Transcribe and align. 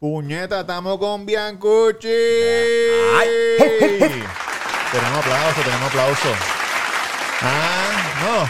Puñeta, 0.00 0.60
estamos 0.60 0.96
con 0.96 1.26
Biancucci. 1.26 2.08
tenemos 4.90 5.18
aplauso, 5.18 5.60
tenemos 5.62 5.88
aplauso. 5.88 6.28
Ah, 7.42 8.48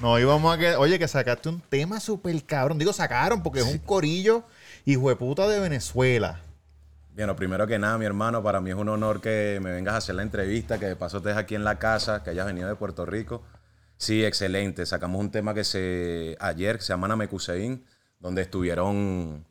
no. 0.00 0.10
No 0.10 0.20
íbamos 0.20 0.54
a 0.54 0.58
que. 0.58 0.76
Oye, 0.76 1.00
que 1.00 1.08
sacaste 1.08 1.48
un 1.48 1.60
tema 1.60 1.98
súper 1.98 2.40
cabrón. 2.44 2.78
Digo, 2.78 2.92
sacaron 2.92 3.42
porque 3.42 3.58
es 3.58 3.66
un 3.66 3.78
corillo 3.78 4.44
hijo 4.84 5.08
de 5.08 5.16
puta 5.16 5.48
de 5.48 5.58
Venezuela. 5.58 6.40
Bueno, 7.16 7.34
primero 7.34 7.66
que 7.66 7.80
nada, 7.80 7.98
mi 7.98 8.04
hermano, 8.04 8.40
para 8.40 8.60
mí 8.60 8.70
es 8.70 8.76
un 8.76 8.88
honor 8.88 9.20
que 9.20 9.58
me 9.60 9.72
vengas 9.72 9.94
a 9.94 9.96
hacer 9.96 10.14
la 10.14 10.22
entrevista, 10.22 10.78
que 10.78 10.86
de 10.86 10.94
paso 10.94 11.16
estés 11.16 11.36
aquí 11.36 11.56
en 11.56 11.64
la 11.64 11.80
casa, 11.80 12.22
que 12.22 12.30
hayas 12.30 12.46
venido 12.46 12.68
de 12.68 12.76
Puerto 12.76 13.06
Rico. 13.06 13.42
Sí, 13.96 14.24
excelente. 14.24 14.86
Sacamos 14.86 15.20
un 15.20 15.32
tema 15.32 15.52
que 15.52 15.64
se 15.64 16.36
ayer, 16.38 16.76
que 16.76 16.84
se 16.84 16.92
llama 16.92 17.08
Namekusein, 17.08 17.84
donde 18.20 18.42
estuvieron 18.42 19.46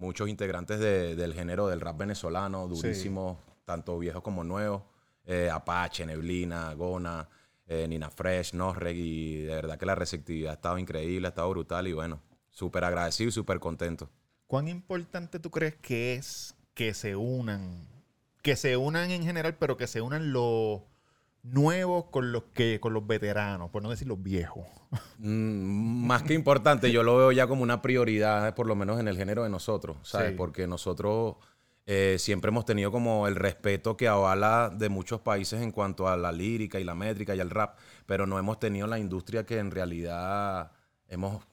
muchos 0.00 0.28
integrantes 0.28 0.80
del 0.80 1.34
género 1.34 1.68
del 1.68 1.80
rap 1.80 1.98
venezolano, 1.98 2.66
durísimos, 2.66 3.38
tanto 3.64 3.98
viejos 3.98 4.22
como 4.22 4.42
nuevos. 4.42 4.82
Eh, 5.26 5.48
Apache, 5.50 6.06
Neblina, 6.06 6.72
Gona, 6.74 7.28
eh, 7.66 7.86
Nina 7.86 8.10
Fresh, 8.10 8.54
Nosreg, 8.54 8.96
y 8.96 9.42
de 9.42 9.54
verdad 9.54 9.78
que 9.78 9.86
la 9.86 9.94
receptividad 9.94 10.52
ha 10.52 10.54
estado 10.54 10.78
increíble, 10.78 11.28
ha 11.28 11.30
estado 11.30 11.50
brutal 11.50 11.86
y 11.86 11.92
bueno, 11.92 12.20
súper 12.48 12.82
agradecido 12.82 13.28
y 13.28 13.32
súper 13.32 13.60
contento. 13.60 14.10
¿Cuán 14.46 14.66
importante 14.66 15.38
tú 15.38 15.50
crees 15.50 15.76
que 15.76 16.14
es 16.14 16.56
que 16.74 16.94
se 16.94 17.14
unan? 17.14 17.86
Que 18.42 18.56
se 18.56 18.76
unan 18.76 19.10
en 19.10 19.22
general, 19.22 19.54
pero 19.56 19.76
que 19.76 19.86
se 19.86 20.00
unan 20.00 20.32
los 20.32 20.80
nuevos 21.42 22.06
con 22.06 22.32
los 22.32 22.44
que 22.54 22.80
con 22.80 22.92
los 22.92 23.06
veteranos, 23.06 23.70
por 23.70 23.82
no 23.82 23.90
decir 23.90 24.08
los 24.08 24.22
viejos. 24.22 24.66
Mm, 25.18 26.06
más 26.06 26.22
que 26.22 26.34
importante, 26.34 26.90
yo 26.90 27.02
lo 27.02 27.16
veo 27.16 27.32
ya 27.32 27.46
como 27.46 27.62
una 27.62 27.82
prioridad, 27.82 28.54
por 28.54 28.66
lo 28.66 28.74
menos 28.74 28.98
en 29.00 29.08
el 29.08 29.16
género 29.16 29.44
de 29.44 29.50
nosotros, 29.50 29.98
¿sabes? 30.02 30.32
Porque 30.36 30.66
nosotros 30.66 31.36
eh, 31.86 32.16
siempre 32.18 32.50
hemos 32.50 32.64
tenido 32.64 32.92
como 32.92 33.26
el 33.26 33.36
respeto 33.36 33.96
que 33.96 34.08
avala 34.08 34.70
de 34.74 34.88
muchos 34.88 35.20
países 35.20 35.60
en 35.60 35.72
cuanto 35.72 36.08
a 36.08 36.16
la 36.16 36.32
lírica 36.32 36.78
y 36.78 36.84
la 36.84 36.94
métrica 36.94 37.34
y 37.34 37.40
al 37.40 37.50
rap, 37.50 37.78
pero 38.06 38.26
no 38.26 38.38
hemos 38.38 38.58
tenido 38.58 38.86
la 38.86 38.98
industria 38.98 39.44
que 39.44 39.58
en 39.58 39.70
realidad 39.70 40.72
hemos 41.08 41.44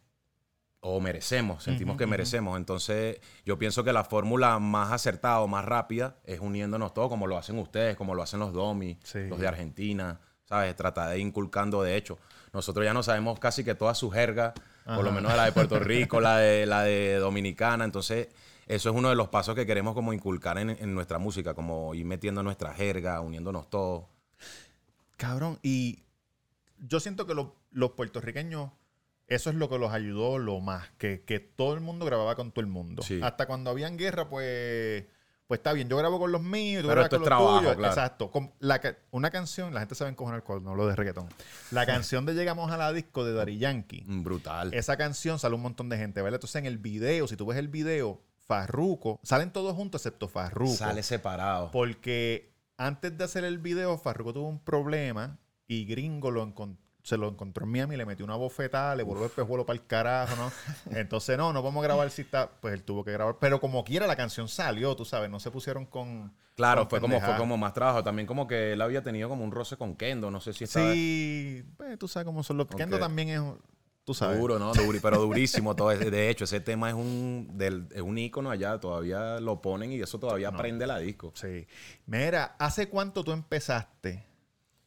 o 0.89 1.01
merecemos, 1.01 1.63
sentimos 1.63 1.97
que 1.97 2.07
merecemos. 2.07 2.57
Entonces, 2.57 3.19
yo 3.45 3.59
pienso 3.59 3.83
que 3.83 3.91
la 3.91 4.05
fórmula 4.05 4.57
más 4.59 4.93
acertada 4.93 5.41
o 5.41 5.47
más 5.47 5.65
rápida 5.65 6.15
es 6.23 6.39
uniéndonos 6.39 6.93
todos, 6.93 7.09
como 7.09 7.27
lo 7.27 7.37
hacen 7.37 7.59
ustedes, 7.59 7.97
como 7.97 8.15
lo 8.15 8.23
hacen 8.23 8.39
los 8.39 8.53
Domi, 8.53 8.97
los 9.29 9.39
de 9.39 9.47
Argentina, 9.47 10.21
¿sabes? 10.45 10.75
Tratar 10.77 11.09
de 11.09 11.19
inculcando, 11.19 11.83
de 11.83 11.97
hecho. 11.97 12.17
Nosotros 12.53 12.85
ya 12.85 12.93
no 12.93 13.03
sabemos 13.03 13.37
casi 13.37 13.65
que 13.65 13.75
toda 13.75 13.93
su 13.95 14.09
jerga, 14.09 14.53
por 14.85 15.03
lo 15.03 15.11
menos 15.11 15.35
la 15.35 15.45
de 15.45 15.51
Puerto 15.51 15.77
Rico, 15.81 16.21
la 16.21 16.37
de, 16.37 16.65
la 16.65 16.83
de 16.83 17.15
Dominicana. 17.15 17.83
Entonces, 17.83 18.29
eso 18.65 18.89
es 18.89 18.95
uno 18.95 19.09
de 19.09 19.15
los 19.15 19.27
pasos 19.27 19.55
que 19.55 19.65
queremos 19.65 19.93
como 19.93 20.13
inculcar 20.13 20.57
en, 20.57 20.95
nuestra 20.95 21.19
música, 21.19 21.53
como 21.53 21.93
ir 21.95 22.05
metiendo 22.05 22.43
nuestra 22.43 22.73
jerga, 22.73 23.19
uniéndonos 23.19 23.69
todos. 23.69 24.05
Cabrón, 25.17 25.59
y 25.61 26.03
yo 26.79 27.01
siento 27.01 27.27
que 27.27 27.33
los 27.33 27.91
puertorriqueños 27.91 28.71
eso 29.27 29.49
es 29.49 29.55
lo 29.57 29.69
que 29.69 29.77
los 29.77 29.91
ayudó 29.91 30.37
lo 30.37 30.59
más, 30.61 30.89
que, 30.97 31.51
todo 31.55 31.73
el 31.73 31.81
mundo 31.81 32.05
grababa 32.05 32.35
con 32.35 32.51
todo 32.51 32.61
el 32.61 32.67
mundo. 32.67 33.03
Hasta 33.21 33.45
cuando 33.45 33.69
habían 33.69 33.97
guerra, 33.97 34.29
pues, 34.29 35.05
pues 35.47 35.59
está 35.59 35.73
bien, 35.73 35.89
yo 35.89 35.97
grabo 35.97 36.17
con 36.17 36.31
los 36.31 36.41
míos, 36.41 36.83
tú 36.83 36.89
grabas 36.89 37.09
con 37.09 37.21
los 37.21 37.63
tuyos. 37.63 37.85
Exacto. 37.85 38.31
una 39.11 39.29
canción, 39.29 39.73
la 39.73 39.81
gente 39.81 39.95
sabe 39.95 40.11
encojonar 40.11 40.43
cuando 40.43 40.69
hablo 40.69 40.87
de 40.87 40.95
reggaetón. 40.95 41.27
La 41.71 41.85
canción 41.85 42.25
de 42.25 42.33
Llegamos 42.35 42.71
a 42.71 42.77
la 42.77 42.93
disco 42.93 43.25
de 43.25 43.33
Dari 43.33 43.57
Yankee. 43.57 44.03
Mm, 44.05 44.23
brutal. 44.23 44.73
Esa 44.73 44.95
canción 44.95 45.39
sale 45.39 45.55
un 45.55 45.61
montón 45.61 45.89
de 45.89 45.97
gente, 45.97 46.21
¿vale? 46.21 46.35
Entonces 46.35 46.55
en 46.55 46.65
el 46.65 46.77
video, 46.77 47.27
si 47.27 47.35
tú 47.35 47.45
ves 47.45 47.57
el 47.57 47.67
video, 47.67 48.21
Farruco, 48.47 49.19
salen 49.23 49.51
todos 49.51 49.75
juntos 49.75 50.01
excepto 50.01 50.29
Farruco. 50.29 50.73
Sale 50.73 51.03
separado. 51.03 51.69
Porque 51.71 52.53
antes 52.77 53.17
de 53.17 53.25
hacer 53.25 53.43
el 53.43 53.57
video, 53.57 53.97
Farruco 53.97 54.33
tuvo 54.33 54.47
un 54.47 54.59
problema 54.59 55.37
y 55.67 55.83
Gringo 55.85 56.31
lo 56.31 56.43
encontró 56.43 56.86
se 57.07 57.17
lo 57.17 57.29
encontró 57.29 57.63
en 57.63 57.71
Miami, 57.71 57.95
le 57.95 58.05
metió 58.05 58.25
una 58.25 58.35
bofetada, 58.35 58.93
le 58.93 59.01
volvió 59.01 59.23
el 59.23 59.31
pejuelo 59.31 59.65
para 59.65 59.79
el 59.79 59.85
carajo, 59.85 60.35
¿no? 60.35 60.51
Entonces, 60.97 61.37
no, 61.37 61.53
no 61.53 61.63
vamos 61.63 61.81
a 61.81 61.87
grabar 61.87 62.11
si 62.11 62.23
está, 62.23 62.51
pues 62.59 62.73
él 62.73 62.83
tuvo 62.83 63.05
que 63.05 63.13
grabar. 63.13 63.37
Pero 63.39 63.61
como 63.61 63.85
quiera, 63.85 64.05
la 64.07 64.17
canción 64.17 64.49
salió, 64.49 64.93
tú 64.93 65.05
sabes, 65.05 65.29
no 65.29 65.39
se 65.39 65.49
pusieron 65.49 65.85
con. 65.85 66.33
Claro, 66.57 66.85
fue 66.89 66.99
como, 66.99 67.21
fue 67.21 67.37
como 67.37 67.55
más 67.55 67.73
trabajo. 67.73 68.03
También 68.03 68.27
como 68.27 68.45
que 68.45 68.73
él 68.73 68.81
había 68.81 69.03
tenido 69.03 69.29
como 69.29 69.45
un 69.45 69.53
roce 69.53 69.77
con 69.77 69.95
Kendo, 69.95 70.31
no 70.31 70.41
sé 70.41 70.51
si 70.51 70.65
estaba... 70.65 70.91
Sí, 70.91 71.63
pues 71.77 71.97
tú 71.97 72.09
sabes 72.09 72.25
cómo 72.25 72.43
son 72.43 72.57
los. 72.57 72.67
Kendo 72.67 72.99
también 72.99 73.29
es. 73.29 73.41
Tú 74.03 74.13
sabes. 74.13 74.37
Duro, 74.37 74.59
¿no? 74.59 74.73
pero 75.01 75.17
durísimo. 75.21 75.77
todo 75.77 75.91
De 75.91 76.29
hecho, 76.29 76.43
ese 76.43 76.59
tema 76.59 76.89
es 76.89 76.95
un, 76.95 77.51
del, 77.53 77.87
es 77.95 78.01
un 78.01 78.17
ícono 78.17 78.51
allá. 78.51 78.81
Todavía 78.81 79.39
lo 79.39 79.61
ponen 79.61 79.93
y 79.93 80.01
eso 80.01 80.19
todavía 80.19 80.51
prende 80.51 80.85
la 80.85 80.99
disco. 80.99 81.31
Sí. 81.35 81.67
Mira, 82.05 82.57
¿hace 82.59 82.89
cuánto 82.89 83.23
tú 83.23 83.31
empezaste 83.31 84.25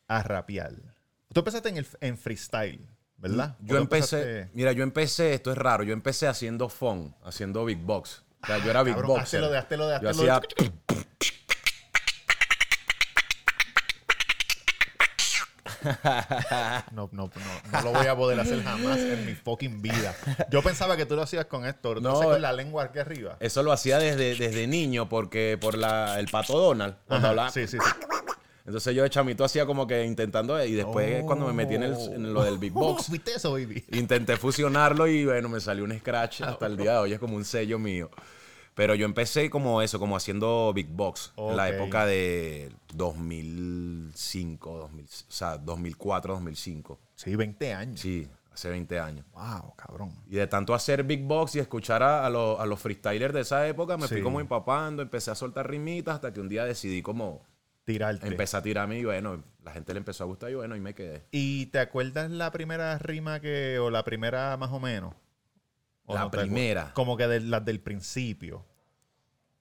a 0.06 0.22
rapear? 0.22 0.89
Tú 1.32 1.40
empezaste 1.40 1.68
en, 1.68 1.76
el, 1.76 1.86
en 2.00 2.18
freestyle, 2.18 2.84
¿verdad? 3.16 3.56
Yo 3.60 3.78
empecé, 3.78 4.50
mira, 4.52 4.72
yo 4.72 4.82
empecé, 4.82 5.34
esto 5.34 5.52
es 5.52 5.58
raro, 5.58 5.84
yo 5.84 5.92
empecé 5.92 6.26
haciendo 6.26 6.68
funk, 6.68 7.14
haciendo 7.22 7.64
big 7.64 7.78
box. 7.78 8.24
O 8.42 8.46
sea, 8.46 8.58
yo 8.58 8.70
era 8.70 8.82
big 8.82 8.96
box. 8.96 9.34
Hazlo 9.34 9.48
de, 9.48 9.58
hazlo 9.58 9.86
de, 9.86 9.94
hazlo 9.94 10.12
yo 10.12 10.34
hacía... 10.34 10.40
No, 16.92 17.08
no, 17.12 17.30
no, 17.34 17.72
no 17.72 17.82
lo 17.82 17.92
voy 17.92 18.06
a 18.06 18.16
poder 18.16 18.38
hacer 18.40 18.62
jamás 18.62 18.98
en 18.98 19.24
mi 19.24 19.34
fucking 19.34 19.80
vida. 19.80 20.14
Yo 20.50 20.62
pensaba 20.62 20.96
que 20.96 21.06
tú 21.06 21.14
lo 21.14 21.22
hacías 21.22 21.46
con 21.46 21.64
esto, 21.64 21.94
no, 22.00 22.14
con 22.20 22.42
la 22.42 22.52
lengua 22.52 22.84
aquí 22.84 22.98
arriba. 22.98 23.36
Eso 23.40 23.62
lo 23.62 23.72
hacía 23.72 23.98
desde, 23.98 24.34
desde 24.34 24.66
niño 24.66 25.08
porque 25.08 25.56
por 25.60 25.78
la, 25.78 26.18
el 26.18 26.26
pato 26.26 26.58
Donald, 26.58 26.96
cuando 27.06 27.28
hablaba. 27.28 27.50
Sí, 27.50 27.66
sí, 27.68 27.78
sí. 27.78 27.90
Entonces 28.70 28.94
yo 28.94 29.02
de 29.02 29.10
chamito 29.10 29.44
hacía 29.44 29.66
como 29.66 29.84
que 29.84 30.04
intentando, 30.04 30.64
y 30.64 30.74
después 30.74 31.24
cuando 31.24 31.44
me 31.48 31.52
metí 31.52 31.74
en, 31.74 32.32
lo 32.32 32.44
del 32.44 32.56
Big 32.56 32.72
Box, 32.72 33.10
eso, 33.34 33.52
baby? 33.52 33.84
intenté 33.90 34.36
fusionarlo 34.36 35.08
y 35.08 35.24
bueno, 35.24 35.48
me 35.48 35.60
salió 35.60 35.82
un 35.82 35.98
scratch 35.98 36.42
hasta 36.42 36.66
el 36.66 36.76
día 36.76 36.92
de 36.92 36.98
hoy, 36.98 37.12
es 37.12 37.18
como 37.18 37.34
un 37.34 37.44
sello 37.44 37.80
mío. 37.80 38.10
Pero 38.76 38.94
yo 38.94 39.06
empecé 39.06 39.50
como 39.50 39.82
eso, 39.82 39.98
como 39.98 40.16
haciendo 40.16 40.72
Big 40.72 40.86
Box, 40.86 41.32
en 41.36 41.56
la 41.56 41.68
época 41.68 42.06
de 42.06 42.70
2005, 42.94 44.78
2000, 44.78 45.04
o 45.04 45.08
sea, 45.28 45.58
2004, 45.58 46.34
2005. 46.34 46.98
Sí, 47.16 47.34
20 47.34 47.74
años. 47.74 48.00
Sí, 48.00 48.28
hace 48.52 48.70
20 48.70 49.00
años. 49.00 49.26
Wow, 49.32 49.74
cabrón. 49.74 50.12
Y 50.28 50.36
de 50.36 50.46
tanto 50.46 50.74
hacer 50.74 51.02
Big 51.02 51.24
Box 51.24 51.56
y 51.56 51.58
escuchar 51.58 52.04
a, 52.04 52.30
los 52.30 52.80
freestylers 52.80 53.34
de 53.34 53.40
esa 53.40 53.66
época, 53.66 53.96
me 53.96 54.06
fui 54.06 54.22
como 54.22 54.40
empapando, 54.40 55.02
empecé 55.02 55.32
a 55.32 55.34
soltar 55.34 55.68
rimitas 55.68 56.14
hasta 56.14 56.32
que 56.32 56.38
un 56.38 56.48
día 56.48 56.64
decidí 56.64 57.02
como 57.02 57.42
tirarte. 57.92 58.26
Empecé 58.26 58.56
a 58.56 58.62
tirarme 58.62 58.98
y 58.98 59.04
bueno, 59.04 59.42
la 59.64 59.72
gente 59.72 59.92
le 59.92 59.98
empezó 59.98 60.24
a 60.24 60.26
gustar 60.26 60.50
y 60.50 60.54
bueno, 60.54 60.76
y 60.76 60.80
me 60.80 60.94
quedé. 60.94 61.24
¿Y 61.32 61.66
te 61.66 61.80
acuerdas 61.80 62.30
la 62.30 62.52
primera 62.52 62.96
rima 62.98 63.40
que, 63.40 63.78
o 63.78 63.90
la 63.90 64.04
primera 64.04 64.56
más 64.56 64.70
o 64.70 64.80
menos? 64.80 65.14
la 66.06 66.30
primera. 66.30 66.92
Como 66.94 67.16
que 67.16 67.26
de, 67.26 67.40
las 67.40 67.64
del 67.64 67.80
principio. 67.80 68.64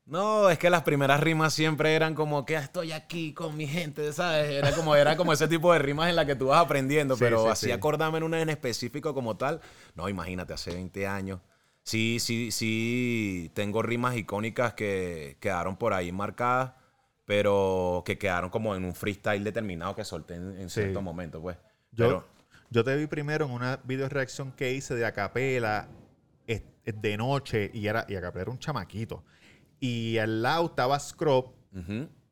No, 0.06 0.50
es 0.50 0.58
que 0.58 0.72
las 0.72 0.82
primeras 0.82 1.20
rimas 1.20 1.54
siempre 1.54 1.96
eran 1.96 2.16
como 2.16 2.44
que 2.44 2.58
ah, 2.58 2.62
estoy 2.62 2.92
aquí 2.92 3.34
con 3.34 3.56
mi 3.56 3.68
gente, 3.68 4.12
¿sabes? 4.12 4.50
Era 4.50 4.72
como, 4.72 4.96
era 4.96 5.16
como 5.16 5.34
ese 5.34 5.48
tipo 5.48 5.72
de 5.72 5.78
rimas 5.78 6.10
en 6.10 6.16
la 6.16 6.26
que 6.26 6.36
tú 6.36 6.48
vas 6.48 6.66
aprendiendo, 6.66 7.16
pero 7.16 7.48
así 7.50 7.72
acordarme 7.72 8.18
en 8.18 8.24
una 8.24 8.42
en 8.42 8.50
específico 8.50 9.14
como 9.14 9.38
tal. 9.38 9.62
No, 9.94 10.10
imagínate, 10.10 10.54
hace 10.54 10.72
20 10.72 11.06
años. 11.06 11.42
Sí, 11.84 12.18
sí, 12.20 12.52
sí, 12.52 13.52
tengo 13.54 13.84
rimas 13.84 14.16
icónicas 14.18 14.74
que 14.74 15.38
quedaron 15.40 15.78
por 15.78 15.94
ahí 15.94 16.12
marcadas 16.12 16.79
pero 17.30 18.02
que 18.08 18.18
quedaron 18.18 18.50
como 18.50 18.76
en 18.76 18.84
un 18.84 18.96
freestyle 18.96 19.44
determinado 19.44 19.94
que 19.94 20.04
solté 20.04 20.34
en, 20.34 20.68
cierto 20.68 21.00
momento, 21.04 21.40
pues. 21.40 21.58
Yo, 21.92 22.26
yo 22.72 22.84
te 22.84 22.96
vi 22.96 23.06
primero 23.06 23.46
en 23.46 23.52
una 23.52 23.80
video 23.84 24.10
reacción 24.10 24.52
que 24.52 24.74
hice 24.74 24.96
de 24.96 25.06
Acapela 25.06 25.88
de 26.48 27.18
noche 27.18 27.70
y 27.72 27.86
era 27.86 28.04
y 28.10 28.16
Acapela 28.16 28.42
era 28.42 28.52
un 28.52 28.58
chamaquito. 28.58 29.24
Y 29.80 30.18
al 30.18 30.42
lado 30.42 30.66
estaba 30.66 31.00
Scrub, 31.00 31.54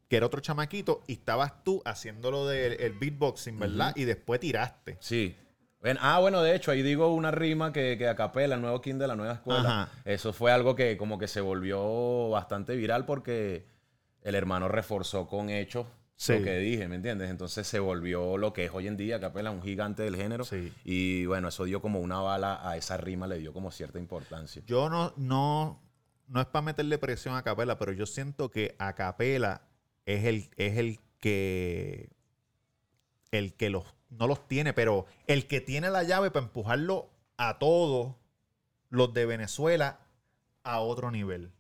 que 0.10 0.18
era 0.18 0.26
otro 0.26 0.42
chamaquito, 0.42 1.04
y 1.06 1.14
estabas 1.14 1.64
tú 1.64 1.80
haciéndolo 1.86 2.48
del 2.48 2.94
beatboxing, 2.94 3.60
¿verdad? 3.60 3.94
Y 3.96 4.06
después 4.06 4.40
tiraste. 4.40 4.98
Sí. 5.00 5.36
ah, 6.00 6.18
bueno, 6.22 6.42
de 6.42 6.56
hecho, 6.56 6.72
ahí 6.72 6.82
digo 6.82 7.14
una 7.14 7.30
rima 7.30 7.72
que, 7.72 8.00
que 8.00 8.08
Acapela, 8.08 8.56
el 8.56 8.62
nuevo 8.62 8.82
King 8.82 8.96
de 8.96 9.08
la 9.08 9.16
nueva 9.16 9.34
escuela. 9.34 9.92
Eso 10.06 10.34
fue 10.34 10.52
algo 10.52 10.76
que 10.76 10.98
como 10.98 11.20
que 11.20 11.28
se 11.28 11.40
volvió 11.40 12.30
bastante 12.30 12.76
viral 12.76 13.06
porque 13.06 13.77
el 14.28 14.36
hermano 14.36 14.68
reforzó 14.68 15.26
con 15.26 15.50
hechos 15.50 15.88
lo 16.28 16.44
que 16.44 16.58
dije, 16.58 16.88
¿me 16.90 16.96
entiendes? 16.96 17.30
Entonces 17.30 17.66
se 17.66 17.80
volvió 17.80 18.38
lo 18.38 18.52
que 18.52 18.66
es 18.66 18.72
hoy 18.74 18.88
en 18.88 18.98
día, 18.98 19.22
Capela, 19.22 19.52
un 19.52 19.62
gigante 19.62 20.04
del 20.04 20.18
género. 20.18 20.44
Y 20.84 21.26
bueno, 21.28 21.48
eso 21.48 21.64
dio 21.64 21.82
como 21.82 22.02
una 22.02 22.20
bala 22.20 22.68
a 22.68 22.76
esa 22.76 22.98
rima, 22.98 23.26
le 23.28 23.38
dio 23.38 23.54
como 23.54 23.72
cierta 23.72 24.00
importancia. 24.00 24.62
Yo 24.66 24.90
no, 24.90 25.14
no, 25.16 25.80
no 26.28 26.42
es 26.42 26.48
para 26.48 26.64
meterle 26.64 26.98
presión 26.98 27.36
a 27.36 27.44
Capela, 27.44 27.78
pero 27.78 27.94
yo 27.94 28.06
siento 28.06 28.52
que 28.52 28.76
a 28.80 28.96
Capela 28.96 29.62
es 30.06 30.26
el, 30.26 30.50
es 30.58 30.78
el 30.78 31.00
que 31.20 32.10
el 33.32 33.54
que 33.54 33.70
los, 33.70 33.86
no 34.10 34.28
los 34.28 34.46
tiene, 34.48 34.74
pero 34.74 35.06
el 35.28 35.48
que 35.48 35.62
tiene 35.62 35.90
la 35.90 36.04
llave 36.04 36.32
para 36.32 36.48
empujarlo 36.48 37.10
a 37.38 37.60
todos 37.60 38.16
los 38.90 39.14
de 39.14 39.26
Venezuela 39.26 40.00
a 40.64 40.80
otro 40.80 41.12
nivel. 41.12 41.52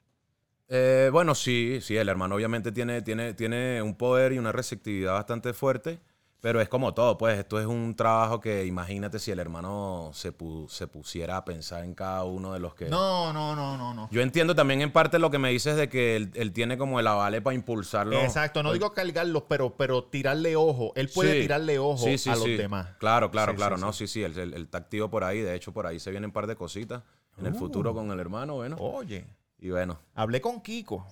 Eh, 0.69 1.09
bueno, 1.11 1.33
sí, 1.35 1.79
sí, 1.81 1.95
el 1.95 2.09
hermano 2.09 2.35
obviamente 2.35 2.71
tiene, 2.71 3.01
tiene, 3.01 3.33
tiene 3.33 3.81
un 3.81 3.95
poder 3.95 4.33
y 4.33 4.37
una 4.37 4.51
receptividad 4.51 5.13
bastante 5.13 5.53
fuerte. 5.53 5.99
Pero 6.39 6.61
es 6.61 6.69
como 6.69 6.93
todo, 6.93 7.17
pues 7.17 7.39
esto 7.39 7.59
es 7.59 7.65
un 7.65 7.95
trabajo 7.95 8.39
que 8.39 8.65
imagínate 8.65 9.17
si 9.17 9.31
el 9.31 9.39
hermano 9.39 10.11
se, 10.13 10.31
se 10.69 10.87
pusiera 10.87 11.35
a 11.35 11.43
pensar 11.43 11.83
en 11.83 11.95
cada 11.95 12.25
uno 12.25 12.53
de 12.53 12.59
los 12.59 12.75
que... 12.75 12.85
No, 12.89 13.33
no, 13.33 13.55
no, 13.55 13.75
no, 13.75 13.95
no. 13.95 14.07
Yo 14.11 14.21
entiendo 14.21 14.53
también 14.53 14.81
en 14.81 14.91
parte 14.91 15.17
lo 15.17 15.31
que 15.31 15.39
me 15.39 15.49
dices 15.49 15.75
de 15.75 15.89
que 15.89 16.15
él, 16.15 16.53
tiene 16.53 16.77
como 16.77 16.99
el 16.99 17.07
avale 17.07 17.41
para 17.41 17.55
impulsarlo. 17.55 18.21
Exacto, 18.21 18.61
no 18.61 18.71
digo 18.71 18.93
cargarlos, 18.93 19.43
pero, 19.49 19.75
pero 19.75 20.03
tirarle 20.03 20.55
ojo. 20.55 20.93
Él 20.95 21.09
puede 21.09 21.41
tirarle 21.41 21.79
ojo 21.79 22.05
a 22.05 22.35
los 22.35 22.45
demás. 22.45 22.89
Claro, 22.99 23.31
claro, 23.31 23.55
claro. 23.55 23.77
no, 23.77 23.91
sí, 23.91 24.05
sí, 24.05 24.23
el, 24.23 24.37
el, 24.37 24.69
activo 24.71 25.09
por 25.09 25.23
ahí. 25.23 25.41
De 25.41 25.55
hecho, 25.55 25.73
por 25.73 25.87
ahí 25.87 25.99
se 25.99 26.11
vienen 26.11 26.29
un 26.29 26.33
par 26.33 26.45
de 26.45 26.55
cositas 26.55 27.01
en 27.39 27.47
el 27.47 27.53
uh. 27.53 27.57
futuro 27.57 27.95
con 27.95 28.11
el 28.11 28.19
hermano, 28.19 28.55
bueno. 28.55 28.75
Oye. 28.79 29.25
Y 29.59 29.69
bueno. 29.69 29.99
Hablé 30.15 30.41
con 30.41 30.61
Kiko. 30.61 31.05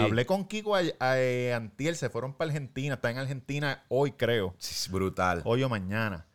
Hablé 0.00 0.24
con 0.24 0.46
Kiko 0.46 0.76
a, 0.76 0.82
eh, 1.18 1.52
Antiel, 1.52 1.96
se 1.96 2.08
fueron 2.08 2.34
para 2.34 2.50
Argentina, 2.50 2.94
está 2.94 3.10
en 3.10 3.18
Argentina 3.18 3.84
hoy 3.88 4.12
creo. 4.12 4.54
Sí, 4.58 4.90
brutal. 4.90 5.42
Hoy 5.44 5.62
o 5.62 5.68
mañana. 5.68 6.26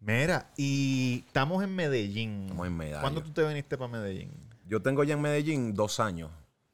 Mira, 0.00 0.52
y 0.56 1.24
estamos 1.26 1.62
en 1.62 1.74
Medellín. 1.74 2.42
Estamos 2.42 2.66
en 2.66 2.76
Medellín. 2.76 3.00
¿Cuándo 3.00 3.22
tú 3.22 3.30
te 3.30 3.46
viniste 3.46 3.78
para 3.78 3.90
Medellín? 3.90 4.30
Yo 4.66 4.82
tengo 4.82 5.04
ya 5.04 5.14
en 5.14 5.20
Medellín 5.20 5.74
dos 5.74 6.00
años. 6.00 6.30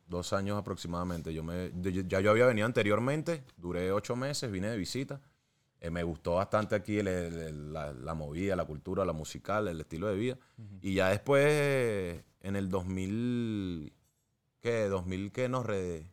Dos 0.06 0.32
años 0.32 0.58
aproximadamente. 0.58 1.32
Yo 1.32 1.42
me, 1.42 1.70
ya 2.06 2.20
yo 2.20 2.30
había 2.30 2.46
venido 2.46 2.66
anteriormente, 2.66 3.44
duré 3.56 3.92
ocho 3.92 4.16
meses, 4.16 4.50
vine 4.50 4.68
de 4.68 4.76
visita. 4.76 5.20
Eh, 5.80 5.90
me 5.90 6.02
gustó 6.02 6.34
bastante 6.34 6.74
aquí 6.74 7.02
la, 7.02 8.14
movida, 8.14 8.54
la 8.54 8.64
cultura, 8.64 9.04
la 9.04 9.12
musical, 9.12 9.68
el 9.68 9.80
estilo 9.80 10.08
de 10.08 10.16
vida. 10.16 10.38
Y 10.80 10.94
ya 10.94 11.08
después, 11.08 12.22
en 12.40 12.56
el 12.56 12.68
2000, 12.68 13.92
¿qué? 14.62 14.88
2000 14.88 15.32
que 15.32 15.48
nos... 15.48 15.66
Re, 15.66 16.06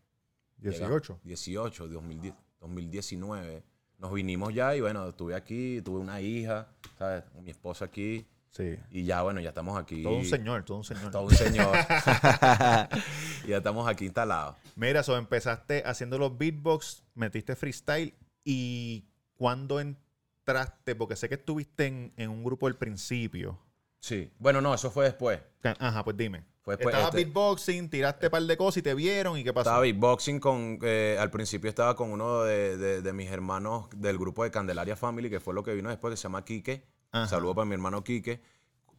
18. 0.58 1.22
18, 1.24 1.88
2019. 1.88 3.64
Nos 3.98 4.14
vinimos 4.14 4.54
ya 4.54 4.76
y 4.76 4.82
bueno, 4.82 5.08
estuve 5.08 5.36
aquí, 5.36 5.82
tuve 5.82 6.00
una 6.00 6.22
hija, 6.22 6.70
¿sabes? 6.98 7.24
Mi 7.42 7.52
esposa 7.52 7.86
aquí. 7.86 8.26
Sí. 8.50 8.78
Y 8.92 9.06
ya, 9.06 9.22
bueno, 9.22 9.40
ya 9.42 9.50
estamos 9.50 9.78
aquí. 9.78 10.04
Todo 10.04 10.18
un 10.18 10.26
señor, 10.26 10.64
todo 10.66 10.78
un 10.78 10.84
señor. 10.84 11.12
Todo 11.12 11.24
un 11.24 11.32
señor. 11.32 11.76
y 13.46 13.50
ya 13.50 13.58
estamos 13.58 13.88
aquí 13.88 14.06
instalados. 14.06 14.56
Mira, 14.76 15.04
so 15.04 15.18
empezaste 15.18 15.84
haciendo 15.86 16.18
los 16.18 16.38
beatbox, 16.38 17.04
metiste 17.14 17.56
freestyle 17.56 18.16
y 18.44 19.06
¿cuándo 19.36 19.80
entraste? 19.80 20.96
Porque 20.96 21.16
sé 21.16 21.30
que 21.30 21.36
estuviste 21.36 21.86
en, 21.86 22.14
en 22.18 22.30
un 22.30 22.44
grupo 22.44 22.68
al 22.68 22.76
principio. 22.76 23.60
Sí. 24.00 24.32
Bueno, 24.40 24.62
no, 24.62 24.74
eso 24.74 24.90
fue 24.90 25.06
después. 25.06 25.40
Ajá, 25.78 26.04
pues 26.04 26.18
dime. 26.18 26.46
Estaba 26.74 27.04
este 27.06 27.18
beatboxing, 27.18 27.90
tiraste 27.90 28.28
un 28.28 28.32
par 28.32 28.44
de 28.44 28.58
cosas 28.58 28.78
y 28.78 28.82
te 28.82 28.94
vieron 28.94 29.38
y 29.38 29.44
qué 29.44 29.54
pasó. 29.54 29.70
Estaba 29.70 29.82
beatboxing 29.82 30.40
con, 30.40 30.80
eh, 30.82 31.18
al 31.20 31.30
principio 31.32 31.70
estaba 31.70 31.96
con 31.96 32.12
uno 32.12 32.44
de, 32.44 33.12
mis 33.14 33.32
hermanos 33.32 33.88
del 33.96 34.18
grupo 34.18 34.44
de 34.44 34.52
Candelaria 34.52 34.96
Family, 34.96 35.30
que 35.30 35.40
fue 35.40 35.54
lo 35.54 35.64
que 35.64 35.74
vino 35.74 35.90
después, 35.90 36.12
que 36.12 36.18
se 36.18 36.24
llama 36.24 36.44
Quique. 36.46 36.86
Saludo 37.28 37.56
para 37.56 37.66
mi 37.66 37.74
hermano 37.74 38.04
Quique. 38.04 38.42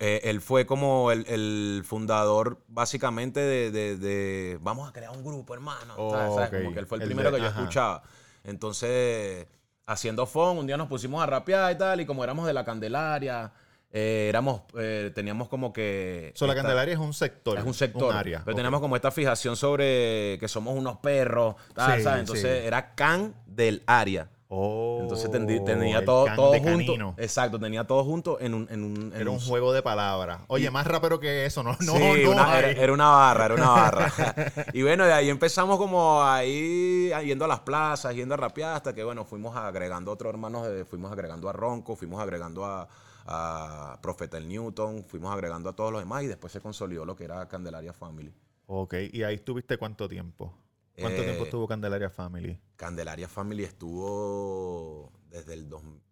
Eh, 0.02 0.22
él 0.24 0.40
fue 0.40 0.64
como 0.64 1.10
el, 1.12 1.82
fundador 1.84 2.64
básicamente 2.68 3.40
de, 3.40 4.58
vamos 4.62 4.88
a 4.88 4.92
crear 4.92 5.10
un 5.10 5.22
grupo, 5.22 5.54
hermano. 5.54 5.94
Como 5.96 6.48
que 6.50 6.78
él 6.78 6.86
fue 6.86 6.98
el, 6.98 7.04
primero 7.04 7.30
que 7.30 7.40
yo 7.40 7.46
escuchaba. 7.46 8.02
Entonces, 8.42 9.46
haciendo 9.86 10.24
phone, 10.26 10.58
un 10.58 10.66
día 10.66 10.76
nos 10.76 10.88
pusimos 10.88 11.22
a 11.22 11.26
rapear 11.26 11.72
y 11.72 11.78
tal, 11.78 12.00
y 12.00 12.06
como 12.06 12.24
éramos 12.24 12.46
de 12.46 12.54
la 12.54 12.64
Candelaria 12.64 13.52
eh, 13.92 14.26
éramos, 14.28 14.62
eh, 14.78 15.10
teníamos 15.14 15.48
como 15.48 15.72
que... 15.72 16.32
So, 16.34 16.46
la 16.46 16.54
Candelaria 16.54 16.94
es 16.94 17.00
un 17.00 17.12
sector. 17.12 17.58
Es 17.58 17.64
un 17.64 17.74
sector. 17.74 18.14
área. 18.14 18.42
Pero 18.44 18.56
teníamos 18.56 18.80
como 18.80 18.96
esta 18.96 19.10
fijación 19.10 19.56
sobre 19.56 20.38
que 20.38 20.46
somos 20.48 20.76
unos 20.76 20.98
perros, 20.98 21.56
¿sabes? 21.74 22.06
Entonces 22.06 22.64
era 22.64 22.94
can 22.94 23.34
del 23.46 23.82
área. 23.86 24.28
Oh, 24.52 24.98
Entonces 25.02 25.30
tenía 25.30 26.04
todo, 26.04 26.26
todo 26.34 26.58
junto. 26.58 27.14
Exacto, 27.18 27.60
tenía 27.60 27.84
todo 27.84 28.02
junto 28.02 28.40
en 28.40 28.54
un. 28.54 28.66
En 28.68 28.82
un 28.82 29.12
era 29.14 29.30
un, 29.30 29.38
juego 29.38 29.72
de 29.72 29.80
palabras. 29.80 30.40
Oye, 30.48 30.68
más 30.72 30.88
rapero 30.88 31.20
que 31.20 31.46
eso, 31.46 31.62
no, 31.62 31.76
no, 31.78 31.92
sí, 31.92 32.24
una, 32.24 32.58
era, 32.58 32.92
una 32.92 33.10
barra, 33.10 33.44
era 33.44 33.54
una 33.54 33.68
barra. 33.68 34.12
y 34.72 34.82
bueno, 34.82 35.06
de 35.06 35.12
ahí 35.12 35.30
empezamos 35.30 35.78
como 35.78 36.20
ahí 36.24 37.12
yendo 37.24 37.44
a 37.44 37.48
las 37.48 37.60
plazas, 37.60 38.12
yendo 38.16 38.34
a 38.34 38.38
rapear, 38.38 38.74
hasta 38.74 38.92
que 38.92 39.04
bueno, 39.04 39.24
fuimos 39.24 39.56
agregando 39.56 40.10
otros 40.10 40.30
hermanos, 40.30 40.66
fuimos 40.88 41.12
agregando 41.12 41.48
a 41.48 41.52
Ronco, 41.52 41.94
fuimos 41.94 42.20
agregando 42.20 42.64
a, 42.64 42.88
a 43.32 43.98
Profeta 44.02 44.38
el 44.38 44.48
Newton, 44.48 45.04
fuimos 45.04 45.32
agregando 45.32 45.70
a 45.70 45.76
todos 45.76 45.92
los 45.92 46.02
demás 46.02 46.24
y 46.24 46.26
después 46.26 46.52
se 46.52 46.60
consolidó 46.60 47.04
lo 47.04 47.14
que 47.14 47.24
era 47.24 47.46
Candelaria 47.46 47.92
Family. 47.92 48.34
Ok, 48.66 48.94
¿y 49.12 49.22
ahí 49.22 49.36
estuviste 49.36 49.78
cuánto 49.78 50.08
tiempo? 50.08 50.52
¿Cuánto 50.98 51.22
tiempo 51.22 51.42
eh, 51.42 51.44
estuvo 51.44 51.68
Candelaria 51.68 52.10
Family? 52.10 52.60
Candelaria 52.76 53.28
Family 53.28 53.62
estuvo 53.62 55.12
desde 55.30 55.54
el 55.54 55.68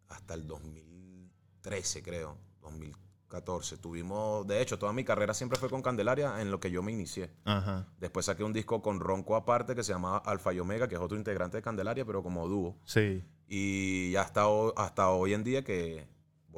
hasta 0.09 0.35
el 0.35 0.47
2013, 0.47 2.03
creo, 2.03 2.39
2014. 2.63 3.79
Tuvimos, 3.79 4.47
de 4.47 4.63
hecho, 4.63 4.79
toda 4.79 4.93
mi 4.93 5.05
carrera 5.05 5.35
siempre 5.35 5.59
fue 5.59 5.69
con 5.69 5.83
Candelaria 5.83 6.41
en 6.41 6.51
lo 6.53 6.61
que 6.61 6.71
yo 6.71 6.83
me 6.83 6.93
inicié. 6.93 7.31
Ajá. 7.45 7.89
Después 7.99 8.27
saqué 8.27 8.45
un 8.45 8.53
disco 8.53 8.81
con 8.81 9.01
Ronco 9.01 9.35
aparte 9.37 9.75
que 9.75 9.83
se 9.83 9.93
llamaba 9.93 10.19
Alfa 10.19 10.55
y 10.55 10.61
Omega, 10.61 10.89
que 10.89 10.95
es 10.95 11.01
otro 11.01 11.19
integrante 11.19 11.59
de 11.59 11.63
Candelaria, 11.63 12.05
pero 12.05 12.23
como 12.23 12.49
dúo. 12.49 12.79
Sí. 12.85 13.25
Y 13.49 14.15
hasta, 14.17 14.47
hasta 14.77 15.11
hoy 15.11 15.35
en 15.35 15.45
día 15.45 15.65
que 15.65 16.07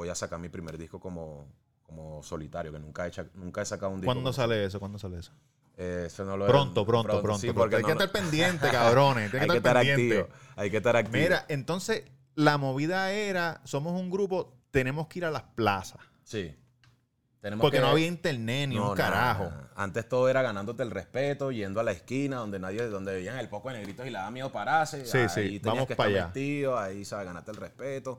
voy 0.00 0.08
a 0.08 0.14
sacar 0.14 0.38
mi 0.38 0.48
primer 0.48 0.78
disco 0.78 0.98
como, 0.98 1.46
como 1.82 2.22
solitario, 2.22 2.72
que 2.72 2.78
nunca 2.78 3.06
he, 3.06 3.12
nunca 3.34 3.60
he 3.60 3.66
sacado 3.66 3.92
un 3.92 4.00
disco. 4.00 4.10
¿Cuándo 4.14 4.32
sale 4.32 4.64
eso? 4.64 4.80
¿Cuándo 4.80 4.98
sale 4.98 5.18
eso? 5.18 5.32
Eh, 5.76 6.04
eso 6.06 6.24
no 6.24 6.38
lo 6.38 6.46
pronto, 6.46 6.86
pronto, 6.86 7.20
pronto, 7.20 7.54
porque 7.54 7.76
hay 7.76 7.82
que 7.82 7.92
estar 7.92 8.10
pendiente, 8.10 8.70
cabrones. 8.70 9.32
Hay, 9.34 9.46
que, 9.46 9.56
estar, 9.58 9.76
activo. 9.76 10.28
Hay 10.56 10.70
que 10.70 10.76
estar 10.78 10.96
activo. 10.96 11.22
Mira, 11.22 11.44
entonces 11.48 12.04
la 12.34 12.56
movida 12.56 13.12
era, 13.12 13.60
somos 13.64 13.92
un 13.92 14.10
grupo, 14.10 14.56
tenemos 14.70 15.06
que 15.08 15.18
ir 15.18 15.26
a 15.26 15.30
las 15.30 15.42
plazas. 15.42 16.00
Sí. 16.24 16.56
Tenemos 17.42 17.62
porque 17.62 17.80
no 17.80 17.88
había 17.88 18.06
internet 18.06 18.70
ni 18.70 18.78
un 18.78 18.94
carajo. 18.94 19.52
Antes 19.76 20.08
todo 20.08 20.30
era 20.30 20.40
ganándote 20.40 20.82
el 20.82 20.90
respeto, 20.90 21.52
yendo 21.52 21.80
a 21.80 21.82
la 21.82 21.92
esquina 21.92 22.36
donde 22.36 22.58
nadie, 22.58 22.86
donde 22.86 23.12
veían 23.12 23.38
el 23.38 23.50
poco 23.50 23.68
de 23.68 23.76
negritos 23.76 24.06
y 24.06 24.10
le 24.10 24.16
daba 24.16 24.30
miedo 24.30 24.50
pararse. 24.50 25.04
Sí, 25.04 25.18
ahí 25.18 25.28
sí. 25.28 25.60
Vamos 25.62 25.86
que 25.86 25.94
para 25.94 26.10
estar 26.10 26.32
allá. 26.34 26.84
ahí 26.84 27.04
sabes 27.04 27.26
ganarte 27.26 27.50
el 27.50 27.58
respeto. 27.58 28.18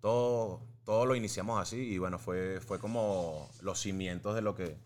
Todo, 0.00 0.71
todo 0.84 1.06
lo 1.06 1.14
iniciamos 1.14 1.60
así 1.60 1.76
y 1.76 1.98
bueno, 1.98 2.18
fue, 2.18 2.60
fue 2.60 2.78
como 2.78 3.50
los 3.60 3.80
cimientos 3.80 4.34
de 4.34 4.42
lo 4.42 4.54
que 4.54 4.76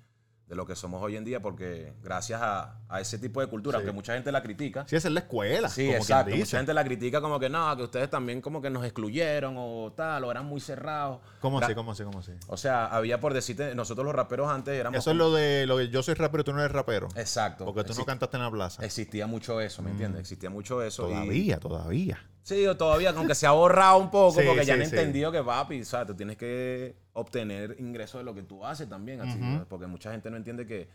de 0.46 0.54
lo 0.54 0.64
que 0.64 0.76
somos 0.76 1.02
hoy 1.02 1.16
en 1.16 1.24
día, 1.24 1.40
porque 1.40 1.92
gracias 2.02 2.40
a, 2.40 2.78
ese 3.00 3.18
tipo 3.18 3.40
de 3.40 3.48
cultura, 3.48 3.78
aunque 3.78 3.90
mucha 3.90 4.14
gente 4.14 4.30
la 4.30 4.42
critica. 4.42 4.84
Sí, 4.88 4.94
esa 4.94 5.08
es 5.08 5.14
la 5.14 5.20
escuela. 5.20 5.68
Sí, 5.68 5.90
exacto. 5.90 6.36
Mucha 6.36 6.58
gente 6.58 6.72
la 6.72 6.84
critica 6.84 7.20
como 7.20 7.40
que 7.40 7.48
no, 7.48 7.76
que 7.76 7.82
ustedes 7.82 8.08
también 8.08 8.40
como 8.40 8.62
que 8.62 8.70
nos 8.70 8.84
excluyeron 8.84 9.56
o 9.58 9.92
tal, 9.96 10.22
o 10.22 10.30
eran 10.30 10.46
muy 10.46 10.60
cerrados. 10.60 11.20
¿Cómo 11.40 11.58
así? 11.58 11.74
¿Cómo 11.74 11.92
así? 11.92 12.04
¿Cómo 12.04 12.20
así? 12.20 12.32
O 12.46 12.56
sea, 12.56 12.86
había 12.86 13.18
por 13.18 13.34
decirte, 13.34 13.74
nosotros 13.74 14.06
los 14.06 14.14
raperos 14.14 14.48
antes 14.48 14.74
éramos. 14.78 15.00
Eso 15.00 15.10
es 15.10 15.16
lo 15.16 15.32
de 15.32 15.66
lo 15.66 15.78
que 15.78 15.88
yo 15.88 16.02
soy 16.04 16.14
rapero 16.14 16.42
y 16.42 16.44
tú 16.44 16.52
no 16.52 16.60
eres 16.60 16.72
rapero. 16.72 17.08
Exacto. 17.16 17.64
Porque 17.64 17.82
tú 17.82 17.94
no 17.94 18.04
cantaste 18.04 18.36
en 18.36 18.44
la 18.44 18.50
plaza. 18.50 18.84
Existía 18.84 19.26
mucho 19.26 19.60
eso, 19.60 19.82
¿me 19.82 19.90
entiendes? 19.90 20.20
Mm. 20.20 20.22
Existía 20.22 20.50
mucho 20.50 20.80
eso. 20.80 21.08
Todavía, 21.08 21.58
todavía. 21.58 22.20
Sí, 22.46 22.64
todavía, 22.78 23.10
aunque 23.10 23.34
se 23.34 23.44
ha 23.44 23.50
borrado 23.50 23.98
un 23.98 24.08
poco, 24.08 24.40
porque 24.46 24.64
ya 24.64 24.74
han 24.74 24.82
entendido 24.82 25.32
que 25.32 25.42
papi, 25.42 25.80
o 25.80 25.84
sea, 25.84 26.06
tú 26.06 26.14
tienes 26.14 26.36
que 26.36 26.94
obtener 27.12 27.74
ingresos 27.80 28.20
de 28.20 28.24
lo 28.24 28.36
que 28.36 28.44
tú 28.44 28.64
haces 28.64 28.88
también, 28.88 29.20
así, 29.20 29.36
porque 29.68 29.88
mucha 29.88 30.12
gente 30.12 30.30
no 30.30 30.36
entiende 30.36 30.64
que, 30.64 30.88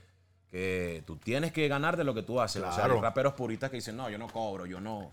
que 0.50 1.04
tú 1.06 1.18
tienes 1.18 1.52
que 1.52 1.68
ganar 1.68 1.98
de 1.98 2.06
lo 2.06 2.14
que 2.14 2.24
tú 2.24 2.40
haces. 2.40 2.64
O 2.64 2.72
sea, 2.72 2.86
hay 2.86 2.92
raperos 3.02 3.34
puristas 3.34 3.70
que 3.70 3.76
dicen, 3.76 3.98
no, 3.98 4.10
yo 4.10 4.18
no 4.18 4.30
cobro, 4.30 4.66
yo 4.66 4.80
no. 4.80 5.12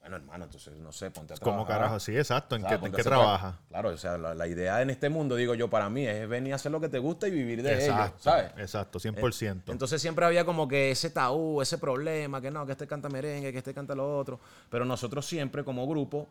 Bueno, 0.00 0.16
hermano, 0.16 0.44
entonces, 0.46 0.74
no 0.78 0.92
sé, 0.92 1.10
ponte 1.10 1.34
a 1.34 1.36
trabajar. 1.36 1.58
¿Cómo 1.58 1.66
carajo? 1.66 2.00
Sí, 2.00 2.16
exacto. 2.16 2.56
¿En 2.56 2.64
qué, 2.64 3.02
trabaja? 3.02 3.58
Claro, 3.68 3.90
o 3.90 3.96
sea, 3.98 4.16
la, 4.16 4.46
idea 4.46 4.80
en 4.80 4.88
este 4.88 5.10
mundo, 5.10 5.36
digo 5.36 5.54
yo, 5.54 5.68
para 5.68 5.90
mí 5.90 6.06
es 6.06 6.26
venir 6.26 6.54
a 6.54 6.56
hacer 6.56 6.72
lo 6.72 6.80
que 6.80 6.88
te 6.88 6.98
gusta 6.98 7.28
y 7.28 7.30
vivir 7.30 7.62
de 7.62 7.84
ello, 7.84 8.12
¿sabes? 8.18 8.50
Exacto, 8.56 8.98
100%. 8.98 9.64
Entonces 9.68 10.00
siempre 10.00 10.24
había 10.24 10.46
como 10.46 10.66
que 10.66 10.90
ese 10.90 11.10
tabú, 11.10 11.60
ese 11.60 11.76
problema, 11.76 12.40
que 12.40 12.50
no, 12.50 12.64
que 12.64 12.72
este 12.72 12.86
canta 12.86 13.10
merengue, 13.10 13.52
que 13.52 13.58
este 13.58 13.74
canta 13.74 13.94
lo 13.94 14.18
otro. 14.18 14.40
Pero 14.70 14.86
nosotros 14.86 15.26
siempre 15.26 15.64
como 15.64 15.86
grupo 15.86 16.28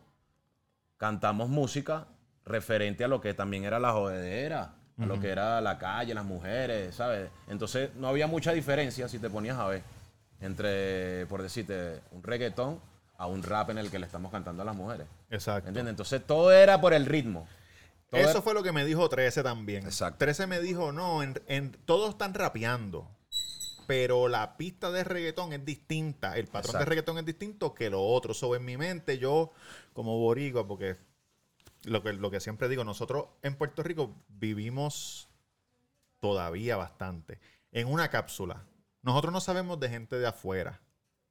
cantamos 0.96 1.48
música 1.48 2.08
referente 2.44 3.04
a 3.04 3.08
lo 3.08 3.20
que 3.20 3.34
también 3.34 3.64
era 3.64 3.78
la 3.78 3.92
jodedera, 3.92 4.74
a 4.98 5.06
lo 5.06 5.20
que 5.20 5.30
era 5.30 5.60
la 5.60 5.78
calle, 5.78 6.12
las 6.12 6.24
mujeres, 6.24 6.96
¿sabes? 6.96 7.30
Entonces 7.48 7.94
no 7.94 8.08
había 8.08 8.26
mucha 8.26 8.52
diferencia 8.52 9.08
si 9.08 9.20
te 9.20 9.30
ponías 9.30 9.56
a 9.58 9.66
ver 9.66 9.82
entre, 10.40 11.26
por 11.26 11.40
decirte, 11.40 12.00
un 12.10 12.22
reggaetón 12.22 12.80
a 13.20 13.26
un 13.26 13.42
rap 13.42 13.68
en 13.68 13.76
el 13.76 13.90
que 13.90 13.98
le 13.98 14.06
estamos 14.06 14.32
cantando 14.32 14.62
a 14.62 14.64
las 14.64 14.74
mujeres. 14.74 15.06
Exacto. 15.28 15.68
¿Entiendes? 15.68 15.90
Entonces 15.90 16.26
todo 16.26 16.50
era 16.50 16.80
por 16.80 16.94
el 16.94 17.04
ritmo. 17.04 17.46
Eso 18.10 18.40
fue 18.40 18.54
lo 18.54 18.62
que 18.62 18.72
me 18.72 18.82
dijo 18.82 19.10
13 19.10 19.42
también. 19.42 19.84
Exacto. 19.84 20.16
13 20.20 20.46
me 20.46 20.58
dijo, 20.58 20.90
no, 20.90 21.22
en, 21.22 21.72
todos 21.84 22.10
están 22.10 22.32
rapeando, 22.32 23.10
pero 23.86 24.26
la 24.26 24.56
pista 24.56 24.90
de 24.90 25.04
reggaetón 25.04 25.52
es 25.52 25.62
distinta. 25.66 26.38
El 26.38 26.46
patrón 26.46 26.78
de 26.78 26.84
reggaetón 26.86 27.18
es 27.18 27.26
distinto 27.26 27.74
que 27.74 27.90
lo 27.90 28.02
otro. 28.02 28.32
Sobre 28.32 28.58
en 28.58 28.64
mi 28.64 28.78
mente, 28.78 29.18
yo 29.18 29.52
como 29.92 30.18
boricua, 30.18 30.66
porque 30.66 30.96
lo 31.84 32.02
que, 32.02 32.14
lo 32.14 32.30
que 32.30 32.40
siempre 32.40 32.70
digo, 32.70 32.84
nosotros 32.84 33.26
en 33.42 33.54
Puerto 33.54 33.82
Rico 33.82 34.16
vivimos 34.28 35.28
todavía 36.20 36.78
bastante 36.78 37.38
en 37.70 37.86
una 37.86 38.08
cápsula. 38.08 38.64
Nosotros 39.02 39.30
no 39.30 39.40
sabemos 39.42 39.78
de 39.78 39.90
gente 39.90 40.18
de 40.18 40.26
afuera. 40.26 40.80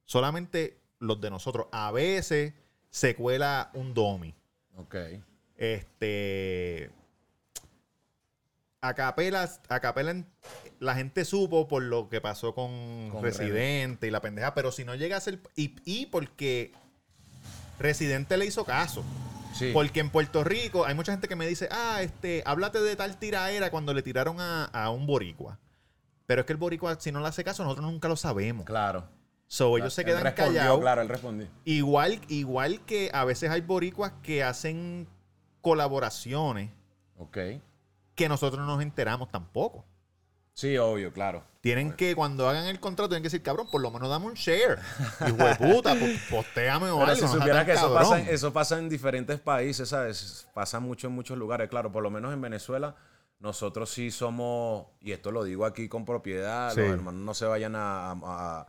Solamente 0.04 0.79
los 1.00 1.20
de 1.20 1.30
nosotros. 1.30 1.66
A 1.72 1.90
veces 1.90 2.54
se 2.90 3.16
cuela 3.16 3.70
un 3.74 3.92
domi. 3.92 4.34
Ok. 4.76 4.94
Este. 5.56 6.90
A 8.82 8.94
capela, 8.94 9.50
a 9.68 9.80
capela 9.80 10.24
la 10.78 10.94
gente 10.94 11.26
supo 11.26 11.68
por 11.68 11.82
lo 11.82 12.08
que 12.08 12.22
pasó 12.22 12.54
con, 12.54 13.10
Residente 13.20 14.06
y 14.06 14.10
la 14.10 14.22
pendeja, 14.22 14.54
pero 14.54 14.72
si 14.72 14.84
no 14.84 14.94
llega 14.94 15.16
a 15.16 15.20
ser. 15.20 15.40
Y, 15.56 15.76
y 15.84 16.06
porque 16.06 16.72
Residente 17.78 18.36
le 18.36 18.46
hizo 18.46 18.64
caso. 18.64 19.04
Sí. 19.54 19.72
Porque 19.74 20.00
en 20.00 20.10
Puerto 20.10 20.44
Rico 20.44 20.86
hay 20.86 20.94
mucha 20.94 21.12
gente 21.12 21.28
que 21.28 21.36
me 21.36 21.46
dice, 21.46 21.68
ah, 21.70 22.00
este, 22.00 22.42
háblate 22.46 22.80
de 22.80 22.96
tal 22.96 23.18
tiraera 23.18 23.70
cuando 23.70 23.92
le 23.92 24.02
tiraron 24.02 24.40
a, 24.40 24.64
a 24.66 24.90
un 24.90 25.06
boricua. 25.06 25.58
Pero 26.24 26.42
es 26.42 26.46
que 26.46 26.52
el 26.52 26.58
boricua, 26.58 26.98
si 27.00 27.10
no 27.12 27.20
le 27.20 27.26
hace 27.26 27.44
caso, 27.44 27.64
nosotros 27.64 27.90
nunca 27.90 28.08
lo 28.08 28.16
sabemos. 28.16 28.64
Claro. 28.64 29.08
So, 29.52 29.76
ellos 29.76 29.92
se 29.92 30.04
quedan 30.04 30.32
callados. 30.32 30.78
Claro, 30.78 31.02
él 31.02 31.08
respondió. 31.08 31.48
Igual, 31.64 32.20
igual 32.28 32.84
que 32.86 33.10
a 33.12 33.24
veces 33.24 33.50
hay 33.50 33.62
boricuas 33.62 34.12
que 34.22 34.44
hacen 34.44 35.08
colaboraciones. 35.60 36.70
Ok. 37.18 37.36
Que 38.14 38.28
nosotros 38.28 38.60
no 38.60 38.66
nos 38.66 38.80
enteramos 38.80 39.28
tampoco. 39.28 39.84
Sí, 40.52 40.78
obvio, 40.78 41.12
claro. 41.12 41.42
Tienen 41.62 41.94
que, 41.94 42.14
cuando 42.14 42.48
hagan 42.48 42.66
el 42.66 42.78
contrato, 42.78 43.08
tienen 43.08 43.24
que 43.24 43.26
decir, 43.26 43.42
cabrón, 43.42 43.66
por 43.72 43.80
lo 43.80 43.90
menos 43.90 44.08
dame 44.08 44.26
un 44.26 44.34
share. 44.34 44.78
Hijo 45.26 45.44
de 45.44 45.56
puta, 45.56 45.96
posteame 46.30 46.86
ahora. 46.86 47.16
Si 47.16 47.26
supieras 47.26 47.64
que 47.64 47.72
eso 47.72 47.92
pasa, 47.92 48.20
eso 48.20 48.52
pasa 48.52 48.78
en 48.78 48.88
diferentes 48.88 49.40
países, 49.40 49.88
¿sabes? 49.88 50.46
Pasa 50.54 50.78
mucho 50.78 51.08
en 51.08 51.14
muchos 51.14 51.36
lugares. 51.36 51.68
Claro, 51.68 51.90
por 51.90 52.04
lo 52.04 52.10
menos 52.12 52.32
en 52.32 52.40
Venezuela, 52.40 52.94
nosotros 53.40 53.90
sí 53.90 54.12
somos, 54.12 54.86
y 55.00 55.10
esto 55.10 55.32
lo 55.32 55.42
digo 55.42 55.66
aquí 55.66 55.88
con 55.88 56.04
propiedad, 56.04 56.68
los 56.68 56.86
hermanos 56.86 57.20
no 57.20 57.34
se 57.34 57.46
vayan 57.46 57.74
a 57.74 58.12
a 58.12 58.66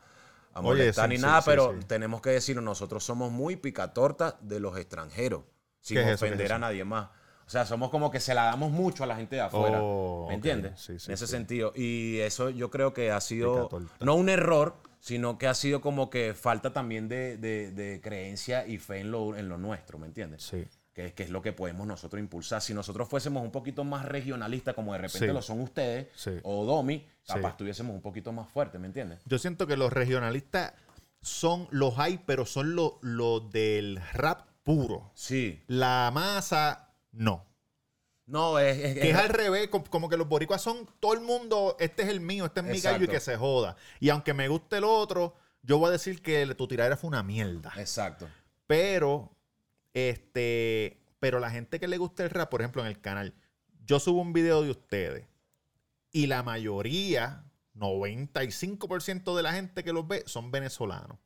molestar 0.59 1.07
ni 1.07 1.17
nada, 1.17 1.41
pero 1.43 1.79
tenemos 1.87 2.21
que 2.21 2.31
decir, 2.31 2.61
nosotros 2.61 3.03
somos 3.03 3.31
muy 3.31 3.55
picatortas 3.55 4.35
de 4.41 4.59
los 4.59 4.77
extranjeros, 4.77 5.43
sin 5.79 5.99
ofender 5.99 6.51
a 6.53 6.59
nadie 6.59 6.83
más. 6.83 7.09
O 7.45 7.49
sea, 7.51 7.65
somos 7.65 7.89
como 7.89 8.11
que 8.11 8.19
se 8.19 8.33
la 8.33 8.45
damos 8.45 8.71
mucho 8.71 9.03
a 9.03 9.07
la 9.07 9.15
gente 9.15 9.35
de 9.35 9.41
afuera. 9.41 9.79
Oh, 9.81 10.25
¿Me 10.27 10.35
entiendes? 10.35 10.89
en 10.89 11.13
ese 11.13 11.27
sentido. 11.27 11.73
Y 11.75 12.19
eso 12.19 12.49
yo 12.49 12.71
creo 12.71 12.93
que 12.93 13.11
ha 13.11 13.19
sido 13.21 13.69
no 13.99 14.15
un 14.15 14.29
error, 14.29 14.75
sino 14.99 15.37
que 15.37 15.47
ha 15.47 15.53
sido 15.53 15.81
como 15.81 16.09
que 16.09 16.33
falta 16.33 16.71
también 16.73 17.07
de, 17.07 17.37
de 17.37 18.01
creencia 18.01 18.65
y 18.65 18.77
fe 18.77 18.99
en 18.99 19.11
lo, 19.11 19.35
en 19.35 19.49
lo 19.49 19.57
nuestro, 19.57 19.97
¿me 19.97 20.07
entiendes? 20.07 20.43
Sí 20.43 20.65
que, 21.15 21.23
es 21.23 21.29
lo 21.29 21.41
que 21.41 21.53
podemos 21.53 21.87
nosotros 21.87 22.19
impulsar. 22.19 22.61
Si 22.61 22.73
nosotros 22.73 23.07
fuésemos 23.07 23.43
un 23.43 23.51
poquito 23.51 23.83
más 23.83 24.05
regionalistas, 24.05 24.75
como 24.75 24.93
de 24.93 24.99
repente 24.99 25.33
lo 25.33 25.41
son 25.41 25.61
ustedes, 25.61 26.07
o 26.43 26.65
Domi, 26.65 27.05
capaz 27.25 27.57
tuviésemos 27.57 27.93
un 27.93 28.01
poquito 28.01 28.31
más 28.31 28.49
fuerte, 28.49 28.79
¿me 28.79 28.87
entiendes? 28.87 29.19
Yo 29.25 29.37
siento 29.39 29.67
que 29.67 29.77
los 29.77 29.91
regionalistas 29.91 30.73
son 31.21 31.67
los 31.71 31.97
hay, 31.99 32.19
pero 32.25 32.45
son 32.45 32.75
los 32.75 32.93
lo 33.01 33.39
del 33.39 34.01
rap 34.13 34.47
puro. 34.63 35.11
Sí. 35.15 35.63
La 35.67 36.11
masa, 36.13 36.93
no. 37.11 37.45
No, 38.25 38.59
es, 38.59 38.77
que 38.97 39.09
es, 39.09 39.15
al 39.15 39.27
revés, 39.27 39.67
como, 39.67 40.07
que 40.07 40.15
los 40.15 40.27
boricuas 40.27 40.61
son 40.61 40.87
todo 41.01 41.13
el 41.13 41.19
mundo, 41.19 41.75
este 41.79 42.03
es 42.03 42.09
el 42.09 42.21
mío, 42.21 42.45
este 42.45 42.61
es 42.61 42.65
mi 42.65 42.79
gallo 42.79 43.03
y 43.03 43.07
que 43.09 43.19
se 43.19 43.35
joda. 43.35 43.75
Y 43.99 44.07
aunque 44.07 44.33
me 44.33 44.47
guste 44.47 44.77
el 44.77 44.85
otro, 44.85 45.35
yo 45.61 45.77
voy 45.79 45.89
a 45.89 45.91
decir 45.91 46.21
que 46.21 46.45
tu 46.55 46.67
tiradera 46.67 46.95
fue 46.95 47.09
una 47.09 47.23
mierda. 47.23 47.73
Exacto. 47.75 48.29
Pero 48.67 49.35
este, 49.93 51.01
pero 51.19 51.39
la 51.39 51.51
gente 51.51 51.79
que 51.79 51.87
le 51.87 51.97
gusta 51.97 52.23
el 52.23 52.29
rap, 52.29 52.49
por 52.49 52.61
ejemplo, 52.61 52.81
en 52.81 52.87
el 52.87 52.99
canal, 52.99 53.33
yo 53.85 53.99
subo 53.99 54.21
un 54.21 54.33
video 54.33 54.63
de 54.63 54.71
ustedes 54.71 55.25
y 56.11 56.27
la 56.27 56.43
mayoría, 56.43 57.45
95% 57.75 59.35
de 59.35 59.43
la 59.43 59.53
gente 59.53 59.83
que 59.83 59.93
los 59.93 60.07
ve 60.07 60.23
son 60.25 60.51
venezolanos. 60.51 61.17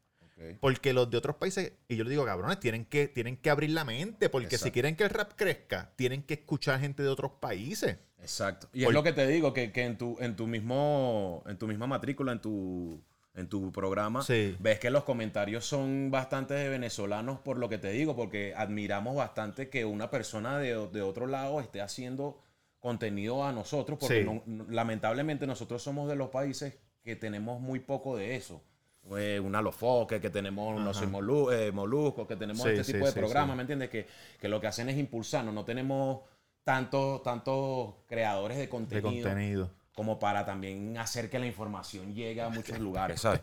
Porque 0.59 0.91
los 0.91 1.09
de 1.09 1.17
otros 1.17 1.37
países, 1.37 1.71
y 1.87 1.95
yo 1.95 2.03
les 2.03 2.11
digo, 2.11 2.25
cabrones, 2.25 2.59
tienen 2.59 2.83
que, 2.83 3.07
tienen 3.07 3.37
que 3.37 3.49
abrir 3.49 3.69
la 3.69 3.85
mente, 3.85 4.27
porque 4.29 4.57
si 4.57 4.69
quieren 4.69 4.97
que 4.97 5.05
el 5.05 5.09
rap 5.09 5.31
crezca, 5.35 5.93
tienen 5.95 6.23
que 6.23 6.33
escuchar 6.33 6.79
gente 6.81 7.03
de 7.03 7.09
otros 7.09 7.31
países. 7.39 7.97
Exacto. 8.19 8.67
Y 8.73 8.83
es 8.83 8.91
lo 8.91 9.01
que 9.01 9.13
te 9.13 9.25
digo, 9.27 9.53
que, 9.53 9.71
que, 9.71 9.83
en, 9.83 9.97
tu, 9.97 10.17
en, 10.19 10.35
tu 10.35 10.45
mismo, 10.45 11.41
en 11.47 11.57
tu 11.57 11.67
misma 11.67 11.87
matrícula, 11.87 12.33
en 12.33 12.41
tu 12.41 13.01
en 13.35 13.49
tu 13.49 13.71
programa, 13.71 14.23
ves 14.59 14.79
que 14.79 14.89
los 14.89 15.03
comentarios 15.03 15.65
son 15.65 16.09
bastante 16.09 16.53
de 16.53 16.69
venezolanos 16.69 17.39
por 17.39 17.57
lo 17.57 17.67
que 17.67 17.77
te 17.77 17.91
digo, 17.91 18.15
porque 18.15 18.53
admiramos 18.55 19.15
bastante 19.15 19.69
que 19.69 19.83
una 19.83 20.09
persona 20.09 20.57
de, 20.57 21.01
otro 21.01 21.27
lado 21.27 21.59
esté 21.59 21.81
haciendo 21.81 22.39
contenido 22.79 23.43
a 23.43 23.51
nosotros, 23.51 23.99
porque 23.99 24.41
lamentablemente 24.69 25.45
nosotros 25.45 25.83
somos 25.83 26.07
de 26.07 26.15
los 26.15 26.29
países 26.29 26.77
que 27.03 27.15
tenemos 27.15 27.59
muy 27.59 27.79
poco 27.79 28.15
de 28.15 28.35
eso. 28.35 28.61
Eh, 29.17 29.39
una 29.39 29.61
Lofoque, 29.61 30.19
que 30.19 30.31
tenemos 30.31 30.75
unos 30.75 30.99
eh, 31.01 31.71
moluscos, 31.71 32.27
que 32.27 32.35
tenemos 32.35 32.65
este 32.65 32.93
tipo 32.93 33.05
de 33.05 33.11
programas, 33.11 33.55
¿me 33.55 33.61
entiendes? 33.61 33.89
Que, 33.89 34.07
que, 34.39 34.47
lo 34.47 34.59
que 34.59 34.67
hacen 34.67 34.89
es 34.89 34.97
impulsarnos, 34.97 35.53
no 35.53 35.63
tenemos 35.63 36.21
tantos 36.63 37.21
tantos 37.21 37.95
creadores 38.07 38.57
de 38.57 38.67
contenido. 38.67 39.11
De 39.11 39.21
contenido 39.21 39.84
como 39.95 40.19
para 40.19 40.45
también 40.45 40.97
hacer 40.97 41.29
que 41.29 41.39
la 41.39 41.47
información 41.47 42.13
llegue 42.13 42.41
a 42.41 42.49
muchos 42.49 42.77
lugares, 42.79 43.21
¿sabes? 43.21 43.41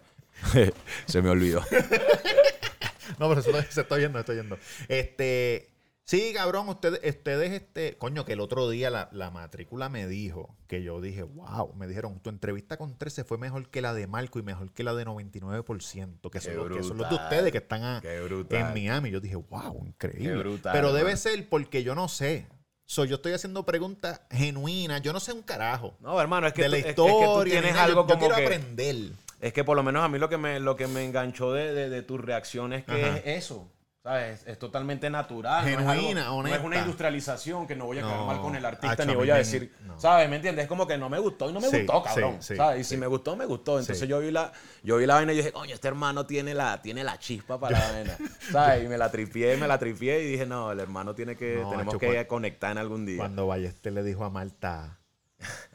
Se 1.06 1.22
me 1.22 1.30
olvidó. 1.30 1.60
no, 3.18 3.28
pero 3.28 3.40
eso 3.40 3.50
se 3.70 3.80
está 3.80 3.96
viendo, 3.96 4.18
estoy 4.18 4.36
viendo. 4.36 4.58
Este, 4.88 5.70
sí, 6.04 6.32
cabrón, 6.34 6.68
ustedes, 6.68 7.00
ustedes, 7.04 7.52
este, 7.52 7.96
coño, 7.96 8.24
que 8.24 8.34
el 8.34 8.40
otro 8.40 8.68
día 8.68 8.90
la, 8.90 9.30
matrícula 9.30 9.88
me 9.88 10.06
dijo 10.06 10.54
que 10.68 10.82
yo 10.82 11.00
dije, 11.00 11.22
wow, 11.22 11.74
me 11.74 11.86
dijeron, 11.86 12.20
tu 12.20 12.30
entrevista 12.30 12.76
con 12.76 12.96
13 12.96 13.24
fue 13.24 13.38
mejor 13.38 13.68
que 13.68 13.80
la 13.80 13.94
de 13.94 14.06
Marco 14.06 14.38
y 14.38 14.42
mejor 14.42 14.72
que 14.72 14.84
la 14.84 14.94
de 14.94 15.06
99%, 15.06 16.30
que, 16.30 16.40
son, 16.40 16.56
los, 16.56 16.76
que 16.76 16.82
son 16.82 16.98
los 16.98 17.08
de 17.08 17.14
ustedes 17.14 17.52
que 17.52 17.58
están 17.58 18.02
en 18.04 18.72
Miami. 18.72 19.10
Yo 19.10 19.20
dije, 19.20 19.36
wow, 19.36 19.86
increíble. 19.86 20.60
pero 20.62 20.92
debe 20.92 21.16
ser 21.16 21.48
porque 21.48 21.82
yo 21.82 21.94
no 21.94 22.08
sé 22.08 22.46
yo 22.86 23.14
estoy 23.14 23.32
haciendo 23.32 23.64
preguntas 23.64 24.20
genuinas. 24.30 25.02
Yo 25.02 25.12
no 25.12 25.20
sé 25.20 25.32
un 25.32 25.42
carajo. 25.42 25.94
No, 26.00 26.20
hermano, 26.20 26.46
es 26.46 26.52
que 26.52 26.62
de 26.62 26.68
la 26.68 26.78
historia. 26.78 27.60
tienes 27.60 27.76
algo 27.76 28.06
yo, 28.06 28.18
quiero 28.18 28.34
aprender. 28.34 28.96
Es 29.40 29.52
que 29.52 29.64
por 29.64 29.76
lo 29.76 29.82
menos 29.82 30.04
a 30.04 30.08
mí 30.08 30.18
lo 30.18 30.28
que 30.28 30.38
me, 30.38 30.60
lo 30.60 30.76
que 30.76 30.86
me 30.86 31.04
enganchó 31.04 31.52
de, 31.52 31.88
de, 31.88 32.02
tus 32.02 32.20
reacciones 32.20 32.84
que 32.84 33.08
es 33.08 33.22
eso. 33.24 33.68
¿Sabes? 34.02 34.42
Es 34.48 34.58
totalmente 34.58 35.08
natural. 35.10 35.64
Genuina, 35.64 36.24
no. 36.24 36.42
No 36.42 36.48
es 36.48 36.60
una 36.60 36.78
industrialización 36.78 37.68
que 37.68 37.76
no 37.76 37.86
voy 37.86 37.98
a 37.98 38.02
quedar 38.02 38.26
mal 38.26 38.40
con 38.40 38.56
el 38.56 38.64
artista 38.64 39.04
ni 39.04 39.14
voy 39.14 39.30
a 39.30 39.36
decir. 39.36 39.72
¿Sabes? 39.96 40.28
¿Me 40.28 40.36
entiendes? 40.36 40.64
Es 40.64 40.68
como 40.68 40.88
que 40.88 40.98
no 40.98 41.08
me 41.08 41.20
gustó 41.20 41.48
y 41.48 41.52
no 41.52 41.60
me 41.60 41.68
gustó, 41.68 42.02
cabrón. 42.02 42.42
¿Sabes? 42.42 42.80
Y 42.80 42.84
si 42.84 42.96
me 42.96 43.06
gustó, 43.06 43.36
me 43.36 43.46
gustó. 43.46 43.78
Entonces 43.78 44.08
yo 44.08 44.18
vi 44.18 44.32
la, 44.32 44.52
yo 44.82 44.96
vi 44.96 45.06
la 45.06 45.14
vaina 45.14 45.32
y 45.32 45.36
dije, 45.36 45.52
coño, 45.52 45.74
este 45.74 45.86
hermano 45.86 46.26
tiene 46.26 46.52
la, 46.52 46.82
tiene 46.82 47.04
la 47.04 47.16
chispa 47.18 47.60
para 47.60 47.78
la 47.78 47.92
vaina. 47.92 48.16
¿Sabes? 48.50 48.84
Y 48.84 48.88
me 48.88 48.98
la 48.98 49.10
tripié, 49.10 49.56
me 49.56 49.68
la 49.68 49.78
tripié 49.78 50.22
y 50.24 50.32
dije, 50.32 50.46
no, 50.46 50.72
el 50.72 50.80
hermano 50.80 51.14
tiene 51.14 51.36
que, 51.36 51.64
tenemos 51.70 51.96
que 51.96 52.26
conectar 52.26 52.72
en 52.72 52.78
algún 52.78 53.06
día. 53.06 53.18
Cuando 53.18 53.46
Ballester 53.46 53.92
le 53.92 54.02
dijo 54.02 54.24
a 54.24 54.30
Marta, 54.30 54.98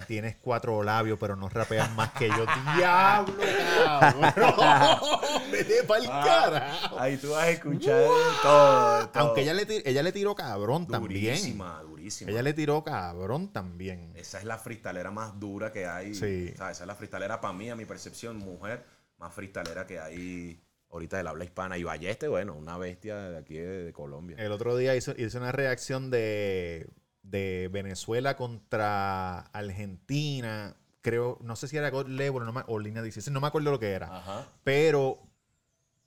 Tienes 0.07 0.37
cuatro 0.37 0.83
labios, 0.83 1.17
pero 1.19 1.35
no 1.35 1.49
rapeas 1.49 1.91
más 1.95 2.11
que 2.11 2.29
yo. 2.29 2.45
¡Diablo, 2.77 3.35
cabrón! 3.83 5.19
¡Vete 5.51 5.83
pa'l 5.83 6.07
ah, 6.09 6.23
carajo! 6.23 6.99
Ahí 6.99 7.17
tú 7.17 7.31
vas 7.31 7.43
a 7.43 7.49
escuchar 7.49 8.05
todo, 8.41 9.09
Aunque 9.13 9.41
ella 9.41 9.53
le, 9.53 9.65
ella 9.85 10.03
le 10.03 10.11
tiró 10.11 10.35
cabrón 10.35 10.87
también. 10.87 11.35
Durísima, 11.35 11.81
durísima. 11.81 12.31
Ella 12.31 12.41
le 12.41 12.53
tiró 12.53 12.83
cabrón 12.83 13.51
también. 13.51 14.13
Esa 14.15 14.39
es 14.39 14.45
la 14.45 14.57
fristalera 14.57 15.11
más 15.11 15.39
dura 15.39 15.71
que 15.71 15.85
hay. 15.85 16.13
Sí. 16.13 16.53
esa 16.53 16.71
es 16.71 16.85
la 16.85 16.95
fristalera 16.95 17.41
para 17.41 17.53
mí, 17.53 17.69
a 17.69 17.75
mi 17.75 17.85
percepción, 17.85 18.37
mujer, 18.37 18.85
más 19.17 19.33
fristalera 19.33 19.85
que 19.85 19.99
hay 19.99 20.61
ahorita 20.89 21.17
del 21.17 21.27
habla 21.27 21.43
hispana. 21.43 21.77
Y 21.77 21.83
Balleste, 21.83 22.27
bueno, 22.27 22.53
una 22.55 22.77
bestia 22.77 23.15
de 23.17 23.37
aquí 23.37 23.55
de, 23.55 23.93
Colombia. 23.93 24.37
El 24.39 24.51
otro 24.51 24.75
día 24.77 24.95
hizo, 24.95 25.13
hizo 25.17 25.37
una 25.37 25.51
reacción 25.51 26.09
de 26.09 26.87
de 27.29 27.69
Venezuela 27.71 28.35
contra 28.35 29.39
Argentina. 29.39 30.75
Creo, 31.01 31.37
no 31.41 31.55
sé 31.55 31.67
si 31.67 31.77
era 31.77 31.89
God 31.89 32.07
Level 32.07 32.43
o 32.67 32.79
línea 32.79 33.01
16, 33.01 33.31
no 33.33 33.41
me 33.41 33.47
acuerdo 33.47 33.71
lo 33.71 33.79
que 33.79 33.91
era. 33.91 34.47
Pero 34.63 35.26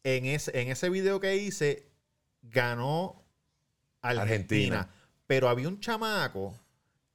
en 0.04 0.26
ese, 0.26 0.60
en 0.60 0.68
ese 0.68 0.88
video 0.90 1.20
que 1.20 1.36
hice, 1.36 1.86
ganó 2.42 3.24
Argentina. 4.02 4.90
Pero 5.26 5.48
había 5.48 5.68
un 5.68 5.80
chamaco 5.80 6.54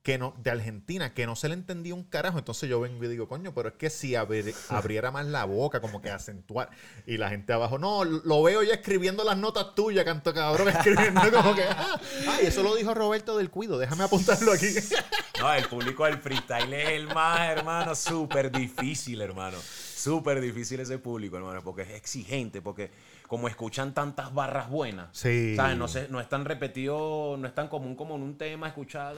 que 0.06 0.20
no, 0.20 0.36
de 0.38 0.52
Argentina, 0.52 1.16
que 1.16 1.26
no 1.26 1.36
se 1.36 1.50
le 1.50 1.56
entendía 1.56 1.96
un 1.96 2.04
carajo. 2.04 2.38
Entonces 2.38 2.70
yo 2.70 2.80
vengo 2.80 3.04
y 3.04 3.08
digo, 3.08 3.28
coño, 3.28 3.56
pero 3.56 3.70
es 3.70 3.74
que 3.74 3.90
si 3.90 4.14
abriera 4.70 5.10
más 5.10 5.26
la 5.26 5.46
boca, 5.46 5.82
como 5.82 6.00
que 6.00 6.12
acentuar. 6.12 6.70
Y 7.08 7.18
la 7.18 7.30
gente 7.30 7.54
abajo, 7.54 7.80
no, 7.80 8.04
lo 8.04 8.44
veo 8.44 8.62
ya 8.62 8.76
escribiendo 8.76 9.24
las 9.24 9.36
notas 9.36 9.74
tuyas, 9.74 10.06
canto 10.06 10.32
cabrón, 10.32 10.68
escribiendo 10.70 11.32
como 11.32 11.56
que, 11.56 11.64
ah, 11.64 12.00
ay, 12.30 12.46
eso 12.46 12.62
lo 12.62 12.76
dijo 12.76 12.94
Roberto 12.94 13.36
del 13.36 13.50
Cuido, 13.50 13.80
déjame 13.80 14.04
apuntarlo 14.04 14.54
aquí. 14.54 14.68
No, 15.38 15.54
el 15.54 15.68
público 15.68 16.06
del 16.06 16.18
freestyle 16.18 16.74
es 16.74 16.90
el 16.92 17.08
más, 17.08 17.42
hermano, 17.50 17.94
súper 17.94 18.50
difícil, 18.50 19.20
hermano. 19.20 19.58
Súper 19.96 20.42
difícil 20.42 20.82
ese 20.82 21.00
público, 21.00 21.38
hermano, 21.38 21.64
porque 21.64 21.84
es 21.84 21.92
exigente, 21.92 22.62
porque 22.62 22.92
como 23.28 23.48
escuchan 23.48 23.94
tantas 23.94 24.34
barras 24.34 24.70
buenas. 24.70 25.08
Sí. 25.18 25.56
¿Sabes? 25.56 25.78
No, 25.78 25.88
no 26.10 26.20
es 26.20 26.28
tan 26.28 26.44
repetido, 26.44 27.38
no 27.40 27.48
es 27.48 27.56
tan 27.56 27.70
común 27.70 27.96
como 27.96 28.18
en 28.18 28.22
un 28.22 28.38
tema 28.38 28.68
escuchar, 28.68 29.16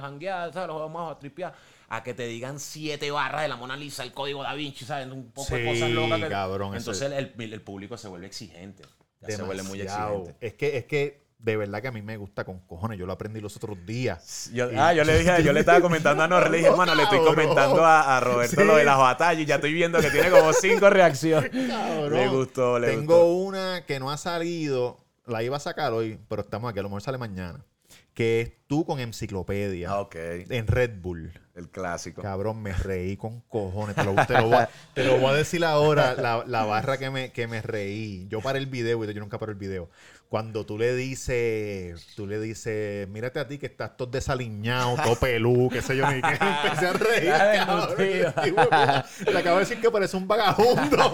janguear, 0.00 0.52
¿sabes? 0.52 0.68
Lo 0.68 0.80
vamos 0.80 1.10
a 1.10 1.18
tripear. 1.18 1.54
a 1.88 2.02
que 2.02 2.12
te 2.12 2.26
digan 2.26 2.60
siete 2.60 3.10
barras 3.10 3.42
de 3.42 3.48
la 3.48 3.56
Mona 3.56 3.74
Lisa, 3.74 4.02
el 4.02 4.12
código 4.12 4.42
da 4.42 4.52
Vinci, 4.52 4.84
¿sabes? 4.84 5.06
Un 5.08 5.30
poco 5.30 5.54
de 5.54 5.64
cosas 5.64 5.90
locas. 5.90 6.20
cabrón. 6.28 6.76
Entonces 6.76 7.10
el, 7.10 7.62
público 7.62 7.96
se 7.96 8.08
vuelve 8.08 8.26
exigente. 8.26 8.84
se 9.26 9.42
vuelve 9.42 9.62
muy 9.62 9.80
exigente. 9.80 10.36
Es 10.40 10.52
que, 10.52 10.76
es 10.76 10.84
que 10.84 11.27
de 11.38 11.56
verdad 11.56 11.80
que 11.80 11.88
a 11.88 11.92
mí 11.92 12.02
me 12.02 12.16
gusta 12.16 12.44
con 12.44 12.58
cojones. 12.60 12.98
Yo 12.98 13.06
lo 13.06 13.12
aprendí 13.12 13.40
los 13.40 13.56
otros 13.56 13.78
días. 13.86 14.50
ah, 14.76 14.92
yo 14.92 15.04
le 15.04 15.18
dije, 15.18 15.42
yo 15.42 15.52
le 15.52 15.60
estaba 15.60 15.80
comentando 15.80 16.22
a 16.22 16.28
Norre, 16.28 16.50
le 16.50 16.58
dije, 16.58 16.68
hermano, 16.68 16.94
le 16.94 17.04
estoy 17.04 17.20
comentando 17.20 17.84
a, 17.84 18.20
Roberto 18.20 18.64
lo 18.64 18.76
de 18.76 18.84
las 18.84 18.98
batallas 18.98 19.42
y 19.42 19.46
ya 19.46 19.56
estoy 19.56 19.72
viendo 19.72 20.00
que 20.00 20.10
tiene 20.10 20.30
como 20.30 20.52
cinco 20.52 20.90
reacciones. 20.90 21.52
Le 21.54 22.28
gustó, 22.28 22.78
le 22.78 22.88
Tengo 22.88 23.36
una 23.36 23.84
que 23.86 24.00
no 24.00 24.10
ha 24.10 24.16
salido, 24.16 24.98
la 25.26 25.42
iba 25.42 25.56
a 25.56 25.60
sacar 25.60 25.92
hoy, 25.92 26.18
pero 26.28 26.42
estamos 26.42 26.70
aquí, 26.70 26.80
a 26.80 26.82
lo 26.82 26.88
mejor 26.88 27.02
sale 27.02 27.18
mañana. 27.18 27.64
Que 28.18 28.40
es 28.40 28.50
tú 28.66 28.84
con 28.84 28.98
enciclopedia. 28.98 29.90
Ah, 29.90 30.00
ok. 30.00 30.16
En 30.50 30.66
Red 30.66 31.00
Bull. 31.00 31.30
El 31.54 31.68
clásico. 31.70 32.20
Cabrón, 32.20 32.60
me 32.60 32.72
reí 32.72 33.16
con 33.16 33.42
cojones. 33.42 33.94
Te 33.94 34.02
lo, 34.02 34.10
voy, 34.12 34.24
a, 34.56 35.32
decir 35.34 35.64
ahora, 35.64 36.14
la, 36.14 36.64
barra 36.64 36.98
que 36.98 37.10
me, 37.10 37.30
que 37.30 37.46
me 37.46 37.62
reí. 37.62 38.26
Yo 38.28 38.40
paré 38.40 38.58
el 38.58 38.66
video, 38.66 39.04
y 39.04 39.14
yo 39.14 39.20
nunca 39.20 39.38
paro 39.38 39.52
el 39.52 39.58
video 39.58 39.88
cuando 40.28 40.66
tú 40.66 40.78
le 40.78 40.96
dices, 40.96 42.08
tú 42.16 42.26
le 42.26 42.40
dices, 42.40 43.06
mírate 43.08 43.38
a 43.38 43.46
ti 43.46 43.56
que 43.56 43.66
estás 43.66 43.96
todo 43.96 44.10
desaliñado, 44.10 44.96
todo 44.96 45.14
pelú, 45.14 45.70
qué 45.72 45.80
sé 45.80 45.96
yo, 45.96 46.10
ni 46.10 46.20
que 46.20 46.28
empecé 46.40 46.86
a 46.86 46.92
reír. 46.92 48.34
le 49.32 49.38
acabo 49.38 49.58
de 49.58 49.60
decir 49.60 49.80
que 49.80 49.90
parece 49.92 50.16
un 50.16 50.26
vagabundo. 50.26 51.12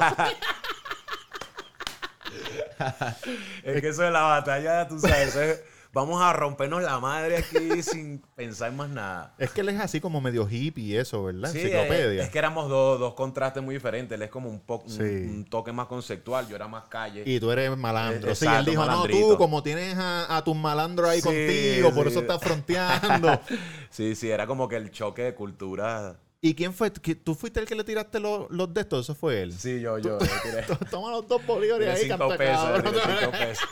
es 3.63 3.81
que 3.83 3.89
eso 3.89 4.03
de 4.03 4.11
la 4.11 4.23
batalla, 4.23 4.89
tú 4.89 4.99
sabes, 4.99 5.63
vamos 5.95 6.21
a 6.21 6.33
rompernos 6.33 6.83
la 6.83 6.99
madre 6.99 7.39
aquí 7.39 7.83
sin 7.83 8.19
pensar 8.35 8.73
más 8.73 8.91
nada. 8.91 9.35
Es 9.39 9.51
que 9.51 9.63
él 9.63 9.71
es 9.71 9.81
así 9.81 10.01
como 10.01 10.21
medio 10.21 10.47
hippie 10.49 10.99
eso, 10.99 11.25
¿verdad? 11.25 11.51
Sí, 11.51 11.61
Enciclopedia. 11.61 12.25
Es, 12.25 12.31
que 12.31 12.39
éramos 12.39 12.69
dos, 12.69 12.99
dos, 12.99 13.15
contrastes 13.15 13.63
muy 13.63 13.77
diferentes. 13.77 14.17
Él 14.17 14.23
es 14.23 14.31
como 14.31 14.51
un, 14.51 14.63
un, 14.67 15.47
toque 15.49 15.73
más 15.73 15.87
conceptual, 15.87 16.49
yo 16.49 16.57
era 16.57 16.69
más 16.69 16.85
calle. 16.89 17.23
Y 17.25 17.41
tú 17.41 17.51
eres 17.51 17.75
malandro. 17.77 18.35
Sí, 18.35 18.47
él 18.47 18.65
dijo, 18.65 18.85
no, 18.85 19.05
tú 19.05 19.37
como 19.39 19.63
tienes 19.63 19.97
a, 19.97 20.43
tus 20.45 20.57
malandros 20.57 21.09
ahí 21.09 21.23
contigo, 21.23 21.95
por 21.95 22.09
eso 22.09 22.21
estás 22.21 22.43
fronteando. 22.43 23.41
sí, 23.91 24.15
sí, 24.15 24.31
era 24.31 24.47
como 24.47 24.69
que 24.69 24.77
el 24.77 24.91
choque 24.91 25.23
de 25.23 25.35
cultura... 25.35 26.19
¿Y 26.41 26.55
quién 26.55 26.75
fue? 26.75 26.91
¿Tú 26.91 27.35
fuiste 27.35 27.59
el 27.59 27.65
que 27.65 27.75
le 27.75 27.85
tiraste 27.85 28.21
los, 28.21 28.51
los 28.51 28.75
de 28.75 28.83
estos? 28.83 29.07
¿Eso 29.07 29.15
fue 29.15 29.41
él? 29.41 29.55
Sí, 29.55 29.81
yo, 29.81 29.97
yo. 29.97 30.19
Toma 30.91 31.11
los 31.11 31.27
dos 31.27 31.41
bolívares 31.47 31.89
ahí, 31.89 32.11
cinco 32.11 32.29
pesos, 32.37 32.83
cinco 32.85 33.31
pesos. 33.31 33.69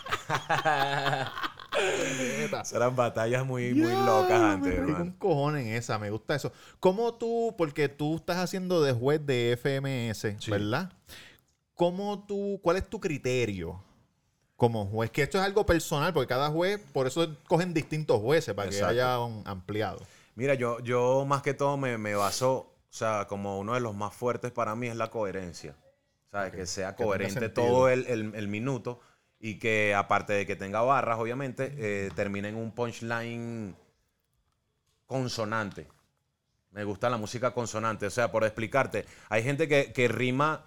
Eran 2.72 2.96
batallas 2.96 3.46
muy, 3.46 3.74
muy 3.74 3.90
locas 3.90 4.40
antes. 4.40 4.80
Me 4.80 4.92
un 4.94 5.12
cojón 5.12 5.56
en 5.56 5.68
esa, 5.68 5.98
me 5.98 6.10
gusta 6.10 6.34
eso. 6.34 6.52
¿Cómo 6.80 7.14
tú, 7.14 7.54
porque 7.56 7.88
tú 7.88 8.16
estás 8.16 8.38
haciendo 8.38 8.82
de 8.82 8.92
juez 8.92 9.24
de 9.24 9.56
FMS, 9.56 10.48
¿verdad? 10.48 10.92
¿Cómo 11.74 12.24
tú, 12.26 12.60
cuál 12.62 12.76
es 12.76 12.88
tu 12.88 13.00
criterio 13.00 13.82
como 14.56 14.86
juez? 14.86 15.10
Que 15.10 15.22
esto 15.22 15.38
es 15.38 15.44
algo 15.44 15.64
personal, 15.64 16.12
porque 16.12 16.28
cada 16.28 16.50
juez, 16.50 16.80
por 16.92 17.06
eso 17.06 17.36
cogen 17.46 17.72
distintos 17.72 18.20
jueces, 18.20 18.54
para 18.54 18.70
que 18.70 18.82
haya 18.82 19.18
un 19.20 19.42
ampliado. 19.46 20.00
Mira, 20.34 20.54
yo, 20.54 20.80
yo 20.80 21.24
más 21.26 21.42
que 21.42 21.54
todo 21.54 21.76
me, 21.76 21.98
me 21.98 22.14
baso, 22.14 22.52
o 22.54 22.86
sea, 22.90 23.26
como 23.28 23.58
uno 23.58 23.74
de 23.74 23.80
los 23.80 23.94
más 23.94 24.14
fuertes 24.14 24.50
para 24.52 24.74
mí 24.74 24.88
es 24.88 24.96
la 24.96 25.10
coherencia. 25.10 25.74
¿Sabes? 26.30 26.52
Que 26.52 26.66
sea 26.66 26.96
coherente 26.96 27.50
todo 27.50 27.90
el, 27.90 28.06
el 28.06 28.48
minuto 28.48 29.00
y 29.44 29.58
que 29.58 29.92
aparte 29.92 30.32
de 30.32 30.46
que 30.46 30.54
tenga 30.54 30.82
barras, 30.82 31.18
obviamente, 31.18 31.74
eh, 31.76 32.10
termine 32.14 32.48
en 32.48 32.54
un 32.54 32.70
punchline 32.70 33.74
consonante. 35.04 35.88
Me 36.70 36.84
gusta 36.84 37.10
la 37.10 37.16
música 37.16 37.52
consonante. 37.52 38.06
O 38.06 38.10
sea, 38.10 38.30
por 38.30 38.44
explicarte, 38.44 39.04
hay 39.28 39.42
gente 39.42 39.66
que, 39.66 40.08
rima 40.08 40.66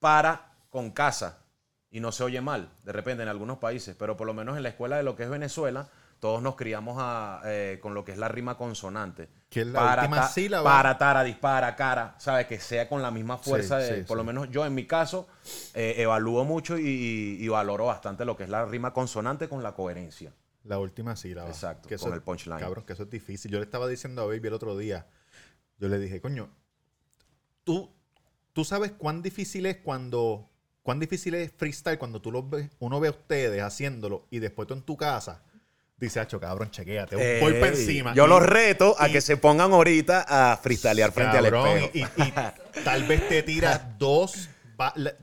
para 0.00 0.52
con 0.68 0.90
casa 0.90 1.44
y 1.88 2.00
no 2.00 2.10
se 2.10 2.24
oye 2.24 2.40
mal, 2.40 2.72
de 2.82 2.92
repente 2.92 3.22
en 3.22 3.28
algunos 3.28 3.58
países, 3.58 3.94
pero 3.96 4.16
por 4.16 4.26
lo 4.26 4.34
menos 4.34 4.56
en 4.56 4.64
la 4.64 4.70
escuela 4.70 4.96
de 4.96 5.04
lo 5.04 5.14
que 5.14 5.22
es 5.22 5.30
Venezuela, 5.30 5.88
todos 6.20 6.42
nos 6.42 6.56
criamos 6.56 7.02
eh, 7.44 7.78
con 7.82 7.94
lo 7.94 8.04
que 8.04 8.12
es 8.12 8.18
la 8.18 8.28
rima 8.28 8.56
consonante. 8.56 9.28
Que 9.48 9.60
es 9.60 9.66
la 9.66 9.80
para, 9.80 10.02
última 10.02 10.28
sílaba. 10.28 10.70
Para, 10.70 10.98
tara, 10.98 11.22
dispara, 11.22 11.76
cara. 11.76 12.14
¿Sabes? 12.18 12.46
Que 12.46 12.58
sea 12.58 12.88
con 12.88 13.02
la 13.02 13.10
misma 13.10 13.38
fuerza. 13.38 13.78
de, 13.78 14.04
por 14.04 14.16
lo 14.16 14.24
menos 14.24 14.50
yo, 14.50 14.64
en 14.64 14.74
mi 14.74 14.86
caso, 14.86 15.28
eh, 15.74 15.94
evalúo 15.98 16.44
mucho 16.44 16.78
y, 16.78 17.46
valoro 17.48 17.86
bastante 17.86 18.24
lo 18.24 18.36
que 18.36 18.44
es 18.44 18.50
la 18.50 18.64
rima 18.64 18.92
consonante 18.92 19.48
con 19.48 19.62
la 19.62 19.74
coherencia. 19.74 20.32
La 20.64 20.78
última 20.78 21.14
sílaba. 21.14 21.48
Exacto, 21.48 21.88
con 22.00 22.12
el 22.12 22.22
punchline. 22.22 22.58
Cabrón, 22.58 22.84
que 22.84 22.94
eso 22.94 23.04
es 23.04 23.10
difícil. 23.10 23.50
Yo 23.50 23.58
le 23.58 23.64
estaba 23.64 23.86
diciendo 23.86 24.22
a 24.22 24.26
Baby 24.26 24.48
el 24.48 24.54
otro 24.54 24.76
día, 24.76 25.06
yo 25.78 25.88
le 25.88 25.98
dije, 25.98 26.20
coño, 26.20 26.48
tú, 27.62 27.94
tú 28.52 28.64
sabes 28.64 28.90
cuán 28.92 29.22
difícil 29.22 29.66
es 29.66 29.76
cuando, 29.76 30.50
cuán 30.82 30.98
difícil 30.98 31.34
es 31.34 31.52
freestyle 31.52 31.98
cuando 31.98 32.20
tú 32.20 32.32
los 32.32 32.50
ves, 32.50 32.68
uno 32.80 32.98
ve 32.98 33.08
a 33.08 33.12
ustedes 33.12 33.62
haciéndolo 33.62 34.26
y 34.30 34.40
después 34.40 34.66
tú 34.66 34.74
en 34.74 34.82
tu 34.82 34.96
casa 34.96 35.44
Dice, 35.98 36.20
Hacho, 36.20 36.38
cabrón, 36.38 36.70
chequéate. 36.70 37.40
voy 37.40 37.54
para 37.54 37.68
encima. 37.68 38.14
Yo 38.14 38.26
los 38.26 38.42
reto 38.42 38.94
a 38.98 39.08
que 39.08 39.22
se 39.22 39.38
pongan 39.38 39.72
ahorita 39.72 40.26
a 40.28 40.56
freestylear 40.58 41.10
frente 41.10 41.38
al 41.38 41.46
espejo. 41.46 41.90
Y, 41.94 42.04
tal 42.84 43.04
vez 43.04 43.26
te 43.28 43.42
tiras 43.42 43.98
dos, 43.98 44.50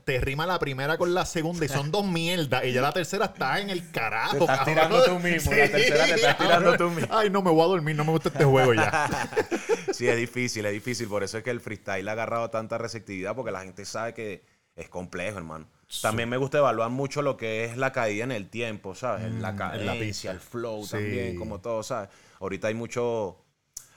te 0.04 0.20
rima 0.20 0.46
la 0.46 0.58
primera 0.58 0.98
con 0.98 1.14
la 1.14 1.24
segunda 1.26 1.64
y 1.64 1.68
son 1.68 1.92
dos 1.92 2.04
mierdas. 2.04 2.64
Y 2.64 2.72
ya 2.72 2.82
la 2.82 2.92
tercera 2.92 3.26
está 3.26 3.60
en 3.60 3.70
el 3.70 3.88
carajo. 3.92 4.38
Te 4.38 4.38
estás 4.40 4.64
tirando 4.64 5.04
tú 5.04 5.18
mismo. 5.20 5.52
la 5.52 5.68
tercera 5.70 6.06
te 6.06 6.14
estás 6.14 6.38
tirando 6.38 6.76
tú 6.76 6.90
mismo. 6.90 7.16
Ay, 7.16 7.30
no, 7.30 7.40
me 7.40 7.52
voy 7.52 7.62
a 7.62 7.66
dormir. 7.68 7.94
No 7.94 8.04
me 8.04 8.10
gusta 8.10 8.30
este 8.30 8.44
juego 8.44 8.74
ya. 8.74 9.08
sí, 9.92 10.08
es 10.08 10.16
difícil, 10.16 10.66
es 10.66 10.72
difícil. 10.72 11.06
Por 11.06 11.22
eso 11.22 11.38
es 11.38 11.44
que 11.44 11.50
el 11.50 11.60
freestyle 11.60 12.08
ha 12.08 12.12
agarrado 12.12 12.50
tanta 12.50 12.78
receptividad 12.78 13.36
porque 13.36 13.52
la 13.52 13.60
gente 13.60 13.84
sabe 13.84 14.12
que 14.12 14.44
es 14.74 14.88
complejo, 14.88 15.38
hermano. 15.38 15.68
También 16.02 16.28
me 16.28 16.36
gusta 16.36 16.58
evaluar 16.58 16.90
mucho 16.90 17.22
lo 17.22 17.36
que 17.36 17.64
es 17.64 17.76
la 17.76 17.92
caída 17.92 18.24
en 18.24 18.32
el 18.32 18.48
tiempo, 18.48 18.94
¿sabes? 18.94 19.32
la 19.34 19.52
mm, 19.52 19.56
cadencia, 19.56 20.30
el 20.30 20.40
flow 20.40 20.86
también, 20.86 21.36
como 21.36 21.60
todo, 21.60 21.82
¿sabes? 21.82 22.10
Ahorita 22.40 22.68
hay 22.68 22.74
mucho... 22.74 23.38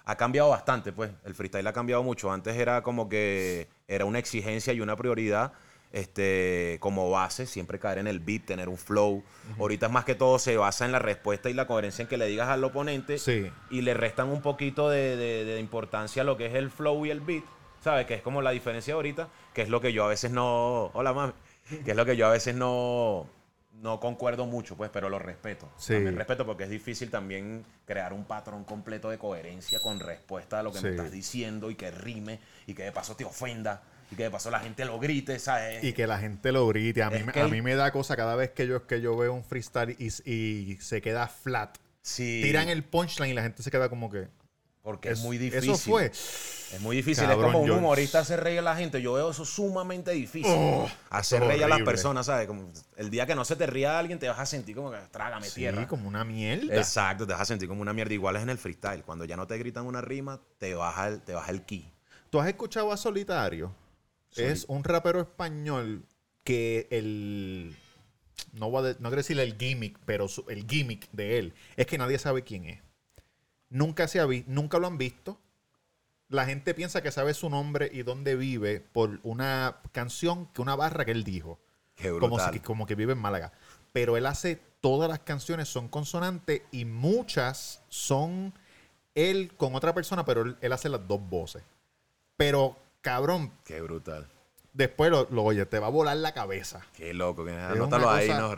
Ha 0.06 0.16
cambiado 0.16 0.50
bastante, 0.50 0.94
pues. 0.94 1.12
El 1.26 1.36
freestyle 1.36 1.68
ha 1.68 1.74
cambiado 1.74 2.02
mucho. 2.02 2.32
Antes 2.32 2.56
era 2.56 2.82
como 2.82 3.10
que 3.10 3.68
era 3.90 4.06
una 4.06 4.20
exigencia 4.20 4.72
y 4.72 4.80
una 4.80 4.96
prioridad 4.96 5.52
este, 5.92 6.78
como 6.80 7.10
base, 7.10 7.46
siempre 7.46 7.80
caer 7.80 8.00
en 8.00 8.08
el 8.08 8.20
beat, 8.20 8.46
tener 8.46 8.70
un 8.70 8.78
flow. 8.78 9.24
Ahorita 9.60 9.88
es 9.88 9.92
más 9.92 10.06
que 10.06 10.16
todo 10.16 10.40
se 10.40 10.58
basa 10.58 10.86
en 10.86 10.92
la 10.92 11.00
respuesta 11.00 11.50
y 11.50 11.54
la 11.54 11.68
coherencia 11.68 12.04
en 12.04 12.08
que 12.08 12.18
le 12.18 12.28
digas 12.28 12.50
al 12.50 12.64
oponente 12.64 13.18
y 13.70 13.82
le 13.82 13.94
restan 13.94 14.30
un 14.30 14.42
poquito 14.42 14.90
de, 14.90 15.16
de, 15.18 15.60
importancia 15.60 16.22
a 16.22 16.26
lo 16.26 16.38
que 16.38 16.48
es 16.48 16.56
el 16.56 16.70
flow 16.70 17.06
y 17.06 17.10
el 17.10 17.22
beat, 17.22 17.44
¿sabes? 17.82 18.06
Que 18.06 18.16
es 18.16 18.22
como 18.22 18.42
la 18.42 18.52
diferencia 18.52 18.94
ahorita, 18.94 19.30
que 19.54 19.62
es 19.62 19.70
lo 19.70 19.82
que 19.82 19.94
yo 19.94 20.06
a 20.06 20.08
veces 20.08 20.32
no... 20.32 20.92
Hola, 20.94 21.14
mami 21.14 21.34
que 21.84 21.92
es 21.92 21.98
lo 21.98 22.06
que 22.06 22.16
yo 22.16 22.28
a 22.28 22.32
veces 22.32 22.56
no, 22.56 23.30
no 23.82 24.00
concuerdo 24.00 24.46
mucho, 24.46 24.76
pues, 24.76 24.90
pero 24.92 25.10
lo 25.10 25.20
respeto. 25.20 25.70
Sí. 25.78 25.98
respeto 25.98 26.46
porque 26.46 26.64
es 26.64 26.70
difícil 26.70 27.10
también 27.10 27.64
crear 27.86 28.14
un 28.14 28.26
patrón 28.26 28.64
completo 28.64 29.10
de 29.10 29.18
coherencia 29.18 29.80
con 29.80 30.00
respuesta 30.00 30.60
a 30.60 30.64
lo 30.64 30.72
que 30.72 30.82
me 30.82 30.90
estás 30.90 31.12
diciendo 31.12 31.70
y 31.70 31.76
que 31.76 31.92
rime 31.92 32.40
y 32.66 32.74
que 32.74 32.84
de 32.84 32.92
paso 32.92 33.16
te 33.16 33.26
ofenda 33.26 33.84
y 34.12 34.16
que 34.16 34.24
de 34.24 34.32
paso 34.32 34.50
la 34.50 34.60
gente 34.60 34.86
lo 34.86 35.00
grite, 35.00 35.38
¿sabes? 35.40 35.84
Y 35.84 35.94
que 35.94 36.08
la 36.08 36.18
gente 36.18 36.52
lo 36.52 36.68
grite. 36.68 37.04
A, 37.04 37.10
mí, 37.10 37.20
a 37.34 37.48
mí 37.48 37.62
me 37.62 37.76
da 37.76 37.92
cosa 37.92 38.16
cada 38.16 38.36
vez 38.36 38.52
que 38.52 38.68
yo, 38.68 38.88
que 38.88 39.02
yo 39.02 39.16
veo 39.18 39.34
un 39.34 39.44
freestyle 39.44 39.96
y, 40.00 40.08
y 40.32 40.78
se 40.78 41.02
queda 41.02 41.28
flat. 41.28 41.78
Sí. 42.02 42.42
Tiran 42.42 42.70
el 42.70 42.84
punchline 42.84 43.32
y 43.32 43.34
la 43.34 43.44
gente 43.44 43.62
se 43.62 43.70
queda 43.70 43.90
como 43.90 44.10
que... 44.10 44.30
Porque 44.88 45.10
es, 45.10 45.20
muy 45.20 45.38
difícil. 45.38 45.72
Eso 45.72 45.78
fue. 45.78 46.06
Es 46.06 46.80
muy 46.80 46.96
difícil. 46.96 47.30
es 47.30 47.36
como 47.36 47.60
un 47.60 47.72
humorista 47.72 48.20
hacer 48.20 48.42
reír 48.42 48.60
a 48.60 48.62
la 48.62 48.74
gente. 48.74 49.02
Yo 49.02 49.12
veo 49.12 49.32
eso 49.32 49.44
sumamente 49.44 50.12
difícil. 50.12 50.56
Oh, 50.56 50.90
hacer 51.10 51.44
reír 51.44 51.66
a 51.66 51.68
las 51.68 51.82
personas, 51.82 52.28
¿sabes? 52.28 52.48
Como 52.48 52.72
el 52.96 53.10
día 53.10 53.26
que 53.26 53.36
no 53.36 53.44
se 53.44 53.58
te 53.58 53.68
ría 53.68 53.98
a 53.98 54.00
alguien, 54.00 54.18
te 54.18 54.30
vas 54.30 54.40
a 54.40 54.46
sentir 54.46 54.78
como 54.78 54.90
que 54.90 54.98
trágame 55.12 55.46
sí, 55.46 55.56
tierra. 55.56 55.86
como 55.90 56.08
una 56.08 56.24
mierda. 56.24 56.74
Exacto, 56.74 57.28
te 57.28 57.34
vas 57.34 57.42
a 57.42 57.46
sentir 57.46 57.68
como 57.68 57.82
una 57.82 57.92
mierda. 57.92 58.14
Igual 58.14 58.38
es 58.38 58.44
en 58.44 58.50
el 58.50 58.58
freestyle. 58.58 59.04
Cuando 59.04 59.26
ya 59.26 59.36
no 59.36 59.46
te 59.46 59.58
gritan 59.58 59.86
una 59.86 60.00
rima, 60.00 60.40
te 60.58 60.74
baja 60.74 61.10
el, 61.10 61.22
te 61.22 61.34
baja 61.34 61.52
el 61.52 61.66
ki. 61.66 61.92
¿Tú 62.30 62.40
has 62.40 62.48
escuchado 62.48 62.94
a 62.94 62.96
Solitario? 62.96 63.76
Es 64.38 64.64
un 64.70 64.86
rapero 64.86 65.20
español 65.20 66.06
que 66.46 66.88
el. 66.92 67.76
No, 68.54 68.70
voy 68.70 68.88
a 68.88 68.94
no 68.94 69.10
quiero 69.10 69.18
decir 69.18 69.38
el 69.38 69.58
gimmick, 69.58 70.00
pero 70.06 70.28
el 70.48 70.66
gimmick 70.66 71.10
de 71.12 71.40
él 71.40 71.54
es 71.76 71.88
que 71.88 71.98
nadie 71.98 72.18
sabe 72.20 72.46
quién 72.46 72.64
es. 72.64 72.87
Nunca, 73.70 74.08
se 74.08 74.20
ha 74.20 74.28
nunca 74.48 74.80
lo 74.80 74.88
han 74.88 74.98
visto. 74.98 75.40
La 76.30 76.46
gente 76.46 76.74
piensa 76.74 77.02
que 77.02 77.12
sabe 77.12 77.34
su 77.34 77.50
nombre 77.50 77.90
y 77.92 78.04
dónde 78.04 78.36
vive 78.36 78.80
por 78.80 79.20
una 79.24 79.78
canción, 79.92 80.48
que 80.48 80.62
una 80.62 80.76
barra 80.76 81.06
que 81.06 81.12
él 81.12 81.24
dijo. 81.24 81.60
Como, 82.20 82.38
como 82.64 82.86
que 82.86 82.96
vive 82.96 83.14
en 83.14 83.20
Málaga. 83.20 83.52
Pero 83.94 84.18
él 84.18 84.26
hace, 84.26 84.60
todas 84.82 85.10
las 85.10 85.20
canciones 85.20 85.68
son 85.68 85.88
consonantes 85.88 86.62
y 86.72 86.86
muchas 86.86 87.82
son 87.90 88.54
él 89.16 89.52
con 89.58 89.74
otra 89.74 89.94
persona, 89.94 90.24
pero 90.26 90.56
él, 90.62 90.74
hace 90.74 90.90
las 90.90 91.08
dos 91.08 91.20
voces. 91.28 91.64
Pero, 92.36 92.78
cabrón. 93.02 93.52
Qué 93.64 93.82
brutal. 93.82 94.28
Después 94.74 95.10
lo, 95.10 95.28
oye, 95.44 95.66
te 95.66 95.80
va 95.80 95.88
a 95.88 95.90
volar 95.90 96.18
la 96.18 96.34
cabeza. 96.34 96.82
Qué 96.94 97.16
loco, 97.16 97.44
que 97.44 97.52
anótalo 97.52 98.12
ahí, 98.12 98.30
no, 98.30 98.54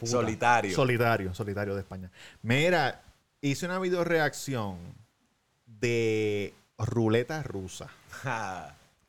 solitario. 0.06 0.72
Solitario, 0.72 1.34
solitario 1.34 1.74
de 1.74 1.80
España. 1.80 2.08
Mira, 2.42 3.02
hice 3.42 3.66
una 3.66 3.80
video 3.80 4.04
reacción 4.04 4.76
de 5.66 6.54
ruleta 6.78 7.42
rusa. 7.42 7.88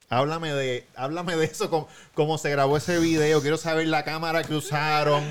háblame 0.10 0.52
de, 0.54 0.88
háblame 0.96 1.36
de 1.36 1.46
eso, 1.46 1.88
cómo, 2.16 2.38
se 2.40 2.50
grabó 2.50 2.78
ese 2.78 3.00
video. 3.00 3.42
Quiero 3.42 3.58
saber 3.58 3.88
la 3.88 4.04
cámara 4.04 4.44
que 4.44 4.56
usaron. 4.56 5.24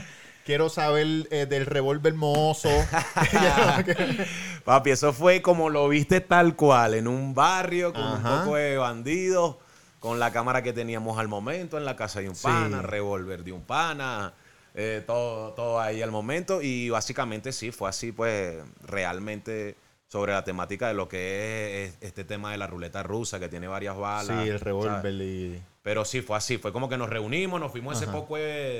Quiero 0.46 0.68
saber 0.68 1.26
eh, 1.30 1.46
del 1.46 1.66
revólver 1.66 2.14
mozo. 2.14 2.70
Papi, 4.64 4.90
eso 4.90 5.12
fue 5.12 5.42
como 5.42 5.68
lo 5.68 5.88
viste 5.88 6.20
tal 6.20 6.54
cual, 6.54 6.94
en 6.94 7.08
un 7.08 7.34
barrio 7.34 7.92
con 7.92 8.04
un 8.04 8.22
poco 8.22 8.56
de 8.56 8.76
bandidos, 8.76 9.56
con 9.98 10.20
la 10.20 10.30
cámara 10.32 10.62
que 10.62 10.72
teníamos 10.72 11.18
al 11.18 11.26
momento 11.26 11.76
en 11.76 11.84
la 11.84 11.96
casa 11.96 12.20
de 12.20 12.28
un 12.28 12.36
pana, 12.36 12.82
revólver 12.82 13.42
de 13.42 13.52
un 13.52 13.62
pana, 13.62 14.32
eh, 14.74 15.02
todo, 15.06 15.52
todo 15.52 15.80
ahí 15.80 16.02
al 16.02 16.10
momento. 16.10 16.62
Y 16.62 16.90
básicamente 16.90 17.52
sí, 17.52 17.72
fue 17.72 17.88
así, 17.88 18.12
pues 18.12 18.62
realmente 18.82 19.76
sobre 20.08 20.32
la 20.32 20.44
temática 20.44 20.88
de 20.88 20.94
lo 20.94 21.08
que 21.08 21.84
es 21.84 21.96
este 22.02 22.24
tema 22.24 22.52
de 22.52 22.58
la 22.58 22.66
ruleta 22.66 23.02
rusa, 23.02 23.40
que 23.40 23.48
tiene 23.48 23.66
varias 23.66 23.96
balas. 23.96 24.42
Sí, 24.42 24.50
el 24.50 24.60
revólver 24.60 25.14
y... 25.14 25.62
Pero 25.82 26.04
sí, 26.04 26.20
fue 26.20 26.36
así. 26.36 26.58
Fue 26.58 26.72
como 26.72 26.88
que 26.88 26.96
nos 26.96 27.08
reunimos, 27.08 27.58
nos 27.58 27.72
fuimos 27.72 28.00
ese 28.00 28.10
poco, 28.10 28.36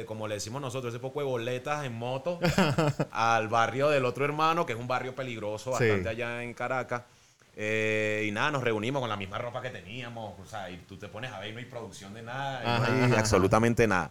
como 0.07 0.28
le 0.28 0.35
decimos 0.35 0.61
nosotros, 0.61 0.92
ese 0.92 1.00
poco 1.00 1.20
de 1.20 1.26
boletas 1.26 1.85
en 1.85 1.94
moto 1.94 2.38
al 3.11 3.48
barrio 3.48 3.88
del 3.88 4.05
otro 4.05 4.24
hermano, 4.24 4.66
que 4.66 4.74
es 4.74 4.78
un 4.78 4.87
barrio 4.87 5.14
peligroso 5.14 5.72
bastante 5.72 6.09
allá 6.09 6.42
en 6.42 6.55
Caracas. 6.55 7.02
Eh, 7.57 8.26
y 8.28 8.31
nada, 8.31 8.50
nos 8.50 8.62
reunimos 8.62 9.00
con 9.00 9.09
la 9.09 9.16
misma 9.16 9.38
ropa 9.38 9.61
que 9.61 9.70
teníamos. 9.70 10.38
O 10.38 10.46
sea, 10.46 10.70
y 10.70 10.76
tú 10.88 10.96
te 10.96 11.09
pones 11.09 11.33
a 11.33 11.40
ver 11.40 11.50
y 11.50 11.52
no 11.52 11.59
hay 11.59 11.64
producción 11.64 12.14
de 12.14 12.22
nada, 12.22 12.78
no 12.78 12.85
hay 12.85 13.12
absolutamente 13.18 13.87
nada. 13.87 14.11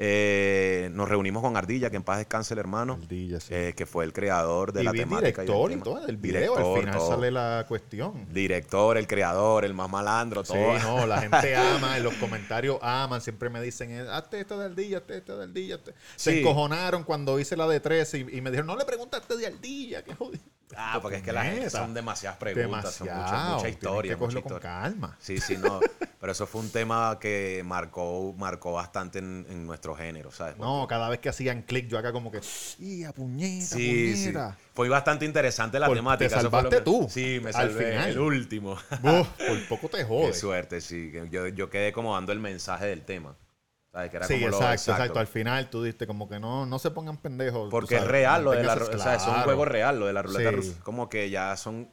Eh, 0.00 0.90
nos 0.92 1.08
reunimos 1.08 1.42
con 1.42 1.56
Ardilla, 1.56 1.90
que 1.90 1.96
en 1.96 2.04
paz 2.04 2.18
descanse 2.18 2.54
el 2.54 2.60
hermano. 2.60 3.00
Ardilla, 3.02 3.40
sí. 3.40 3.52
Eh, 3.52 3.74
que 3.76 3.84
fue 3.84 4.04
el 4.04 4.12
creador 4.12 4.72
de 4.72 4.84
la 4.84 4.92
temática. 4.92 5.42
Director 5.42 5.72
y, 5.72 5.76
todo, 5.76 6.06
el 6.06 6.16
video. 6.16 6.56
al 6.56 6.80
final 6.80 7.00
sale 7.00 7.30
la 7.32 7.64
cuestión. 7.66 8.32
Director, 8.32 8.96
el 8.96 9.08
creador, 9.08 9.64
el 9.64 9.74
más 9.74 9.90
malandro, 9.90 10.44
todo. 10.44 10.56
Sí, 10.56 10.84
no, 10.84 11.04
la 11.04 11.20
gente 11.22 11.56
ama, 11.56 11.96
en 11.96 12.04
los 12.04 12.14
comentarios 12.14 12.78
aman, 12.80 13.20
siempre 13.20 13.50
me 13.50 13.60
dicen, 13.60 13.90
eh, 13.90 14.06
hazte 14.08 14.38
esto 14.38 14.56
de 14.56 14.66
Ardilla, 14.66 14.98
hazte 14.98 15.16
esto 15.16 15.36
de 15.36 15.44
Ardilla. 15.44 15.80
Se 16.14 16.38
encojonaron 16.38 17.02
cuando 17.02 17.40
hice 17.40 17.56
la 17.56 17.66
de 17.66 17.80
13 17.80 18.18
y, 18.18 18.40
me 18.40 18.50
dijeron, 18.50 18.68
no 18.68 18.76
le 18.76 18.84
preguntaste 18.84 19.36
de 19.36 19.48
Ardilla, 19.48 20.04
qué 20.04 20.14
jodido. 20.14 20.44
Ah, 20.76 20.98
porque 21.00 21.16
es 21.16 21.22
que 21.22 21.32
la 21.32 21.44
gente 21.44 21.70
son 21.70 21.94
demasiadas 21.94 22.38
preguntas, 22.38 22.94
son 22.94 23.08
mucha, 23.08 23.54
mucha 23.54 23.68
historia. 23.68 24.16
que 24.16 24.42
con 24.42 24.58
calma. 24.60 25.16
Sí, 25.18 25.40
sí, 25.40 25.56
no. 25.56 25.80
pero 26.20 26.32
eso 26.32 26.46
fue 26.46 26.60
un 26.60 26.70
tema 26.70 27.18
que 27.20 27.62
marcó, 27.64 28.34
marcó 28.36 28.72
bastante 28.72 29.18
en, 29.18 29.66
nuestro 29.66 29.87
género, 29.94 30.30
¿sabes? 30.30 30.56
No, 30.58 30.86
cada 30.88 31.08
vez 31.08 31.18
que 31.20 31.28
hacían 31.28 31.62
clic, 31.62 31.88
yo 31.88 31.98
acá 31.98 32.12
como 32.12 32.30
que, 32.30 32.40
¡y 32.78 33.04
a 33.04 33.12
puñeta, 33.12 33.76
sí, 33.76 34.12
puñeta! 34.14 34.56
Sí. 34.58 34.64
Fue 34.74 34.88
bastante 34.88 35.24
interesante 35.24 35.78
la 35.78 35.92
temática. 35.92 36.36
Te 36.36 36.42
salvaste 36.42 36.80
tú. 36.80 37.06
Sí, 37.10 37.40
me 37.42 37.52
salvé 37.52 37.86
al 37.86 37.92
final. 37.92 38.10
el 38.10 38.18
último. 38.18 38.76
por 39.02 39.68
poco 39.68 39.88
te 39.88 40.04
jode. 40.04 40.26
Qué 40.28 40.34
suerte, 40.34 40.80
sí. 40.80 41.12
Yo, 41.30 41.48
yo 41.48 41.70
quedé 41.70 41.92
como 41.92 42.14
dando 42.14 42.32
el 42.32 42.40
mensaje 42.40 42.86
del 42.86 43.04
tema 43.04 43.36
sí, 44.26 44.34
exacto, 44.34 44.92
exacto, 44.92 45.18
Al 45.18 45.26
final 45.26 45.70
tú 45.70 45.82
diste 45.82 46.06
como 46.06 46.28
que 46.28 46.38
no, 46.38 46.66
no 46.66 46.78
se 46.78 46.90
pongan 46.90 47.16
pendejos. 47.16 47.70
Porque 47.70 47.96
es 47.96 48.06
real 48.06 48.44
lo 48.44 48.52
de 48.52 48.62
la 48.62 48.74
O 48.74 48.98
sea, 48.98 49.14
es 49.14 49.26
un 49.26 49.42
juego 49.42 49.64
real 49.64 49.98
lo 49.98 50.06
de 50.06 50.12
la 50.12 50.22
ruleta 50.22 50.50
rusa. 50.50 50.80
Como 50.82 51.08
que 51.08 51.30
ya 51.30 51.56
son 51.56 51.90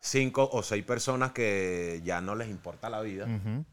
cinco 0.00 0.48
o 0.52 0.62
seis 0.62 0.84
personas 0.84 1.32
que 1.32 2.00
ya 2.04 2.20
no 2.20 2.34
les 2.34 2.48
importa 2.48 2.90
la 2.90 3.00
vida. 3.00 3.26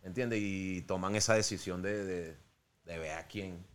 ¿Entiendes? 0.03 0.39
Y 0.41 0.81
toman 0.83 1.15
esa 1.15 1.33
decisión 1.33 1.81
de, 1.81 2.03
de, 2.03 2.37
ver 2.85 3.11
a 3.11 3.27
quién. 3.27 3.65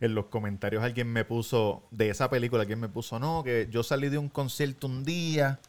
En, 0.00 0.14
los 0.14 0.26
comentarios 0.26 0.82
alguien 0.82 1.12
me 1.12 1.24
puso, 1.24 1.86
de 1.90 2.08
esa 2.08 2.30
película, 2.30 2.62
alguien 2.62 2.80
me 2.80 2.88
puso, 2.88 3.18
no, 3.18 3.44
que 3.44 3.68
yo 3.70 3.82
salí 3.82 4.08
de 4.08 4.18
un 4.18 4.28
concierto 4.28 4.86
un 4.86 5.04
día. 5.04 5.60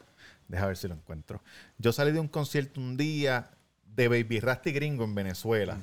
Deja 0.48 0.68
ver 0.68 0.78
si 0.78 0.88
lo 0.88 0.94
encuentro. 0.94 1.42
Yo 1.78 1.92
salí 1.92 2.14
de 2.14 2.20
un 2.20 2.30
concierto 2.30 2.80
un 2.80 2.96
día 2.96 3.52
de 3.96 4.08
Baby 4.08 4.40
Rasty 4.40 4.72
Gringo 4.72 5.04
en 5.04 5.16
Venezuela. 5.16 5.78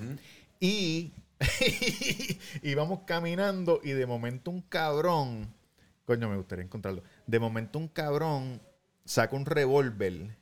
Y 0.59 1.13
y 2.63 2.75
vamos 2.75 3.01
caminando 3.07 3.81
y 3.83 3.91
de 3.91 4.07
momento 4.07 4.51
un 4.51 4.63
cabrón, 4.63 5.53
coño, 6.05 6.29
me 6.29 6.37
gustaría 6.37 6.65
encontrarlo. 6.65 7.03
De 7.27 7.39
momento 7.39 7.79
un 7.79 7.89
cabrón 7.89 8.61
saca 9.05 9.37
un 9.37 9.45
revólver 9.45 10.37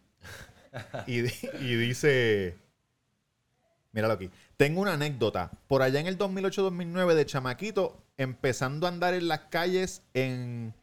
y, 1.07 1.19
y 1.21 1.77
dice, 1.77 2.57
míralo 3.93 4.15
aquí, 4.15 4.31
tengo 4.57 4.81
una 4.81 4.95
anécdota. 4.95 5.51
Por 5.69 5.83
allá 5.83 6.01
en 6.01 6.07
el 6.07 6.19
2008-2009 6.19 7.15
de 7.15 7.27
chamaquito, 7.27 8.03
empezando 8.17 8.87
a 8.87 8.91
andar 8.91 9.15
en 9.15 9.29
las 9.29 9.41
calles 9.51 10.03
en 10.15 10.75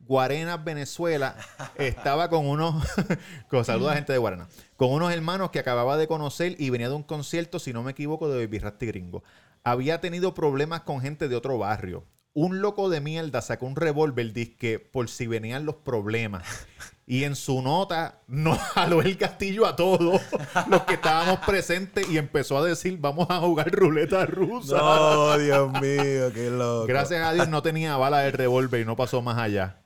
Guarenas, 0.00 0.64
Venezuela, 0.64 1.36
estaba 1.76 2.30
con 2.30 2.46
unos, 2.46 2.84
con 3.48 3.64
saluda 3.64 3.92
a 3.92 3.96
gente 3.96 4.12
de 4.12 4.18
Guarena, 4.18 4.48
con 4.76 4.90
unos 4.90 5.12
hermanos 5.12 5.50
que 5.50 5.58
acababa 5.58 5.96
de 5.96 6.08
conocer 6.08 6.56
y 6.58 6.70
venía 6.70 6.88
de 6.88 6.94
un 6.94 7.02
concierto, 7.02 7.58
si 7.58 7.72
no 7.72 7.82
me 7.82 7.92
equivoco, 7.92 8.28
de 8.28 8.44
Baby 8.46 8.58
Rasty 8.58 8.86
Gringo 8.86 9.22
había 9.70 10.00
tenido 10.00 10.34
problemas 10.34 10.82
con 10.82 11.00
gente 11.00 11.28
de 11.28 11.36
otro 11.36 11.58
barrio. 11.58 12.04
Un 12.32 12.60
loco 12.60 12.88
de 12.88 13.00
mierda 13.00 13.42
sacó 13.42 13.66
un 13.66 13.76
revólver 13.76 14.32
disque 14.32 14.78
por 14.78 15.08
si 15.08 15.26
venían 15.26 15.66
los 15.66 15.76
problemas. 15.76 16.46
Y 17.10 17.24
en 17.24 17.36
su 17.36 17.62
nota 17.62 18.20
nos 18.26 18.58
jaló 18.74 19.00
el 19.00 19.16
castillo 19.16 19.64
a 19.64 19.74
todos 19.74 20.20
los 20.68 20.82
que 20.82 20.94
estábamos 20.94 21.38
presentes 21.40 22.06
y 22.06 22.18
empezó 22.18 22.58
a 22.58 22.64
decir, 22.64 22.98
vamos 22.98 23.30
a 23.30 23.38
jugar 23.40 23.70
ruleta 23.70 24.26
rusa. 24.26 24.76
No, 24.76 25.38
Dios 25.38 25.72
mío, 25.80 26.30
qué 26.34 26.50
loco. 26.50 26.86
Gracias 26.86 27.26
a 27.26 27.32
Dios 27.32 27.48
no 27.48 27.62
tenía 27.62 27.96
bala 27.96 28.20
de 28.20 28.30
revólver 28.32 28.82
y 28.82 28.84
no 28.84 28.94
pasó 28.94 29.22
más 29.22 29.38
allá. 29.38 29.80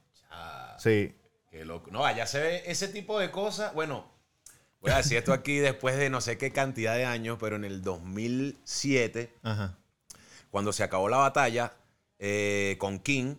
Sí. 0.79 1.15
Qué 1.49 1.65
loco. 1.65 1.93
No, 1.93 2.05
allá 2.05 2.27
se 2.27 2.41
ve 2.41 2.63
ese 2.67 2.89
tipo 2.89 3.21
de 3.21 3.31
cosas. 3.31 3.73
Bueno, 3.73 4.11
Voy 4.81 4.91
a 4.91 4.97
decir 4.97 5.17
esto 5.17 5.33
aquí 5.33 5.59
después 5.59 5.97
de 5.97 6.11
no 6.11 6.21
sé 6.21 6.37
qué 6.39 6.51
cantidad 6.51 6.97
de 6.97 7.05
años, 7.05 7.39
pero 7.39 7.55
en 7.55 7.65
el 7.65 7.83
2007, 7.83 9.33
cuando 10.51 10.73
se 10.73 10.83
acabó 10.83 11.09
la 11.09 11.19
batalla 11.19 11.73
eh, 12.19 12.75
con 12.81 12.99
King, 12.99 13.37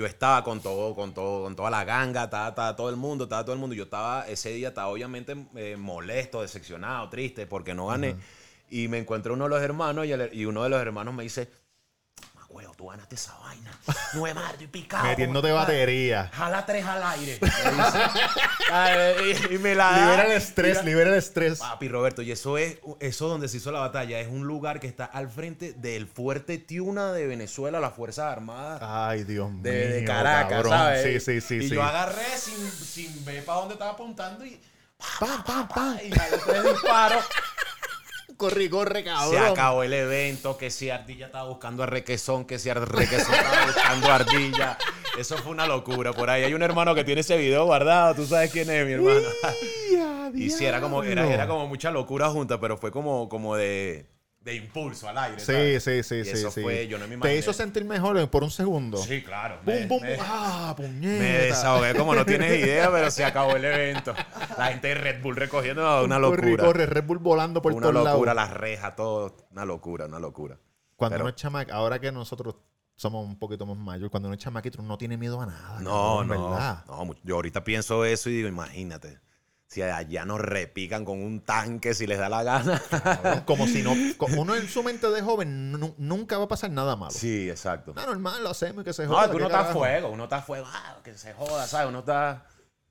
yo 0.00 0.06
estaba 0.06 0.42
con 0.42 0.62
todo, 0.62 0.94
con 0.94 1.12
todo, 1.12 1.44
con 1.44 1.54
toda 1.54 1.68
la 1.68 1.84
ganga, 1.84 2.24
estaba, 2.24 2.74
todo 2.74 2.88
el 2.88 2.96
mundo, 2.96 3.24
estaba 3.24 3.44
todo 3.44 3.52
el 3.52 3.60
mundo. 3.60 3.76
Yo 3.76 3.84
estaba, 3.84 4.26
ese 4.26 4.50
día 4.50 4.68
estaba 4.68 4.88
obviamente 4.88 5.36
eh, 5.54 5.76
molesto, 5.76 6.40
decepcionado, 6.40 7.10
triste, 7.10 7.46
porque 7.46 7.74
no 7.74 7.88
gané. 7.88 8.16
Y 8.70 8.88
me 8.88 8.96
encuentro 8.96 9.34
uno 9.34 9.44
de 9.44 9.50
los 9.50 9.62
hermanos 9.62 10.06
y 10.32 10.44
uno 10.46 10.62
de 10.62 10.70
los 10.70 10.80
hermanos 10.80 11.12
me 11.12 11.22
dice, 11.22 11.50
huevo, 12.50 12.74
tú 12.74 12.88
ganaste 12.88 13.14
esa 13.14 13.36
vaina. 13.38 13.70
Nueve 14.14 14.34
más, 14.34 14.52
estoy 14.52 14.66
picado. 14.66 15.04
Metiéndote 15.04 15.52
batería. 15.52 16.30
Jala 16.32 16.66
tres 16.66 16.84
al 16.84 17.02
aire. 17.02 17.38
y, 19.50 19.58
me 19.58 19.74
la 19.74 19.92
Libera 19.92 20.26
el 20.26 20.32
estrés, 20.32 20.84
libera 20.84 21.10
el 21.10 21.16
estrés. 21.16 21.60
Papi, 21.60 21.88
Roberto, 21.88 22.22
y 22.22 22.32
eso 22.32 22.58
es, 22.58 22.78
eso 22.98 23.28
donde 23.28 23.48
se 23.48 23.58
hizo 23.58 23.72
la 23.72 23.80
batalla, 23.80 24.20
es 24.20 24.28
un 24.28 24.46
lugar 24.46 24.80
que 24.80 24.86
está 24.86 25.04
al 25.04 25.30
frente 25.30 25.72
del 25.72 26.06
fuerte 26.06 26.58
Tiuna 26.58 27.12
de 27.12 27.26
Venezuela, 27.26 27.80
las 27.80 27.94
Fuerzas 27.94 28.32
Armadas. 28.32 28.80
Ay, 28.82 29.24
Dios 29.24 29.50
mío. 29.50 29.62
De, 29.62 30.04
Caracas, 30.04 30.66
¿sabes? 30.68 31.24
Sí, 31.24 31.40
sí, 31.40 31.40
sí. 31.40 31.66
Y 31.66 31.70
yo 31.70 31.82
agarré 31.82 32.36
sin, 32.36 32.70
sin 32.70 33.24
ver 33.24 33.44
para 33.44 33.60
dónde 33.60 33.74
estaba 33.74 33.92
apuntando 33.92 34.44
y. 34.44 34.60
¡Pam, 35.18 35.42
pam, 35.44 35.66
pam! 35.66 35.98
Y 36.04 36.10
jalé 36.10 36.36
tres 36.44 36.62
disparos 36.62 37.24
corre, 38.40 38.70
corre, 38.70 39.04
cabrón. 39.04 39.30
Se 39.30 39.38
acabó 39.38 39.82
el 39.82 39.92
evento, 39.92 40.56
que 40.56 40.70
si 40.70 40.88
Ardilla 40.88 41.26
estaba 41.26 41.46
buscando 41.46 41.82
a 41.82 41.86
Requesón, 41.86 42.46
que 42.46 42.58
si 42.58 42.72
Requesón 42.72 43.34
estaba 43.34 43.66
buscando 43.66 44.06
a 44.08 44.14
Ardilla. 44.14 44.78
Eso 45.18 45.36
fue 45.36 45.52
una 45.52 45.66
locura. 45.66 46.14
Por 46.14 46.30
ahí 46.30 46.44
hay 46.44 46.54
un 46.54 46.62
hermano 46.62 46.94
que 46.94 47.04
tiene 47.04 47.20
ese 47.20 47.36
video 47.36 47.66
guardado. 47.66 48.14
Tú 48.14 48.24
sabes 48.24 48.50
quién 48.50 48.70
es, 48.70 48.86
mi 48.86 48.92
hermano. 48.92 49.28
y 50.34 50.48
sí, 50.48 50.64
era 50.64 50.80
como, 50.80 51.02
era, 51.02 51.30
era 51.30 51.46
como 51.46 51.68
mucha 51.68 51.90
locura 51.90 52.30
junta, 52.30 52.58
pero 52.58 52.78
fue 52.78 52.90
como, 52.90 53.28
como 53.28 53.56
de 53.56 54.06
de 54.40 54.54
impulso 54.54 55.06
al 55.06 55.18
aire. 55.18 55.38
Sí, 55.38 55.80
sí, 55.80 56.02
sí, 56.02 56.24
sí. 56.24 56.30
Eso 56.30 56.50
fue, 56.50 56.88
yo 56.88 56.98
no 56.98 57.06
me 57.06 57.14
imaginé. 57.14 57.34
¿Te 57.34 57.38
hizo 57.38 57.52
sentir 57.52 57.84
mejor 57.84 58.28
por 58.30 58.42
un 58.42 58.50
segundo? 58.50 58.96
Sí, 58.96 59.22
claro. 59.22 59.60
Bum, 59.64 59.86
bum, 59.86 60.02
ah, 60.18 60.72
puñeta. 60.76 61.22
Me 61.22 61.32
desahogué 61.46 61.94
como 61.94 62.14
no 62.14 62.24
tienes 62.24 62.58
idea, 62.58 62.90
pero 62.90 63.10
se 63.10 63.24
acabó 63.24 63.56
el 63.56 63.64
evento. 63.64 64.14
La 64.56 64.68
gente 64.68 64.88
de 64.88 64.94
Red 64.94 65.22
Bull 65.22 65.36
recogiendo 65.36 66.04
una 66.04 66.18
locura. 66.18 66.64
Corre, 66.64 66.86
Red 66.86 67.04
Bull 67.04 67.18
volando 67.18 67.60
por 67.60 67.72
todos 67.74 67.92
lados. 67.92 68.02
Una 68.02 68.12
locura, 68.12 68.34
las 68.34 68.50
rejas, 68.52 68.96
todo. 68.96 69.36
Una 69.50 69.64
locura, 69.66 70.06
una 70.06 70.18
locura. 70.18 70.58
Cuando 70.96 71.18
uno 71.18 71.28
es 71.28 71.34
chamaquito, 71.34 71.74
ahora 71.74 71.98
que 71.98 72.10
nosotros 72.10 72.56
somos 72.96 73.26
un 73.26 73.38
poquito 73.38 73.66
más 73.66 73.76
mayores, 73.76 74.10
cuando 74.10 74.28
uno 74.28 74.34
es 74.34 74.40
chamaquito 74.42 74.82
no 74.82 74.96
tiene 74.96 75.18
miedo 75.18 75.40
a 75.40 75.46
nada. 75.46 75.80
No, 75.80 76.24
no. 76.24 76.58
No, 76.86 77.14
yo 77.24 77.34
ahorita 77.34 77.62
pienso 77.62 78.06
eso 78.06 78.30
y 78.30 78.36
digo, 78.36 78.48
imagínate 78.48 79.20
si 79.70 79.82
allá 79.82 80.24
nos 80.24 80.40
repican 80.40 81.04
con 81.04 81.22
un 81.22 81.42
tanque 81.42 81.94
si 81.94 82.08
les 82.08 82.18
da 82.18 82.28
la 82.28 82.42
gana. 82.42 82.82
Como 83.46 83.68
si 83.68 83.82
no. 83.82 83.94
Uno 84.36 84.56
en 84.56 84.68
su 84.68 84.82
mente 84.82 85.08
de 85.08 85.22
joven 85.22 85.70
nunca 85.96 86.38
va 86.38 86.44
a 86.44 86.48
pasar 86.48 86.72
nada 86.72 86.96
malo. 86.96 87.12
Sí, 87.12 87.48
exacto. 87.48 87.94
No, 87.94 88.04
normal, 88.04 88.42
lo 88.42 88.50
hacemos 88.50 88.82
y 88.82 88.84
que 88.84 88.92
se 88.92 89.06
joda. 89.06 89.26
No, 89.26 89.30
que 89.30 89.36
uno 89.36 89.46
está 89.46 89.60
a 89.60 89.72
fuego, 89.72 90.08
uno 90.08 90.24
está 90.24 90.36
a 90.38 90.42
fuego, 90.42 90.66
ah, 90.68 90.98
que 91.04 91.16
se 91.16 91.32
joda, 91.34 91.68
¿sabes? 91.68 91.88
Uno 91.88 92.00
está. 92.00 92.48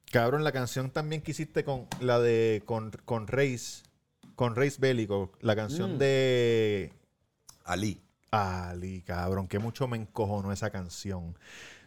Cabrón, 0.10 0.46
la 0.46 0.54
canción 0.54 0.90
también 0.90 1.22
que 1.22 1.32
hiciste 1.32 1.66
con 1.66 1.86
la 2.00 2.18
de. 2.18 2.64
con, 2.66 2.92
con 3.04 3.28
Reis. 3.28 3.84
Con 4.36 4.56
Reis 4.56 4.80
Bélico. 4.80 5.34
La 5.42 5.58
canción 5.58 5.96
mm. 5.96 5.98
de. 5.98 6.94
Ali. 7.66 8.02
Ali, 8.32 9.02
cabrón, 9.02 9.48
que 9.48 9.60
mucho 9.60 9.88
me 9.88 9.98
encojonó 9.98 10.54
esa 10.54 10.70
canción. 10.70 11.36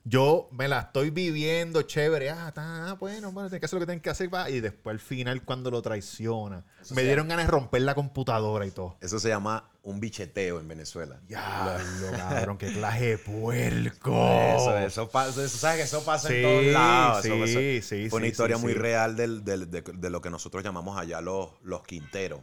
Yo 0.05 0.49
me 0.51 0.67
la 0.67 0.81
estoy 0.81 1.11
viviendo 1.11 1.83
chévere. 1.83 2.31
Ah, 2.31 2.49
está, 2.49 2.91
ah, 2.91 2.93
bueno, 2.95 3.31
bueno, 3.31 3.49
tienes 3.49 3.61
que 3.61 3.67
hacer 3.67 3.77
lo 3.77 3.81
que 3.81 3.87
tienes 3.87 4.03
que 4.03 4.11
hacer. 4.11 4.35
Va. 4.35 4.51
Y 4.51 4.61
después 4.61 4.95
al 4.95 5.01
final, 5.01 5.43
cuando 5.43 5.71
lo 5.71 5.81
traiciona, 5.81 6.65
me 6.91 7.03
dieron 7.03 7.29
ganas 7.29 7.47
de 7.47 7.53
romper 7.53 7.83
la 7.83 7.95
computadora 7.95 8.67
y 8.67 8.73
todo. 8.73 8.97
Eso 9.01 9.21
se 9.21 9.29
llama 9.29 9.71
un 9.85 10.01
bicheteo 10.01 10.59
en 10.59 10.67
Venezuela. 10.67 11.21
Ya, 11.29 11.79
lo 12.01 12.11
cabrón, 12.17 12.59
qué 12.59 12.73
clase 12.73 13.07
de 13.07 13.19
puerco. 13.19 14.29
Eso, 14.57 14.79
eso, 14.79 15.09
pasa, 15.09 15.45
eso, 15.45 15.57
¿sabes 15.57 15.79
que 15.79 15.83
eso 15.85 16.05
pasa 16.05 16.35
en 16.35 16.43
todos 16.43 16.65
lados? 16.65 17.23
Sí, 17.23 17.81
sí, 17.83 18.11
Fue 18.11 18.19
una 18.19 18.29
historia 18.29 18.59
muy 18.59 18.75
real 18.75 19.15
del, 19.15 19.45
del, 19.45 19.71
de, 19.71 19.83
de, 19.83 20.11
lo 20.11 20.21
que 20.21 20.31
nosotros 20.31 20.65
llamamos 20.65 20.99
allá 20.99 21.21
los, 21.21 21.51
los 21.62 21.85
quinteros 21.85 22.41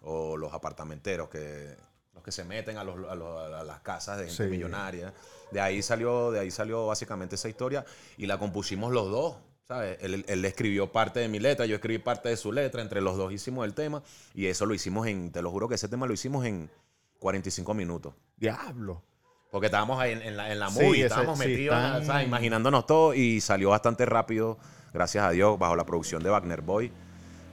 o 0.00 0.36
los 0.36 0.54
apartamenteros, 0.54 1.28
que 1.28 1.76
los 2.16 2.24
que 2.24 2.32
se 2.32 2.44
meten 2.44 2.78
a, 2.78 2.84
los, 2.84 2.96
a, 3.08 3.14
las 3.62 3.80
casas 3.80 4.18
de 4.18 4.28
gente 4.28 4.48
millonaria. 4.48 5.12
De 5.52 5.60
ahí 5.60 5.82
salió, 5.82 6.30
de 6.32 6.40
ahí 6.40 6.50
salió 6.50 6.86
básicamente 6.86 7.34
esa 7.34 7.50
historia 7.50 7.84
y 8.16 8.26
la 8.26 8.38
compusimos 8.38 8.90
los 8.90 9.10
dos. 9.10 9.36
¿sabes? 9.68 9.98
Él, 10.00 10.24
él, 10.26 10.44
escribió 10.44 10.90
parte 10.90 11.20
de 11.20 11.28
mi 11.28 11.40
letra, 11.40 11.66
yo 11.66 11.74
escribí 11.74 11.98
parte 11.98 12.30
de 12.30 12.36
su 12.36 12.52
letra, 12.52 12.80
entre 12.80 13.00
los 13.00 13.16
dos 13.16 13.32
hicimos 13.32 13.66
el 13.66 13.74
tema 13.74 14.02
y 14.32 14.46
eso 14.46 14.64
lo 14.64 14.74
hicimos 14.74 15.06
en, 15.08 15.30
te 15.30 15.42
lo 15.42 15.50
juro 15.50 15.68
que 15.68 15.74
ese 15.74 15.88
tema 15.88 16.06
lo 16.06 16.14
hicimos 16.14 16.46
en 16.46 16.70
45 17.18 17.74
minutos. 17.74 18.14
Diablo. 18.36 19.02
Porque 19.50 19.66
estábamos 19.66 19.98
ahí 20.00 20.12
en, 20.12 20.36
la, 20.36 20.50
en 20.50 20.58
la 20.58 20.70
movie, 20.70 21.04
estábamos 21.04 21.38
metidos, 21.38 21.76
imaginándonos 22.24 22.86
todo 22.86 23.14
y 23.14 23.40
salió 23.40 23.70
bastante 23.70 24.06
rápido, 24.06 24.58
gracias 24.92 25.24
a 25.24 25.30
Dios, 25.30 25.58
bajo 25.58 25.76
la 25.76 25.84
producción 25.84 26.22
de 26.22 26.30
Wagner 26.30 26.62
Boy. 26.62 26.92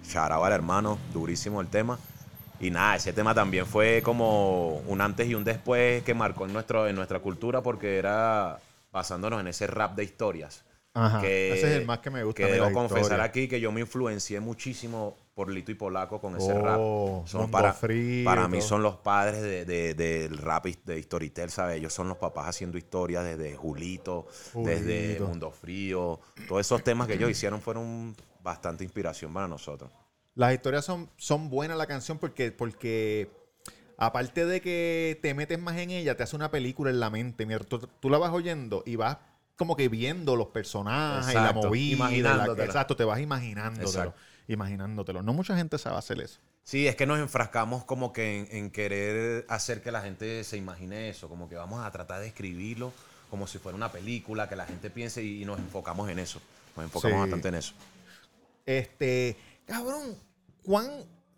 Charaba 0.08 0.48
al 0.48 0.54
hermano, 0.54 0.98
durísimo 1.14 1.62
el 1.62 1.68
tema. 1.68 2.00
Y 2.60 2.70
nada, 2.70 2.96
ese 2.96 3.14
tema 3.14 3.34
también 3.34 3.66
fue 3.66 4.02
como 4.04 4.78
un 4.88 5.02
antes 5.02 5.28
y 5.28 5.36
un 5.36 5.44
después 5.44 6.04
que 6.04 6.14
marcó 6.14 6.46
en, 6.46 6.54
nuestro, 6.54 6.88
en 6.88 6.96
nuestra 6.96 7.20
cultura 7.20 7.62
porque 7.62 7.98
era 7.98 8.60
basándonos 8.92 9.42
en 9.42 9.48
ese 9.48 9.68
rap 9.68 9.96
de 9.96 10.04
historias. 10.04 10.64
Ajá, 10.96 11.26
ese 11.26 11.72
es 11.72 11.76
el 11.78 11.86
más 11.88 12.00
que 12.00 12.12
me 12.12 12.24
gusta. 12.24 12.44
Que 12.44 12.52
debo 12.52 12.72
confesar 12.72 13.20
aquí 13.20 13.48
que 13.48 13.60
yo 13.60 13.72
me 13.72 13.82
influencié 13.82 14.40
muchísimo 14.40 15.18
por 15.34 15.50
Lito 15.50 15.72
y 15.72 15.76
Polaco 15.76 16.22
con 16.22 16.38
ese 16.38 16.54
rap. 16.54 16.78
Oh, 16.80 17.24
son 17.26 17.50
para, 17.50 17.76
para 18.24 18.48
mí 18.48 18.62
son 18.62 18.84
los 18.84 18.98
padres 18.98 19.42
del 19.42 19.66
de, 19.66 19.94
de, 19.96 20.30
rap 20.30 20.66
de 20.66 21.02
Storytel, 21.02 21.50
¿sabes? 21.50 21.78
Ellos 21.78 21.92
son 21.92 22.08
los 22.08 22.18
papás 22.18 22.48
haciendo 22.50 22.78
historias 22.78 23.26
desde 23.26 23.56
Julito, 23.56 24.28
desde 24.54 25.20
Mundo 25.20 25.50
Frío. 25.50 26.20
Todos 26.48 26.62
esos 26.62 26.84
temas 26.84 27.08
que 27.08 27.16
ellos 27.16 27.32
hicieron 27.32 27.60
fueron 27.60 28.16
bastante 28.44 28.84
inspiración 28.84 29.34
para 29.34 29.48
nosotros. 29.48 29.90
Las 30.36 30.54
historias 30.54 30.86
son, 30.86 31.10
son 31.18 31.50
buenas 31.50 31.78
la 31.78 31.86
canción 31.86 32.18
porque, 32.18 32.52
porque 32.52 33.30
aparte 33.98 34.46
de 34.46 34.62
que 34.62 35.20
te 35.22 35.34
metes 35.34 35.60
más 35.60 35.78
en 35.78 35.92
ella, 35.92 36.16
te 36.16 36.24
hace 36.24 36.36
una 36.36 36.52
película 36.52 36.90
en 36.90 37.00
la 37.00 37.10
mente. 37.10 37.46
Mira, 37.46 37.60
tú, 37.60 38.10
la 38.10 38.18
vas 38.18 38.32
oyendo 38.32 38.84
y 38.86 38.96
vas 38.96 39.18
como 39.56 39.76
que 39.76 39.90
viendo 39.90 40.36
los 40.36 40.48
personajes 40.48 41.32
y 41.32 41.36
la 41.36 41.54
movida. 41.54 42.46
exacto, 42.58 42.96
te 42.96 43.04
vas 43.04 43.20
imaginándotelo, 43.20 44.14
imaginándotelo. 44.48 45.22
No 45.22 45.34
mucha 45.34 45.56
gente 45.56 45.78
sabe 45.78 45.98
hacer 45.98 46.20
eso. 46.20 46.40
Sí, 46.64 46.88
es 46.88 46.96
que 46.96 47.06
nos 47.06 47.20
enfrascamos 47.20 47.84
como 47.84 48.14
que 48.14 48.48
en, 48.50 48.72
querer 48.72 49.46
hacer 49.50 49.82
que 49.82 49.92
la 49.92 50.02
gente 50.02 50.44
se 50.46 50.58
imagine 50.58 51.10
eso, 51.10 51.28
como 51.28 51.50
que 51.50 51.56
vamos 51.56 51.86
a 51.86 51.92
tratar 51.92 52.22
de 52.22 52.28
escribirlo 52.28 52.94
como 53.30 53.48
si 53.48 53.58
fuera 53.58 53.76
una 53.76 53.92
película, 53.92 54.48
que 54.48 54.56
la 54.56 54.66
gente 54.66 54.90
piense 54.90 55.24
y, 55.24 55.44
nos 55.44 55.60
enfocamos 55.60 56.10
en 56.10 56.20
eso. 56.20 56.40
Nos 56.76 56.86
enfocamos 56.86 57.20
bastante 57.20 57.48
en 57.50 57.56
eso. 57.56 57.74
Este, 58.66 59.36
Cabrón, 59.66 60.18
Juan, 60.66 60.90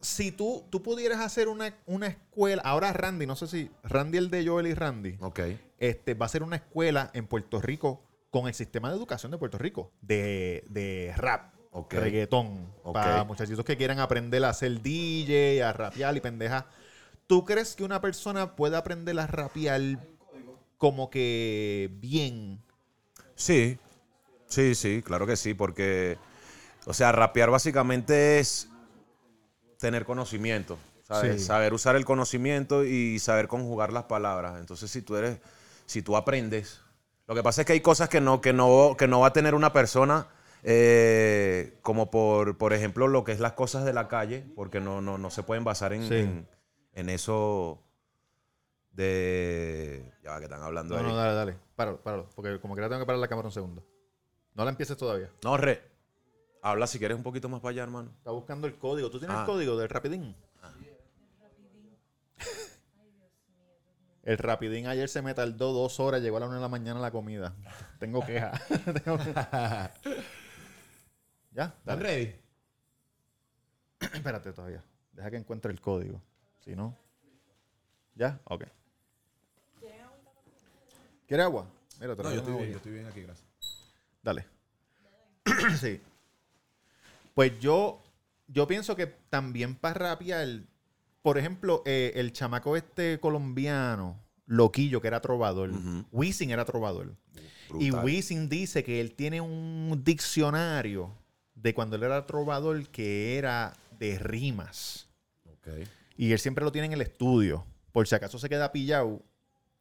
si 0.02 0.32
tú, 0.32 0.66
tú 0.70 0.82
pudieras 0.82 1.20
hacer 1.20 1.48
una, 1.48 1.68
escuela, 2.08 2.62
ahora 2.64 2.94
Randy, 2.94 3.26
no 3.26 3.36
sé 3.36 3.48
si 3.48 3.72
Randy 3.84 4.18
el 4.18 4.30
de 4.30 4.46
Joel 4.46 4.68
y 4.68 4.74
Randy, 4.74 5.18
ok 5.20 5.40
este, 5.80 6.14
va 6.14 6.26
a 6.26 6.30
ser 6.30 6.44
una 6.44 6.58
escuela 6.58 7.12
en 7.14 7.28
Puerto 7.28 7.62
Rico 7.62 8.04
con 8.30 8.48
el 8.48 8.54
sistema 8.54 8.90
de 8.90 8.98
educación 8.98 9.32
de 9.32 9.38
Puerto 9.38 9.58
Rico, 9.58 9.92
de, 10.02 11.14
rap, 11.16 11.54
okay. 11.72 12.00
reggaetón, 12.00 12.74
para 12.94 13.24
muchachitos 13.24 13.64
que 13.64 13.78
quieran 13.78 14.00
aprender 14.00 14.44
a 14.44 14.50
hacer 14.50 14.82
DJ, 14.82 15.64
a 15.64 15.74
rapear 15.74 16.16
y 16.18 16.22
pendeja. 16.22 16.68
¿Tú 17.28 17.46
crees 17.46 17.76
que 17.76 17.84
una 17.84 18.02
persona 18.02 18.56
puede 18.56 18.76
aprender 18.76 19.18
a 19.20 19.28
rapear 19.28 19.82
como 20.78 21.10
que 21.10 21.90
bien? 21.94 22.62
Sí, 23.36 23.78
sí, 24.48 24.76
sí, 24.76 25.02
claro 25.02 25.26
que 25.26 25.38
sí, 25.38 25.54
porque 25.54 26.18
o 26.86 26.94
sea, 26.94 27.12
rapear 27.12 27.50
básicamente 27.50 28.40
es 28.40 28.70
tener 29.78 30.06
conocimiento, 30.06 30.78
Saber 31.08 31.74
usar 31.74 31.96
el 31.96 32.04
conocimiento 32.04 32.84
y 32.84 33.20
saber 33.20 33.48
conjugar 33.48 33.94
las 33.94 34.06
palabras. 34.06 34.60
Entonces, 34.60 34.90
si 34.90 35.04
tú 35.04 35.16
eres, 35.16 35.38
si 35.86 36.02
tú 36.02 36.18
aprendes, 36.18 36.82
lo 37.28 37.36
que 37.36 37.44
pasa 37.44 37.62
es 37.62 37.68
que 37.68 37.74
hay 37.74 37.82
cosas 37.82 38.10
que 38.10 38.22
no, 38.22 38.42
que 38.42 38.54
no, 38.54 38.96
que 38.98 39.08
no 39.08 39.20
va 39.20 39.28
a 39.28 39.34
tener 39.34 39.54
una 39.54 39.72
persona, 39.72 40.28
eh, 40.64 41.78
como 41.84 42.10
por, 42.10 42.58
por 42.58 42.74
ejemplo, 42.74 43.08
lo 43.08 43.24
que 43.24 43.34
es 43.34 43.40
las 43.40 43.54
cosas 43.54 43.86
de 43.86 43.94
la 43.94 44.08
calle, 44.08 44.46
porque 44.56 44.80
no, 44.80 45.00
no, 45.00 45.20
no 45.20 45.30
se 45.30 45.44
pueden 45.44 45.64
basar 45.64 45.94
en, 45.94 46.48
en, 46.94 47.10
eso 47.10 47.84
de. 48.92 50.12
Ya 50.24 50.32
va, 50.32 50.40
que 50.40 50.46
están 50.46 50.64
hablando 50.64 50.96
no, 50.98 51.10
No, 51.10 51.16
dale, 51.16 51.36
dale. 51.36 51.58
Páralo, 51.76 52.02
páralo. 52.02 52.30
Porque 52.36 52.60
como 52.60 52.76
que 52.76 52.82
ya 52.82 52.90
tengo 52.90 53.02
que 53.02 53.06
parar 53.06 53.20
la 53.20 53.28
cámara 53.28 53.48
un 53.48 53.54
segundo. 53.54 53.86
No 54.56 54.64
la 54.64 54.72
empieces 54.72 54.98
todavía. 54.98 55.30
No, 55.44 55.56
re. 55.58 55.95
Habla 56.66 56.88
si 56.88 56.98
quieres 56.98 57.16
un 57.16 57.22
poquito 57.22 57.48
más 57.48 57.62
para 57.62 57.74
allá, 57.74 57.84
hermano. 57.84 58.10
Está 58.18 58.32
buscando 58.32 58.66
el 58.66 58.76
código. 58.76 59.12
¿Tú 59.12 59.20
tienes 59.20 59.38
el 59.38 59.44
ah. 59.44 59.46
código 59.46 59.78
del 59.78 59.88
Rapidín? 59.88 60.36
Ah. 60.64 60.74
El 64.24 64.40
Rapidín 64.40 64.88
ayer 64.88 65.08
se 65.08 65.22
me 65.22 65.36
tardó 65.36 65.74
dos 65.74 66.00
horas, 66.00 66.24
llegó 66.24 66.38
a 66.38 66.40
la 66.40 66.48
una 66.48 66.56
de 66.56 66.62
la 66.64 66.68
mañana 66.68 67.00
la 67.00 67.12
comida. 67.12 67.54
Tengo 68.00 68.26
queja. 68.26 68.52
¿Ya? 71.52 71.66
¿Estás 71.66 72.00
ready? 72.00 72.34
Espérate 74.00 74.52
todavía. 74.52 74.84
Deja 75.12 75.30
que 75.30 75.38
encuentre 75.38 75.72
el 75.72 75.80
código. 75.80 76.20
Si 76.62 76.76
no. 76.76 76.98
¿Ya? 78.16 78.40
Ok. 78.46 78.64
¿Quiere 81.28 81.44
agua? 81.44 81.68
Mira, 82.00 82.16
te 82.16 82.24
no, 82.24 82.32
yo 82.32 82.38
estoy, 82.38 82.56
bien, 82.56 82.72
yo 82.72 82.78
estoy 82.78 82.92
bien 82.92 83.06
aquí, 83.06 83.22
gracias. 83.22 83.48
Dale. 84.24 84.48
sí. 85.80 86.02
Pues 87.36 87.60
yo, 87.60 88.02
yo 88.48 88.66
pienso 88.66 88.96
que 88.96 89.06
también 89.06 89.76
para 89.76 89.94
rapear, 89.94 90.48
por 91.22 91.38
ejemplo, 91.38 91.84
eh, 91.86 92.14
el 92.16 92.32
chamaco 92.32 92.76
este 92.76 93.20
colombiano, 93.20 94.20
Loquillo, 94.48 95.02
que 95.02 95.10
era 95.10 95.22
trovador, 95.22 95.72
Wisin 96.12 96.52
era 96.52 96.66
trovador. 96.66 97.14
Y 97.78 97.92
Wisin 97.92 98.48
dice 98.48 98.84
que 98.84 99.02
él 99.02 99.14
tiene 99.16 99.42
un 99.42 100.02
diccionario 100.04 101.12
de 101.56 101.74
cuando 101.74 101.98
él 101.98 102.04
era 102.04 102.26
trovador 102.26 102.88
que 102.88 103.38
era 103.38 103.74
de 104.00 104.18
rimas. 104.18 105.10
Y 106.16 106.32
él 106.32 106.40
siempre 106.40 106.64
lo 106.64 106.72
tiene 106.72 106.86
en 106.88 106.94
el 106.94 107.02
estudio. 107.02 107.66
Por 107.92 108.08
si 108.08 108.16
acaso 108.16 108.40
se 108.40 108.48
queda 108.48 108.72
pillado, 108.72 109.22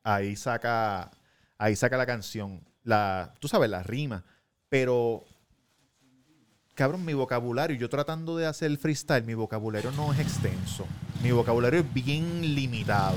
ahí 0.02 0.34
saca, 0.34 1.10
ahí 1.58 1.76
saca 1.76 1.96
la 1.96 2.06
canción. 2.06 2.66
La, 2.82 3.34
tú 3.38 3.46
sabes, 3.46 3.70
la 3.70 3.82
rima. 3.82 4.24
Pero 4.68 5.24
cabrón, 6.74 7.04
mi 7.04 7.14
vocabulario, 7.14 7.76
yo 7.76 7.88
tratando 7.88 8.37
de 8.37 8.46
hacer 8.46 8.70
el 8.70 8.78
freestyle, 8.78 9.24
mi 9.24 9.34
vocabulario 9.34 9.90
no 9.92 10.12
es 10.12 10.20
extenso. 10.20 10.87
Mi 11.22 11.30
vocabulario 11.30 11.80
es 11.80 11.94
bien 11.94 12.54
limitado. 12.54 13.16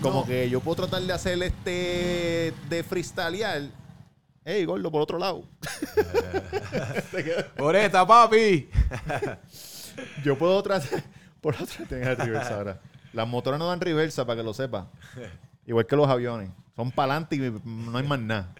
Como 0.00 0.26
que 0.26 0.50
yo 0.50 0.60
puedo 0.60 0.86
tratar 0.86 1.02
de 1.02 1.12
hacer 1.12 1.42
este 1.42 2.52
de 2.68 2.84
freestylear. 2.86 3.62
Ey, 4.44 4.64
gordo, 4.66 4.90
por 4.90 5.00
otro 5.00 5.18
lado. 5.18 5.44
por 7.56 7.74
esta, 7.76 8.06
papi. 8.06 8.68
yo 10.22 10.36
puedo 10.36 10.62
tratar. 10.62 11.02
Por 11.40 11.54
otra, 11.54 11.86
tenga 11.86 12.14
reversa 12.14 12.56
ahora. 12.56 12.80
Las 13.12 13.28
motoras 13.28 13.58
no 13.58 13.68
dan 13.68 13.80
reversa, 13.80 14.26
para 14.26 14.38
que 14.38 14.42
lo 14.42 14.52
sepa. 14.52 14.90
Igual 15.66 15.86
que 15.86 15.96
los 15.96 16.08
aviones. 16.08 16.50
Son 16.76 16.90
para 16.90 17.12
adelante 17.12 17.36
y 17.36 17.60
no 17.64 17.96
hay 17.96 18.06
más 18.06 18.18
nada. 18.18 18.54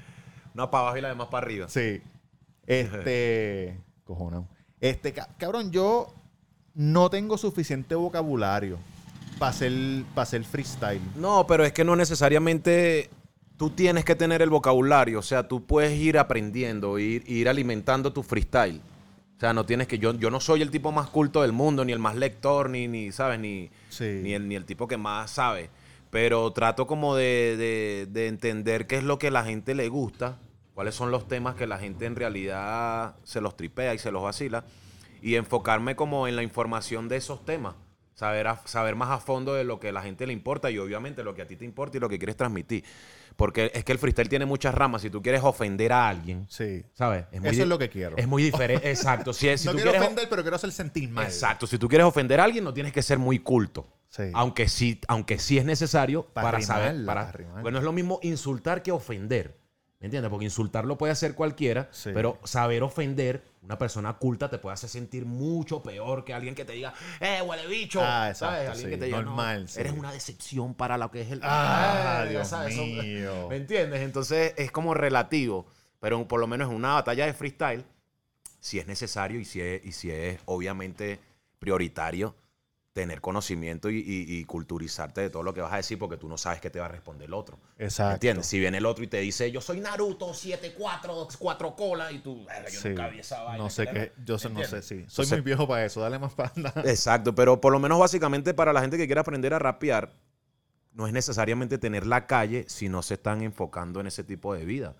Una 0.54 0.70
para 0.70 0.82
abajo 0.82 0.98
y 0.98 1.00
la 1.00 1.08
demás 1.08 1.28
para 1.28 1.44
arriba. 1.46 1.68
Sí. 1.68 2.00
Este. 2.66 3.78
Cojonado. 4.04 4.48
Este, 4.80 5.12
cabrón, 5.12 5.70
yo 5.70 6.14
no 6.74 7.08
tengo 7.08 7.38
suficiente 7.38 7.94
vocabulario 7.94 8.78
para 9.38 9.50
hacer, 9.50 9.72
hacer 10.16 10.44
freestyle. 10.44 11.00
No, 11.16 11.46
pero 11.46 11.64
es 11.64 11.72
que 11.72 11.84
no 11.84 11.96
necesariamente 11.96 13.10
tú 13.56 13.70
tienes 13.70 14.04
que 14.04 14.14
tener 14.14 14.42
el 14.42 14.50
vocabulario. 14.50 15.18
O 15.18 15.22
sea, 15.22 15.48
tú 15.48 15.64
puedes 15.64 15.98
ir 15.98 16.18
aprendiendo, 16.18 16.98
ir, 16.98 17.24
ir 17.26 17.48
alimentando 17.48 18.12
tu 18.12 18.22
freestyle. 18.22 18.80
O 19.36 19.40
sea, 19.40 19.52
no 19.52 19.64
tienes 19.64 19.88
que. 19.88 19.98
Yo, 19.98 20.14
yo 20.14 20.30
no 20.30 20.40
soy 20.40 20.62
el 20.62 20.70
tipo 20.70 20.92
más 20.92 21.08
culto 21.08 21.42
del 21.42 21.52
mundo, 21.52 21.84
ni 21.84 21.92
el 21.92 21.98
más 21.98 22.16
lector, 22.16 22.70
ni, 22.70 22.86
ni 22.88 23.10
¿sabes? 23.12 23.38
Ni, 23.40 23.70
ni, 24.00 24.32
el, 24.32 24.48
ni 24.48 24.54
el 24.54 24.64
tipo 24.64 24.86
que 24.86 24.96
más 24.96 25.30
sabe. 25.30 25.70
Pero 26.10 26.52
trato 26.52 26.86
como 26.86 27.16
de, 27.16 27.56
de, 27.56 28.06
de 28.10 28.28
entender 28.28 28.86
qué 28.86 28.96
es 28.96 29.02
lo 29.02 29.18
que 29.18 29.28
a 29.28 29.32
la 29.32 29.44
gente 29.44 29.74
le 29.74 29.88
gusta 29.88 30.38
cuáles 30.74 30.94
son 30.94 31.10
los 31.10 31.26
temas 31.28 31.54
que 31.54 31.66
la 31.66 31.78
gente 31.78 32.04
en 32.04 32.16
realidad 32.16 33.16
se 33.22 33.40
los 33.40 33.56
tripea 33.56 33.94
y 33.94 33.98
se 33.98 34.10
los 34.10 34.22
vacila 34.22 34.64
y 35.22 35.36
enfocarme 35.36 35.96
como 35.96 36.28
en 36.28 36.36
la 36.36 36.42
información 36.42 37.08
de 37.08 37.16
esos 37.16 37.44
temas. 37.44 37.76
saber, 38.14 38.46
saber 38.66 38.94
más 38.94 39.10
a 39.10 39.18
fondo 39.18 39.54
de 39.54 39.64
lo 39.64 39.80
que 39.80 39.88
a 39.88 39.92
la 39.92 40.02
gente 40.02 40.26
le 40.26 40.32
importa 40.32 40.70
y 40.70 40.78
obviamente 40.78 41.24
lo 41.24 41.34
que 41.34 41.42
a 41.42 41.46
ti 41.46 41.56
te 41.56 41.64
importa 41.64 41.96
y 41.96 42.00
lo 42.00 42.08
que 42.08 42.18
quieres 42.18 42.36
transmitir. 42.36 42.84
Porque 43.36 43.72
es 43.74 43.84
que 43.84 43.92
el 43.92 43.98
freestyle 43.98 44.28
tiene 44.28 44.44
muchas 44.44 44.74
ramas. 44.74 45.02
Si 45.02 45.10
tú 45.10 45.22
quieres 45.22 45.42
ofender 45.42 45.92
a 45.92 46.08
alguien, 46.08 46.46
sí. 46.48 46.84
¿sabes? 46.92 47.24
Eso 47.32 47.62
es 47.62 47.68
lo 47.68 47.78
que 47.78 47.88
quiero. 47.88 48.16
Es 48.16 48.28
muy 48.28 48.42
diferente. 48.42 48.88
Exacto. 48.90 49.32
Si, 49.32 49.46
no 49.64 49.72
tú 49.72 49.78
quiero 49.78 49.98
ofender, 49.98 50.28
pero 50.28 50.42
quiero 50.42 50.56
hacer 50.56 50.70
sentir 50.70 51.08
mal. 51.08 51.24
Exacto. 51.24 51.66
Si 51.66 51.78
tú 51.78 51.88
quieres 51.88 52.06
ofender 52.06 52.38
a 52.38 52.44
alguien, 52.44 52.62
no 52.62 52.74
tienes 52.74 52.92
que 52.92 53.02
ser 53.02 53.18
muy 53.18 53.38
culto. 53.38 53.88
Sí. 54.10 54.24
Aunque 54.34 54.68
sí, 54.68 55.00
aunque 55.08 55.38
sí 55.38 55.58
es 55.58 55.64
necesario 55.64 56.26
para, 56.26 56.60
saber. 56.60 57.04
Para, 57.04 57.32
bueno, 57.62 57.78
es 57.78 57.84
lo 57.84 57.92
mismo 57.92 58.20
insultar 58.22 58.82
que 58.82 58.92
ofender. 58.92 59.63
¿Me 60.04 60.08
entiendes? 60.08 60.28
Porque 60.28 60.44
insultar 60.44 60.84
lo 60.84 60.98
puede 60.98 61.14
hacer 61.14 61.34
cualquiera, 61.34 61.88
pero 62.12 62.38
saber 62.44 62.82
ofender 62.82 63.42
una 63.62 63.78
persona 63.78 64.12
culta 64.12 64.50
te 64.50 64.58
puede 64.58 64.74
hacer 64.74 64.90
sentir 64.90 65.24
mucho 65.24 65.82
peor 65.82 66.26
que 66.26 66.34
alguien 66.34 66.54
que 66.54 66.66
te 66.66 66.74
diga, 66.74 66.92
¡eh, 67.20 67.40
huele 67.40 67.66
bicho! 67.66 68.02
Ah, 68.04 68.28
exacto, 68.28 68.70
Alguien 68.70 68.90
que 68.90 68.98
te 68.98 69.06
diga, 69.06 69.22
Normal, 69.22 69.66
eres 69.74 69.92
una 69.94 70.12
decepción 70.12 70.74
para 70.74 70.98
lo 70.98 71.10
que 71.10 71.22
es 71.22 71.30
el. 71.30 71.40
¡Ah, 71.42 72.26
Dios 72.28 72.52
mío! 72.68 73.46
¿Me 73.48 73.56
entiendes? 73.56 74.02
Entonces 74.02 74.52
es 74.58 74.70
como 74.70 74.92
relativo, 74.92 75.64
pero 76.00 76.28
por 76.28 76.38
lo 76.38 76.46
menos 76.48 76.68
en 76.68 76.76
una 76.76 76.92
batalla 76.92 77.24
de 77.24 77.32
freestyle, 77.32 77.86
si 78.60 78.78
es 78.78 78.86
necesario 78.86 79.40
y 79.40 79.46
si 79.46 79.62
y 79.62 79.92
si 79.92 80.10
es 80.10 80.38
obviamente 80.44 81.18
prioritario 81.58 82.34
tener 82.94 83.20
conocimiento 83.20 83.90
y, 83.90 84.44
culturizarte 84.44 85.20
de 85.20 85.28
todo 85.28 85.42
lo 85.42 85.52
que 85.52 85.60
vas 85.60 85.72
a 85.72 85.78
decir 85.78 85.98
porque 85.98 86.16
tú 86.16 86.28
no 86.28 86.38
sabes 86.38 86.60
qué 86.60 86.70
te 86.70 86.78
va 86.78 86.86
a 86.86 86.88
responder 86.88 87.26
el 87.26 87.34
otro. 87.34 87.58
Exacto. 87.76 88.14
¿Entiendes? 88.14 88.46
Si 88.46 88.60
viene 88.60 88.78
el 88.78 88.86
otro 88.86 89.02
y 89.02 89.08
te 89.08 89.18
dice, 89.18 89.50
yo 89.50 89.60
soy 89.60 89.80
Naruto 89.80 90.32
74, 90.32 91.28
4 91.36 91.74
colas 91.74 92.12
y 92.12 92.20
tú, 92.20 92.46
yo 92.46 92.88
nunca 92.88 93.08
vi 93.08 93.18
esa 93.18 93.42
vaina. 93.42 93.64
No 93.64 93.68
sé 93.68 93.88
qué, 93.88 94.12
yo 94.24 94.36
no 94.48 94.62
sé, 94.62 94.80
sí. 94.80 95.04
Soy 95.08 95.26
muy 95.26 95.40
viejo 95.40 95.66
para 95.66 95.84
eso, 95.84 96.00
dale 96.00 96.20
más 96.20 96.34
panda. 96.34 96.72
Exacto, 96.84 97.34
pero 97.34 97.60
por 97.60 97.72
lo 97.72 97.80
menos 97.80 97.98
básicamente 97.98 98.54
para 98.54 98.72
la 98.72 98.80
gente 98.80 98.96
que 98.96 99.06
quiere 99.06 99.20
aprender 99.20 99.52
a 99.54 99.58
rapear, 99.58 100.14
no 100.92 101.08
es 101.08 101.12
necesariamente 101.12 101.78
tener 101.78 102.06
la 102.06 102.28
calle 102.28 102.64
si 102.68 102.88
no 102.88 103.02
se 103.02 103.14
están 103.14 103.42
enfocando 103.42 103.98
en 103.98 104.06
ese 104.06 104.22
tipo 104.22 104.54
de 104.54 104.64
vida. 104.64 104.94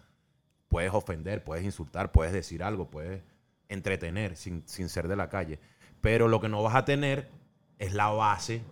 Puedes 0.67 0.93
ofender, 0.93 1.45
puedes 1.45 1.65
insultar, 1.65 2.11
puedes 2.11 2.33
decir 2.33 2.65
algo, 2.65 2.91
puedes 2.91 3.23
entretener 3.69 4.37
sin, 4.37 4.67
sin 4.67 4.89
ser 4.89 5.07
de 5.07 5.15
la 5.15 5.29
calle. 5.29 5.61
Pero 6.01 6.27
lo 6.27 6.41
que 6.41 6.49
no 6.49 6.61
vas 6.61 6.75
a 6.75 6.85
tener 6.85 7.44
es 7.85 7.93
la 7.93 8.09
base 8.09 8.63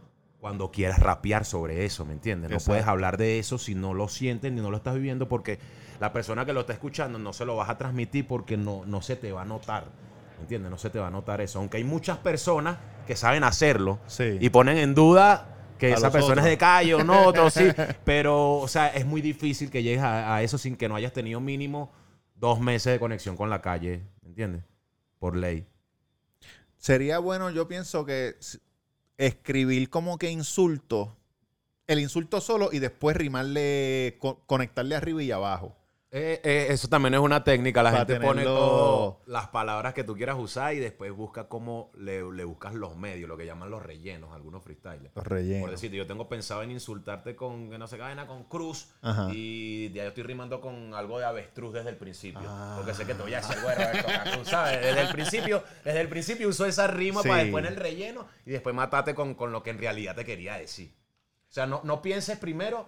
cuando 0.41 0.73
quieras 0.73 0.99
rapear 0.99 1.45
sobre 1.45 1.85
eso, 1.85 2.05
¿me 2.05 2.15
entiendes? 2.15 2.51
No 2.51 2.59
puedes 2.59 2.87
hablar 2.87 3.17
de 3.17 3.39
eso 3.39 3.59
si 3.59 3.77
no 3.77 3.95
lo 3.95 4.09
sientes 4.09 4.51
ni 4.51 4.61
no 4.61 4.73
lo 4.73 4.77
estás 4.77 4.95
viviendo 4.95 5.29
porque 5.29 5.61
la 6.01 6.13
persona 6.13 6.45
que 6.45 6.53
lo 6.53 6.61
está 6.61 6.73
escuchando 6.73 7.19
no 7.21 7.33
se 7.33 7.45
lo 7.45 7.55
vas 7.55 7.71
a 7.71 7.79
transmitir 7.79 8.27
porque 8.27 8.57
no, 8.57 8.85
no 8.85 9.03
se 9.03 9.15
te 9.15 9.31
va 9.31 9.43
a 9.43 9.45
notar. 9.45 9.85
¿Me 10.37 10.43
entiendes? 10.43 10.69
No 10.69 10.79
se 10.79 10.91
te 10.91 10.99
va 10.99 11.07
a 11.07 11.11
notar 11.13 11.41
eso. 11.41 11.61
Aunque 11.61 11.77
hay 11.77 11.85
muchas 11.85 12.19
personas 12.19 12.79
que 13.07 13.15
saben 13.15 13.45
hacerlo 13.45 14.01
y 14.19 14.51
ponen 14.51 14.79
en 14.79 14.97
duda 14.97 15.53
que 15.79 15.93
esa 15.93 16.11
persona 16.11 16.43
es 16.43 16.49
de 16.49 16.59
calle 16.59 16.95
o 16.97 17.05
no, 17.05 17.27
otro 17.27 17.49
sí. 17.49 17.69
Pero, 18.05 18.55
o 18.57 18.67
sea, 18.67 18.89
es 18.89 19.07
muy 19.07 19.21
difícil 19.21 19.71
que 19.71 19.85
llegues 19.85 20.03
a, 20.03 20.35
a, 20.35 20.43
eso 20.43 20.59
sin 20.59 20.77
que 20.77 20.89
no 20.89 20.97
hayas 20.97 21.13
tenido 21.13 21.39
mínimo 21.41 21.93
dos 22.35 22.59
meses 22.59 22.93
de 22.93 22.99
conexión 22.99 23.37
con 23.37 23.49
la 23.49 23.63
calle, 23.63 24.03
¿me 24.23 24.31
entiendes? 24.31 24.65
Por 25.21 25.37
ley. 25.37 25.69
Sería 26.79 27.21
bueno, 27.21 27.51
yo 27.51 27.69
pienso 27.69 28.05
que 28.05 28.35
escribir 29.19 29.91
como 29.91 30.19
que 30.19 30.31
insulto, 30.31 31.17
el 31.87 31.99
insulto 31.99 32.41
solo 32.41 32.71
y 32.73 32.79
después 32.79 33.17
rimarle, 33.17 34.19
conectarle 34.47 34.95
arriba 34.95 35.23
y 35.23 35.31
abajo. 35.31 35.77
Eh, 36.15 36.43
eh, 36.45 36.67
eso 36.69 36.89
también 36.89 37.15
es 37.15 37.21
una 37.21 37.43
técnica. 37.43 37.83
La 37.83 37.91
gente 37.91 38.21
pone 38.21 38.45
las 39.25 39.49
palabras 39.49 39.95
que 39.95 40.05
tú 40.05 40.15
quieras 40.15 40.37
usar 40.39 40.75
y 40.75 40.79
después 40.79 41.11
busca 41.11 41.49
cómo 41.49 41.91
le, 41.97 42.23
buscas 42.45 42.75
los 42.75 42.97
medios, 42.97 43.31
lo 43.31 43.39
que 43.39 43.47
llaman 43.47 43.71
los 43.71 43.83
rellenos, 43.83 44.31
algunos 44.35 44.63
freestylers. 44.63 45.17
Los 45.17 45.27
rellenos. 45.27 45.63
Por 45.63 45.71
decirte, 45.71 45.97
yo 45.97 46.07
tengo 46.07 46.29
pensado 46.29 46.63
en 46.63 46.71
insultarte 46.71 47.35
con, 47.35 47.71
que 47.71 47.79
no 47.79 47.89
se 47.89 47.97
cadena, 47.97 48.27
con 48.27 48.45
cruz 48.45 48.91
y 49.33 49.91
ya 49.93 50.03
yo 50.03 50.09
estoy 50.09 50.25
rimando 50.25 50.61
con 50.61 50.93
algo 50.93 51.19
de 51.19 51.25
avestruz 51.25 51.73
desde 51.73 51.89
el 51.89 51.97
principio. 51.97 52.43
Porque 52.77 52.93
sé 52.93 53.07
que 53.07 53.15
te 53.15 53.23
voy 53.23 53.33
a 53.33 53.39
hacer 53.39 53.59
güero, 53.63 54.45
sabes. 54.45 54.83
Desde 54.83 55.01
el 55.01 55.09
principio, 55.09 55.65
desde 55.83 56.01
el 56.03 56.09
principio 56.09 56.49
uso 56.49 56.67
esa 56.67 56.89
rima 56.89 57.23
para 57.23 57.43
después 57.43 57.65
en 57.65 57.73
el 57.73 57.79
relleno 57.79 58.27
y 58.45 58.51
después 58.51 58.75
matarte 58.75 59.15
con, 59.15 59.35
con, 59.35 59.51
lo 59.51 59.63
que 59.63 59.71
en 59.71 59.79
realidad 59.79 60.15
te 60.15 60.27
quería 60.27 60.57
decir. 60.57 60.95
O 61.49 61.53
sea, 61.55 61.67
no, 61.67 61.81
no 61.85 62.03
pienses 62.03 62.37
primero 62.37 62.87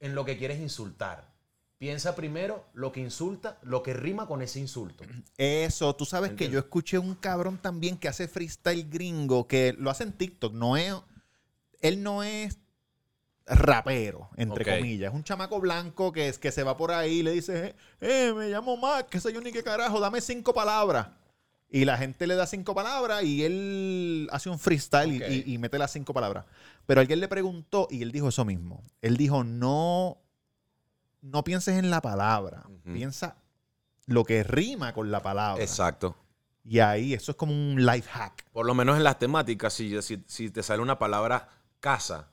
en 0.00 0.14
lo 0.14 0.24
que 0.24 0.38
quieres 0.38 0.58
insultar 0.58 1.35
Piensa 1.78 2.16
primero 2.16 2.64
lo 2.72 2.90
que 2.90 3.00
insulta, 3.00 3.58
lo 3.62 3.82
que 3.82 3.92
rima 3.92 4.26
con 4.26 4.40
ese 4.40 4.58
insulto. 4.58 5.04
Eso, 5.36 5.94
tú 5.94 6.06
sabes 6.06 6.32
que 6.32 6.48
yo 6.48 6.58
escuché 6.58 6.98
un 6.98 7.14
cabrón 7.14 7.58
también 7.58 7.98
que 7.98 8.08
hace 8.08 8.28
freestyle 8.28 8.88
gringo, 8.88 9.46
que 9.46 9.74
lo 9.78 9.90
hace 9.90 10.04
en 10.04 10.12
TikTok, 10.12 10.54
no 10.54 10.78
es, 10.78 10.94
él 11.80 12.02
no 12.02 12.22
es 12.22 12.58
rapero, 13.44 14.30
entre 14.36 14.64
comillas. 14.64 15.10
Es 15.10 15.14
un 15.14 15.22
chamaco 15.22 15.60
blanco 15.60 16.12
que, 16.12 16.28
es, 16.28 16.38
que 16.38 16.50
se 16.50 16.62
va 16.62 16.78
por 16.78 16.92
ahí 16.92 17.18
y 17.18 17.22
le 17.22 17.32
dice, 17.32 17.76
eh, 18.00 18.32
me 18.34 18.48
llamo 18.48 18.78
Mac, 18.78 19.08
qué 19.10 19.20
sé 19.20 19.30
yo 19.32 19.42
ni 19.42 19.52
qué 19.52 19.62
carajo, 19.62 20.00
dame 20.00 20.22
cinco 20.22 20.54
palabras. 20.54 21.08
Y 21.68 21.84
la 21.84 21.98
gente 21.98 22.26
le 22.26 22.36
da 22.36 22.46
cinco 22.46 22.74
palabras 22.74 23.22
y 23.22 23.44
él 23.44 24.28
hace 24.30 24.48
un 24.48 24.58
freestyle 24.58 25.12
y, 25.12 25.52
y, 25.52 25.58
mete 25.58 25.78
las 25.78 25.92
cinco 25.92 26.14
palabras. 26.14 26.46
Pero 26.86 27.00
alguien 27.00 27.20
le 27.20 27.28
preguntó 27.28 27.88
y 27.90 28.02
él 28.02 28.12
dijo 28.12 28.28
eso 28.28 28.44
mismo. 28.44 28.82
Él 29.02 29.16
dijo, 29.16 29.42
no 29.42 30.22
no 31.26 31.44
pienses 31.44 31.78
en 31.78 31.90
la 31.90 32.00
palabra, 32.00 32.64
piensa 32.84 33.36
lo 34.06 34.24
que 34.24 34.42
rima 34.44 34.92
con 34.92 35.10
la 35.10 35.22
palabra. 35.22 35.62
Exacto. 35.62 36.16
Y 36.64 36.80
ahí, 36.80 37.14
eso 37.14 37.32
es 37.32 37.36
como 37.36 37.52
un 37.52 37.84
life 37.84 38.08
hack. 38.10 38.44
Por 38.52 38.66
lo 38.66 38.74
menos 38.74 38.96
en 38.96 39.04
las 39.04 39.18
temáticas, 39.18 39.72
si, 39.72 40.00
si, 40.02 40.50
te 40.50 40.62
sale 40.62 40.82
una 40.82 40.98
palabra 40.98 41.48
casa, 41.80 42.28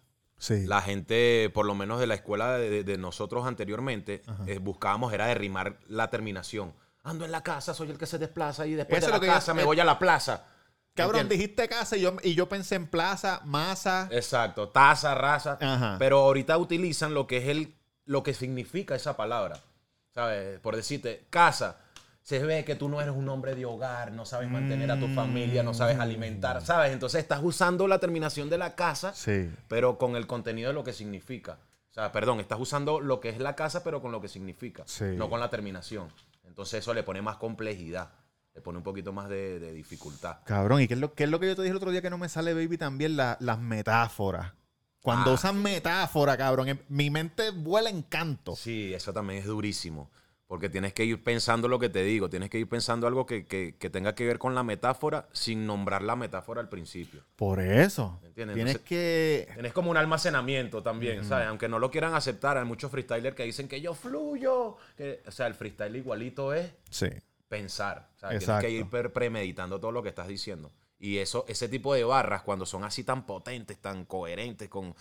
la 0.50 0.82
gente, 0.82 1.52
por 1.54 1.66
lo 1.66 1.76
menos 1.76 2.00
de 2.00 2.08
la 2.08 2.16
escuela 2.16 2.58
de, 2.58 2.98
nosotros 2.98 3.46
anteriormente, 3.46 4.24
eh, 4.48 4.58
buscábamos 4.60 5.14
era 5.14 5.28
derrimar 5.28 5.78
la 5.88 6.10
terminación. 6.10 6.74
Ando 7.04 7.26
en 7.26 7.32
la 7.32 7.44
casa, 7.44 7.74
soy 7.74 7.92
el 7.92 7.98
que 7.98 8.06
se 8.06 8.18
desplaza 8.18 8.66
y 8.66 8.74
después 8.74 9.06
de 9.06 9.12
la 9.12 9.20
casa 9.20 9.54
me 9.54 9.64
voy 9.64 9.80
a 9.80 9.86
la 9.86 10.00
plaza. 10.00 10.46
Cabrón, 10.96 11.28
dijiste 11.28 11.68
casa 11.68 11.98
y 11.98 12.02
yo, 12.02 12.18
y 12.22 12.36
yo 12.36 12.48
pensé 12.48 12.76
en 12.76 12.88
plaza, 12.88 13.42
masa. 13.46 14.08
Exacto, 14.12 14.70
taza, 14.70 15.16
raza. 15.16 15.58
Pero 15.98 16.20
ahorita 16.20 16.58
utilizan 16.58 17.14
lo 17.14 17.26
que 17.26 17.38
es 17.38 17.48
el 17.48 17.76
lo 18.06 18.24
que 18.24 18.34
significa 18.34 18.96
esa 18.96 19.16
palabra. 19.16 19.60
¿Sabes? 20.14 20.60
Por 20.60 20.76
decirte, 20.76 21.26
casa. 21.30 21.78
Se 22.22 22.40
ve 22.40 22.64
que 22.64 22.76
tú 22.76 22.88
no 22.88 23.02
eres 23.02 23.14
un 23.14 23.28
hombre 23.28 23.54
de 23.54 23.66
hogar, 23.66 24.14
no 24.14 24.26
sabes 24.26 24.50
mantener 24.50 24.90
a 24.90 24.98
tu 24.98 25.10
familia, 25.10 25.62
no 25.62 25.74
sabes 25.74 26.00
alimentar, 26.00 26.62
mm. 26.62 26.66
¿sabes? 26.66 26.94
Entonces 26.94 27.22
estás 27.22 27.42
usando 27.44 27.86
la 27.86 28.00
terminación 28.00 28.50
de 28.50 28.58
la 28.58 28.76
casa, 28.76 29.14
pero 29.68 29.98
con 29.98 30.16
el 30.16 30.26
contenido 30.26 30.70
de 30.70 30.74
lo 30.74 30.86
que 30.86 30.94
significa. 30.94 31.58
O 31.92 31.94
sea, 31.94 32.14
perdón, 32.14 32.40
estás 32.40 32.60
usando 32.62 33.02
lo 33.02 33.20
que 33.20 33.28
es 33.28 33.40
la 33.40 33.58
casa, 33.58 33.84
pero 33.84 34.02
con 34.02 34.14
lo 34.14 34.22
que 34.22 34.30
significa, 34.30 34.86
no 35.18 35.30
con 35.30 35.42
la 35.42 35.50
terminación. 35.50 36.08
Entonces 36.46 36.80
eso 36.80 36.94
le 36.94 37.04
pone 37.04 37.22
más 37.22 37.36
complejidad, 37.36 38.10
le 38.56 38.62
pone 38.62 38.78
un 38.78 38.84
poquito 38.84 39.12
más 39.12 39.28
de, 39.28 39.74
dificultad. 39.74 40.38
Cabrón, 40.46 40.82
¿y 40.82 40.88
qué 40.88 40.94
es, 40.94 41.00
lo, 41.02 41.14
qué 41.14 41.26
es 41.26 41.30
lo 41.30 41.42
que 41.42 41.48
yo 41.48 41.56
te 41.56 41.62
dije 41.62 41.72
el 41.72 41.78
otro 41.78 41.92
día 41.92 42.02
que 42.02 42.10
no 42.10 42.18
me 42.18 42.30
sale, 42.30 42.54
baby? 42.54 42.78
También 42.78 43.18
las 43.18 43.60
metáforas. 43.60 44.54
Cuando 45.04 45.32
ah. 45.32 45.34
usan 45.34 45.62
metáfora, 45.62 46.38
cabrón, 46.38 46.80
mi 46.88 47.10
mente 47.10 47.52
vuela 47.52 47.90
en 47.90 48.04
canto. 48.04 48.56
Sí, 48.56 48.94
eso 48.94 49.12
también 49.12 49.40
es 49.40 49.46
durísimo. 49.46 50.10
Porque 50.48 50.70
tienes 50.70 50.94
que 50.94 51.04
ir 51.04 51.22
pensando 51.22 51.68
lo 51.68 51.78
que 51.78 51.90
te 51.90 52.04
digo, 52.04 52.30
tienes 52.30 52.50
que 52.50 52.58
ir 52.58 52.70
pensando 52.70 53.06
algo 53.06 53.26
que, 53.26 53.44
tenga 53.92 54.16
que 54.16 54.26
ver 54.26 54.40
con 54.40 54.56
la 54.56 54.64
metáfora 54.64 55.28
sin 55.34 55.68
nombrar 55.68 56.04
la 56.04 56.16
metáfora 56.16 56.62
al 56.62 56.70
principio. 56.70 57.22
Por 57.36 57.60
eso. 57.60 58.22
¿Entiendes? 58.24 58.56
Tienes 58.56 58.78
que. 58.80 59.50
Tienes 59.54 59.74
como 59.74 59.92
un 59.92 59.98
almacenamiento 59.98 60.82
también, 60.82 61.26
¿sabes? 61.26 61.48
Aunque 61.48 61.68
no 61.68 61.80
lo 61.80 61.92
quieran 61.92 62.14
aceptar, 62.14 62.58
hay 62.58 62.66
muchos 62.66 62.90
freestylers 62.90 63.36
que 63.36 63.44
dicen 63.44 63.68
que 63.68 63.82
yo 63.82 63.94
fluyo. 63.94 64.78
o 65.28 65.32
sea, 65.32 65.48
el 65.48 65.54
freestyle 65.54 65.98
igualito 65.98 66.54
es 66.54 66.72
sí. 66.90 67.10
pensar. 67.50 68.08
Tienes 68.20 68.50
que 68.62 68.70
ir 68.70 68.88
premeditando 69.12 69.82
todo 69.82 69.92
lo 69.92 70.02
que 70.02 70.10
estás 70.10 70.30
diciendo. 70.30 70.72
Y 71.04 71.18
eso, 71.18 71.44
ese 71.50 71.68
tipo 71.68 71.94
de 71.94 72.06
barras, 72.06 72.44
cuando 72.44 72.66
son 72.66 72.86
así 72.86 73.04
tan 73.04 73.26
potentes, 73.26 73.78
tan 73.78 74.06
coherentes, 74.06 74.70
con 74.70 74.96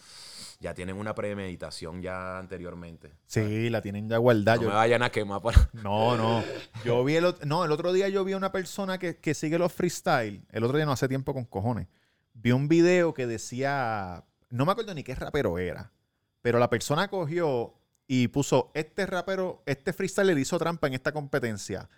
ya 0.58 0.74
tienen 0.74 0.96
una 0.96 1.14
premeditación 1.14 2.02
ya 2.02 2.40
anteriormente. 2.40 3.12
Sí, 3.28 3.70
la 3.70 3.80
tienen 3.82 4.08
ya 4.08 4.16
guardada. 4.16 4.56
No 4.56 4.70
me 4.70 4.74
vayan 4.74 5.04
a 5.04 5.10
quemar. 5.10 5.40
No, 5.74 6.16
no. 6.16 6.42
Yo 6.84 7.04
vi 7.04 7.14
el, 7.14 7.32
no, 7.44 7.64
el 7.64 7.70
otro 7.70 7.92
día 7.92 8.08
yo 8.08 8.24
vi 8.24 8.32
a 8.32 8.36
una 8.36 8.50
persona 8.50 8.98
que, 8.98 9.18
que 9.18 9.32
sigue 9.32 9.58
los 9.58 9.72
freestyle. 9.72 10.44
El 10.50 10.64
otro 10.64 10.76
día 10.76 10.86
no 10.86 10.90
hace 10.90 11.06
tiempo 11.06 11.32
con 11.32 11.44
cojones. 11.44 11.86
Vi 12.34 12.50
un 12.50 12.66
video 12.66 13.14
que 13.14 13.28
decía, 13.28 14.24
no 14.50 14.66
me 14.66 14.72
acuerdo 14.72 14.94
ni 14.94 15.04
qué 15.04 15.14
rapero 15.14 15.56
era, 15.56 15.92
pero 16.40 16.58
la 16.58 16.68
persona 16.68 17.06
cogió 17.06 17.74
y 18.08 18.26
puso, 18.26 18.72
este 18.74 19.06
rapero, 19.06 19.62
este 19.66 19.92
freestyler 19.92 20.36
hizo 20.36 20.58
trampa 20.58 20.88
en 20.88 20.94
esta 20.94 21.12
competencia. 21.12 21.88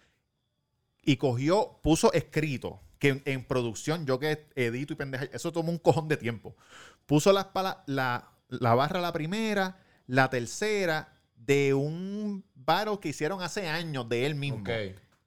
Y 1.04 1.16
cogió, 1.16 1.78
puso 1.82 2.12
escrito 2.12 2.80
que 2.98 3.22
en, 3.24 3.44
producción, 3.44 4.06
yo 4.06 4.18
que 4.18 4.46
edito 4.54 4.92
y 4.92 4.96
pendeja, 4.96 5.24
eso 5.32 5.52
tomó 5.52 5.70
un 5.70 5.78
cojón 5.78 6.08
de 6.08 6.16
tiempo. 6.16 6.56
Puso 7.06 7.32
las 7.32 7.48
la, 7.86 8.30
la 8.48 8.74
barra 8.74 9.00
la 9.00 9.12
primera, 9.12 9.78
la 10.06 10.30
tercera, 10.30 11.14
de 11.46 11.74
un 11.74 12.44
baro 12.54 13.00
que 13.00 13.10
hicieron 13.10 13.42
hace 13.42 13.68
años 13.68 14.08
de 14.08 14.26
él 14.26 14.34
mismo. 14.34 14.64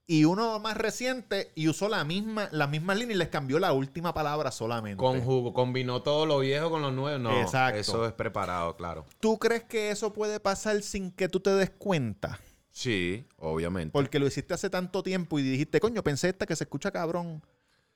y 0.08 0.26
uno 0.26 0.60
más 0.60 0.78
reciente 0.78 1.52
y 1.54 1.68
usó 1.68 1.90
la 1.90 2.04
misma, 2.04 2.50
las 2.52 2.70
mismas 2.70 2.98
líneas 2.98 3.16
y 3.16 3.20
les 3.20 3.28
cambió 3.28 3.60
la 3.60 3.74
última 3.74 4.14
palabra 4.14 4.52
solamente. 4.52 4.98
Conjugó, 4.98 5.54
combinó 5.54 6.02
todo 6.02 6.26
lo 6.26 6.40
viejo 6.40 6.70
con 6.70 6.82
lo 6.82 6.92
nuevo. 6.92 7.20
No, 7.20 7.42
Exacto. 7.42 7.80
eso 7.80 8.06
es 8.06 8.14
preparado, 8.14 8.76
claro. 8.76 9.06
¿Tú 9.20 9.38
crees 9.38 9.64
que 9.64 9.92
eso 9.92 10.14
puede 10.14 10.40
pasar 10.40 10.82
sin 10.82 11.12
que 11.12 11.28
tú 11.28 11.40
te 11.40 11.52
des 11.52 11.70
cuenta? 11.70 12.40
Sí, 12.78 13.26
obviamente. 13.38 13.92
Porque 13.92 14.20
lo 14.20 14.28
hiciste 14.28 14.54
hace 14.54 14.70
tanto 14.70 15.02
tiempo 15.02 15.40
y 15.40 15.42
dijiste, 15.42 15.80
coño, 15.80 16.04
pensé 16.04 16.30
esta 16.30 16.46
que 16.46 16.56
se 16.56 16.66
escucha 16.66 16.92
cabrón. 16.92 17.42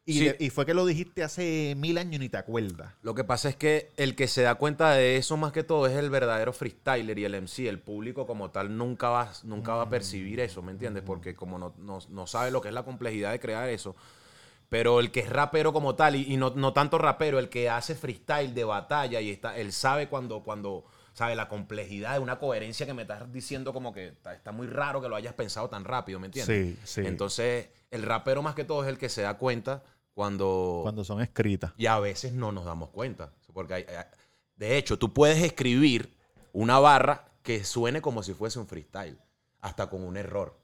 Y, 0.05 0.49
fue 0.49 0.65
que 0.65 0.73
lo 0.73 0.88
dijiste 0.88 1.23
hace 1.23 1.75
mil 1.77 1.99
años 1.99 2.15
y 2.15 2.17
ni 2.17 2.29
te 2.29 2.38
acuerdas. 2.38 2.95
Lo 3.03 3.13
que 3.13 3.23
pasa 3.23 3.49
es 3.49 3.55
que 3.55 3.91
el 3.97 4.15
que 4.15 4.27
se 4.27 4.41
da 4.41 4.55
cuenta 4.55 4.89
de 4.93 5.17
eso 5.17 5.38
más 5.38 5.51
que 5.51 5.63
todo 5.63 5.86
es 5.86 5.95
el 5.95 6.09
verdadero 6.09 6.51
freestyler 6.51 7.19
y 7.19 7.25
el 7.25 7.39
MC. 7.39 7.67
El 7.67 7.77
público 7.77 8.25
como 8.25 8.49
tal 8.49 8.75
nunca 8.75 9.09
va, 9.09 9.32
nunca 9.43 9.75
va 9.75 9.84
a 9.84 9.89
percibir 9.91 10.39
eso, 10.39 10.63
¿me 10.63 10.71
entiendes? 10.71 11.03
Porque 11.03 11.36
como 11.36 11.75
no, 11.77 12.25
sabe 12.27 12.49
lo 12.49 12.59
que 12.59 12.69
es 12.69 12.73
la 12.73 12.82
complejidad 12.82 13.34
de 13.34 13.39
crear 13.39 13.69
eso. 13.69 13.95
Pero 14.67 14.99
el 14.99 15.11
que 15.11 15.19
es 15.19 15.29
rapero 15.29 15.73
como 15.73 15.93
tal, 15.93 16.15
y, 16.15 16.38
no, 16.38 16.49
no, 16.55 16.73
tanto 16.73 16.97
rapero, 16.97 17.38
el 17.38 17.49
que 17.49 17.69
hace 17.69 17.93
freestyle 17.93 18.55
de 18.55 18.63
batalla 18.63 19.21
y 19.21 19.29
está, 19.29 19.55
él 19.57 19.73
sabe 19.73 20.09
cuando, 20.09 20.41
cuando, 20.41 20.86
sabe 21.14 21.36
la 21.36 21.47
complejidad 21.47 22.14
de 22.14 22.20
una 22.20 22.39
coherencia 22.39 22.86
que 22.86 22.93
me 22.93 23.03
estás 23.03 23.32
diciendo 23.32 23.74
como 23.74 23.93
que 23.93 24.14
está, 24.34 24.51
muy 24.51 24.68
raro 24.68 25.01
que 25.01 25.09
lo 25.09 25.16
hayas 25.16 25.34
pensado 25.34 25.70
tan 25.70 25.84
rápido, 25.84 26.20
¿me 26.20 26.28
entiendes? 26.28 26.76
Sí, 26.76 26.80
sí. 26.84 27.01
Entonces, 27.05 27.70
el 27.89 28.03
rapero 28.03 28.41
más 28.41 28.55
que 28.55 28.64
todo 28.64 28.84
es 28.84 28.89
el 28.89 28.97
que 28.97 29.09
se 29.09 29.22
da 29.22 29.38
cuenta 29.38 29.84
cuando... 30.14 30.80
Cuando 30.84 31.03
son 31.03 31.22
escritas. 31.22 31.74
Y 31.78 31.88
a 31.88 31.99
veces 31.99 32.34
no 32.34 32.51
nos 32.51 32.66
damos 32.66 32.89
cuenta. 32.89 33.32
Porque 33.53 33.74
hay, 33.74 33.86
de 34.55 34.78
hecho, 34.78 34.97
tú 34.97 35.14
puedes 35.14 35.43
escribir 35.43 36.16
una 36.53 36.80
barra 36.80 37.26
que 37.43 37.64
suene 37.64 38.01
como 38.01 38.24
si 38.24 38.34
fuese 38.34 38.59
un 38.59 38.68
freestyle, 38.68 39.18
hasta 39.59 39.89
con 39.89 40.03
un 40.03 40.18
error. 40.18 40.61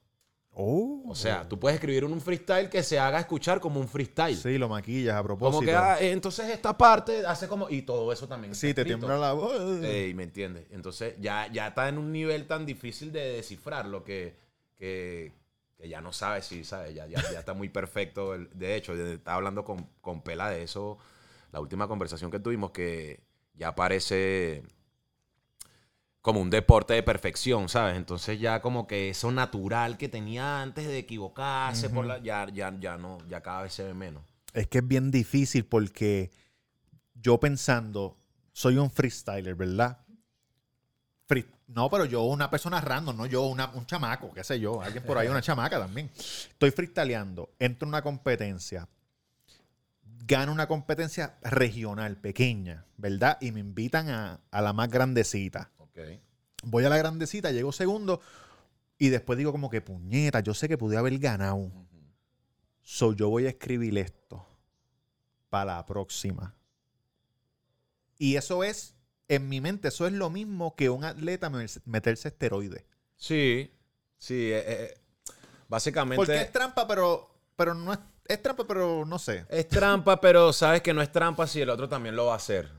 Oh. 0.60 1.04
O 1.06 1.14
sea, 1.14 1.48
tú 1.48 1.60
puedes 1.60 1.76
escribir 1.76 2.04
un 2.04 2.20
freestyle 2.20 2.68
que 2.68 2.82
se 2.82 2.98
haga 2.98 3.20
escuchar 3.20 3.60
como 3.60 3.80
un 3.80 3.88
freestyle. 3.88 4.36
Sí, 4.36 4.58
lo 4.58 4.68
maquillas 4.68 5.16
a 5.16 5.22
propósito. 5.22 5.58
Como 5.58 5.68
que 5.68 5.76
ah, 5.76 5.98
entonces 6.02 6.50
esta 6.50 6.76
parte 6.76 7.24
hace 7.28 7.48
como. 7.48 7.70
Y 7.70 7.84
todo 7.84 8.12
eso 8.12 8.28
también. 8.28 8.56
Sí, 8.56 8.74
te 8.74 8.84
tiembla 8.84 9.20
la 9.20 9.34
voz. 9.34 9.56
Sí, 9.82 10.14
¿me 10.16 10.24
entiendes? 10.24 10.66
Entonces 10.72 11.14
ya, 11.20 11.48
ya 11.52 11.68
está 11.68 11.88
en 11.88 12.00
un 12.00 12.12
nivel 12.12 12.48
tan 12.48 12.66
difícil 12.66 13.12
de 13.12 13.34
descifrar 13.34 13.86
lo 13.86 14.04
que, 14.04 14.36
que, 14.76 15.32
que 15.78 15.90
ya 15.90 16.02
no 16.02 16.12
sabe 16.12 16.42
si, 16.42 16.64
sabe, 16.64 16.92
ya, 16.92 17.06
ya, 17.06 17.20
está 17.20 17.54
muy 17.54 17.70
perfecto. 17.70 18.36
De 18.36 18.76
hecho, 18.76 18.96
estaba 18.96 19.38
hablando 19.38 19.64
con, 19.64 19.88
con 20.02 20.24
Pela 20.24 20.50
de 20.50 20.64
eso, 20.64 20.98
la 21.52 21.60
última 21.60 21.88
conversación 21.88 22.32
que 22.32 22.40
tuvimos, 22.40 22.72
que 22.72 23.20
ya 23.54 23.76
parece 23.76 24.64
como 26.28 26.42
un 26.42 26.50
deporte 26.50 26.94
de 26.94 27.04
perfección, 27.04 27.70
¿sabes? 27.70 27.96
Entonces 27.96 28.38
ya 28.38 28.60
como 28.60 28.86
que 28.86 29.12
eso 29.12 29.32
natural 29.32 29.98
que 29.98 30.10
tenía 30.10 30.62
antes 30.62 30.86
de 30.86 30.98
equivocarse, 30.98 31.90
por 31.90 32.06
la, 32.06 32.18
ya, 32.18 32.46
ya, 32.54 32.78
ya 32.78 32.98
no, 32.98 33.18
ya 33.30 33.40
cada 33.40 33.62
vez 33.62 33.72
se 33.72 33.84
ve 33.84 33.94
menos. 33.94 34.24
Es 34.52 34.68
que 34.68 34.80
es 34.80 34.86
bien 34.86 35.10
difícil 35.10 35.64
porque 35.64 36.30
yo 37.14 37.40
pensando, 37.40 38.18
soy 38.52 38.76
un 38.76 38.92
freestyler, 38.92 39.56
¿verdad? 39.56 40.00
no, 41.68 41.90
pero 41.90 42.04
yo, 42.04 42.24
una 42.24 42.50
persona 42.50 42.82
random, 42.82 43.16
no 43.16 43.26
yo, 43.26 43.44
una, 43.44 43.72
un 43.74 43.86
chamaco, 43.86 44.34
qué 44.34 44.44
sé 44.44 44.60
yo, 44.60 44.82
alguien 44.82 45.06
por 45.06 45.18
ahí, 45.18 45.30
una 45.30 45.42
chamaca 45.42 45.80
también. 45.80 46.12
Estoy 46.18 46.72
freestyleando, 46.72 47.52
entro 47.58 47.86
en 47.86 47.90
una 47.90 48.02
competencia, 48.02 48.86
gano 50.26 50.52
una 50.52 50.68
competencia 50.68 51.38
regional, 51.42 52.18
pequeña, 52.18 52.84
¿verdad? 52.98 53.38
Y 53.40 53.54
me 53.54 53.62
invitan 53.62 54.10
a, 54.10 54.42
la 54.52 54.74
más 54.74 54.90
grandecita. 54.90 55.72
Voy 56.64 56.86
a 56.86 56.90
la 56.90 56.98
grandecita, 56.98 57.52
llego 57.52 57.72
segundo 57.72 58.22
y 58.98 59.10
después 59.10 59.38
digo 59.38 59.52
como 59.52 59.70
que 59.70 59.82
puñeta, 59.82 60.40
yo 60.40 60.54
sé 60.54 60.68
que 60.68 60.78
pude 60.78 60.98
haber 60.98 61.18
ganado. 61.20 61.72
So 62.82 63.14
yo 63.14 63.30
voy 63.30 63.46
a 63.46 63.50
escribir 63.50 63.98
esto 63.98 64.46
para 65.50 65.76
la 65.76 65.86
próxima. 65.86 66.56
Y 68.18 68.36
eso 68.36 68.64
es 68.64 68.98
en 69.28 69.50
mi 69.50 69.62
mente 69.62 69.90
eso 69.90 70.08
es 70.08 70.14
lo 70.14 70.30
mismo 70.30 70.76
que 70.76 70.90
un 70.90 71.04
atleta 71.04 71.52
meterse 71.86 72.30
esteroides. 72.30 72.86
Sí, 73.18 73.74
sí. 74.18 74.52
Eh, 74.52 74.64
eh, 74.66 74.98
básicamente. 75.68 76.18
Porque 76.18 76.42
es 76.42 76.52
trampa, 76.52 76.88
pero, 76.88 77.30
pero 77.56 77.74
no 77.74 77.94
es, 77.94 78.00
es 78.26 78.42
trampa, 78.42 78.66
pero 78.66 79.06
no 79.06 79.20
sé. 79.20 79.46
Es 79.50 79.68
trampa, 79.68 80.22
pero 80.22 80.54
sabes 80.54 80.82
que 80.82 80.94
no 80.94 81.02
es 81.02 81.12
trampa 81.12 81.48
si 81.48 81.62
el 81.62 81.70
otro 81.70 81.90
también 81.90 82.16
lo 82.16 82.28
va 82.28 82.34
a 82.34 82.38
hacer. 82.38 82.72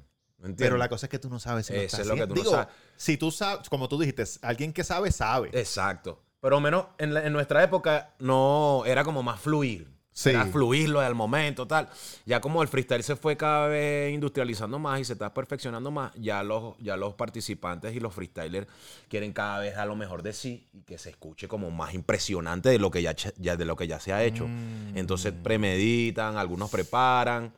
Pero 0.56 0.76
la 0.76 0.88
cosa 0.88 1.06
es 1.06 1.10
que 1.10 1.18
tú 1.18 1.28
no 1.28 1.40
sabes 1.40 1.66
si 1.66 1.72
lo 1.72 1.80
Eso 1.80 2.00
es 2.00 2.06
lo 2.06 2.14
que 2.14 2.26
tú 2.26 2.34
no 2.36 2.44
sabes. 2.44 2.68
Si 2.96 3.16
tú 3.16 3.30
sabes, 3.30 3.68
como 3.68 3.88
tú 3.88 3.98
dijiste, 3.98 4.24
alguien 4.42 4.72
que 4.72 4.84
sabe, 4.84 5.10
sabe. 5.10 5.50
Exacto. 5.52 6.22
Pero 6.40 6.60
menos 6.60 6.86
en, 6.98 7.16
en 7.16 7.32
nuestra 7.32 7.62
época 7.64 8.14
no 8.20 8.84
era 8.86 9.02
como 9.04 9.22
más 9.22 9.40
fluir. 9.40 9.97
Sí. 10.12 10.32
fluirlo 10.50 11.00
al 11.00 11.14
momento, 11.14 11.66
tal. 11.66 11.88
Ya 12.26 12.40
como 12.40 12.60
el 12.62 12.68
freestyle 12.68 13.04
se 13.04 13.14
fue 13.14 13.36
cada 13.36 13.68
vez 13.68 14.12
industrializando 14.12 14.78
más 14.80 15.00
y 15.00 15.04
se 15.04 15.12
está 15.12 15.32
perfeccionando 15.32 15.92
más, 15.92 16.12
ya 16.16 16.42
los, 16.42 16.76
ya 16.80 16.96
los 16.96 17.14
participantes 17.14 17.94
y 17.94 18.00
los 18.00 18.12
freestylers 18.12 18.66
quieren 19.08 19.32
cada 19.32 19.60
vez 19.60 19.76
a 19.76 19.86
lo 19.86 19.94
mejor 19.94 20.22
de 20.22 20.32
sí 20.32 20.66
y 20.72 20.82
que 20.82 20.98
se 20.98 21.10
escuche 21.10 21.46
como 21.46 21.70
más 21.70 21.94
impresionante 21.94 22.68
de 22.68 22.80
lo 22.80 22.90
que 22.90 23.00
ya, 23.02 23.14
de 23.14 23.64
lo 23.64 23.76
que 23.76 23.86
ya 23.86 24.00
se 24.00 24.12
ha 24.12 24.24
hecho. 24.24 24.48
Mm. 24.48 24.96
Entonces 24.96 25.32
premeditan, 25.32 26.36
algunos 26.36 26.68
preparan. 26.68 27.52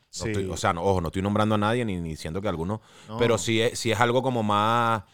o 0.51 0.57
sea, 0.59 0.75
no, 0.75 0.83
ojo, 0.83 1.01
no 1.01 1.09
estoy 1.09 1.23
nombrando 1.23 1.55
a 1.55 1.59
nadie 1.59 1.87
ni, 1.87 1.99
diciendo 2.01 2.43
que 2.43 2.49
algunos, 2.49 2.81
pero 3.19 3.39
sí 3.39 3.63
es, 3.63 3.79
sí 3.79 3.91
es 3.91 4.01
algo 4.01 4.23
como 4.23 4.43
más... 4.43 5.05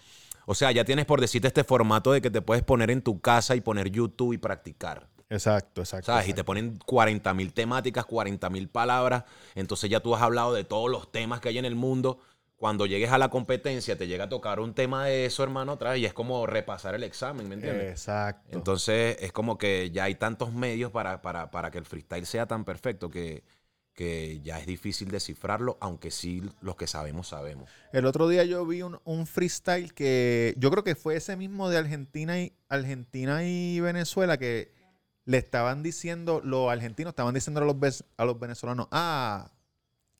O 0.46 0.54
sea, 0.54 0.70
ya 0.72 0.84
tienes 0.84 1.06
por 1.06 1.20
decirte 1.20 1.48
este 1.48 1.64
formato 1.64 2.12
de 2.12 2.20
que 2.20 2.30
te 2.30 2.40
puedes 2.40 2.64
poner 2.64 2.90
en 2.90 3.02
tu 3.02 3.20
casa 3.20 3.56
y 3.56 3.60
poner 3.60 3.90
YouTube 3.90 4.32
y 4.32 4.38
practicar. 4.38 5.08
Exacto, 5.28 5.80
exacto. 5.80 6.06
¿Sabes? 6.06 6.28
Y 6.28 6.34
te 6.34 6.44
ponen 6.44 6.78
40 6.86 7.34
mil 7.34 7.52
temáticas, 7.52 8.04
40 8.04 8.48
mil 8.50 8.68
palabras. 8.68 9.24
Entonces 9.54 9.90
ya 9.90 10.00
tú 10.00 10.14
has 10.14 10.22
hablado 10.22 10.54
de 10.54 10.64
todos 10.64 10.90
los 10.90 11.10
temas 11.10 11.40
que 11.40 11.48
hay 11.48 11.58
en 11.58 11.64
el 11.64 11.74
mundo. 11.74 12.20
Cuando 12.56 12.86
llegues 12.86 13.10
a 13.10 13.18
la 13.18 13.28
competencia, 13.28 13.98
te 13.98 14.06
llega 14.06 14.24
a 14.24 14.28
tocar 14.28 14.60
un 14.60 14.72
tema 14.72 15.04
de 15.04 15.26
eso, 15.26 15.42
hermano, 15.42 15.72
otra 15.72 15.90
vez, 15.90 16.00
y 16.00 16.06
es 16.06 16.14
como 16.14 16.46
repasar 16.46 16.94
el 16.94 17.02
examen, 17.02 17.48
¿me 17.48 17.56
entiendes? 17.56 17.90
Exacto. 17.90 18.56
Entonces 18.56 19.18
es 19.20 19.30
como 19.30 19.58
que 19.58 19.90
ya 19.90 20.04
hay 20.04 20.14
tantos 20.14 20.54
medios 20.54 20.90
para, 20.90 21.20
para, 21.20 21.70
que 21.70 21.76
el 21.76 21.84
freestyle 21.84 22.24
sea 22.24 22.46
tan 22.46 22.64
perfecto 22.64 23.10
que, 23.10 23.44
que 23.92 24.40
ya 24.40 24.58
es 24.58 24.66
difícil 24.66 25.10
descifrarlo, 25.10 25.76
aunque 25.80 26.10
sí 26.10 26.42
los 26.62 26.76
que 26.76 26.86
sabemos, 26.86 27.28
sabemos. 27.28 27.68
El 27.92 28.06
otro 28.06 28.26
día 28.26 28.42
yo 28.44 28.64
vi 28.64 28.80
un, 28.80 29.00
un, 29.04 29.26
freestyle 29.26 29.92
que 29.92 30.54
yo 30.56 30.70
creo 30.70 30.82
que 30.82 30.94
fue 30.94 31.16
ese 31.16 31.36
mismo 31.36 31.68
de 31.68 31.76
Argentina 31.76 32.40
y, 32.40 32.54
Argentina 32.70 33.44
y 33.44 33.80
Venezuela 33.80 34.38
que 34.38 34.75
le 35.26 35.38
estaban 35.38 35.82
diciendo, 35.82 36.40
los 36.42 36.70
argentinos 36.70 37.10
estaban 37.10 37.34
diciendo 37.34 37.60
a 37.60 37.64
los, 37.64 38.04
a 38.16 38.24
los 38.24 38.40
venezolanos, 38.40 38.88
ah, 38.92 39.50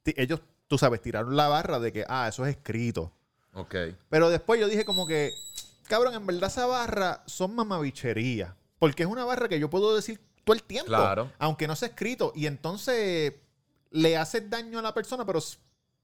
ellos, 0.05 0.41
tú 0.67 0.77
sabes, 0.77 1.01
tiraron 1.01 1.37
la 1.37 1.49
barra 1.49 1.79
de 1.79 1.93
que, 1.93 2.05
ah, 2.09 2.29
eso 2.29 2.45
es 2.45 2.57
escrito. 2.57 3.13
Ok. 3.55 3.75
Pero 4.11 4.29
después 4.29 4.61
yo 4.61 4.69
dije 4.69 4.85
como 4.85 5.07
que, 5.07 5.33
cabrón, 5.89 6.15
en 6.15 6.27
verdad 6.27 6.51
esa 6.51 6.67
barra 6.67 7.23
son 7.27 7.55
mamabichería. 7.55 8.55
Porque 8.79 9.05
es 9.05 9.09
una 9.09 9.25
barra 9.25 9.49
que 9.49 9.59
yo 9.59 9.71
puedo 9.71 9.97
decir 9.97 10.21
todo 10.45 10.55
el 10.55 10.63
tiempo. 10.63 10.89
Claro. 10.89 11.33
Aunque 11.39 11.67
no 11.67 11.75
sea 11.77 11.89
escrito. 11.89 12.33
Y 12.35 12.47
entonces 12.47 13.33
le 13.91 14.17
haces 14.17 14.51
daño 14.51 14.79
a 14.79 14.83
la 14.83 14.93
persona, 14.93 15.25
pero 15.25 15.41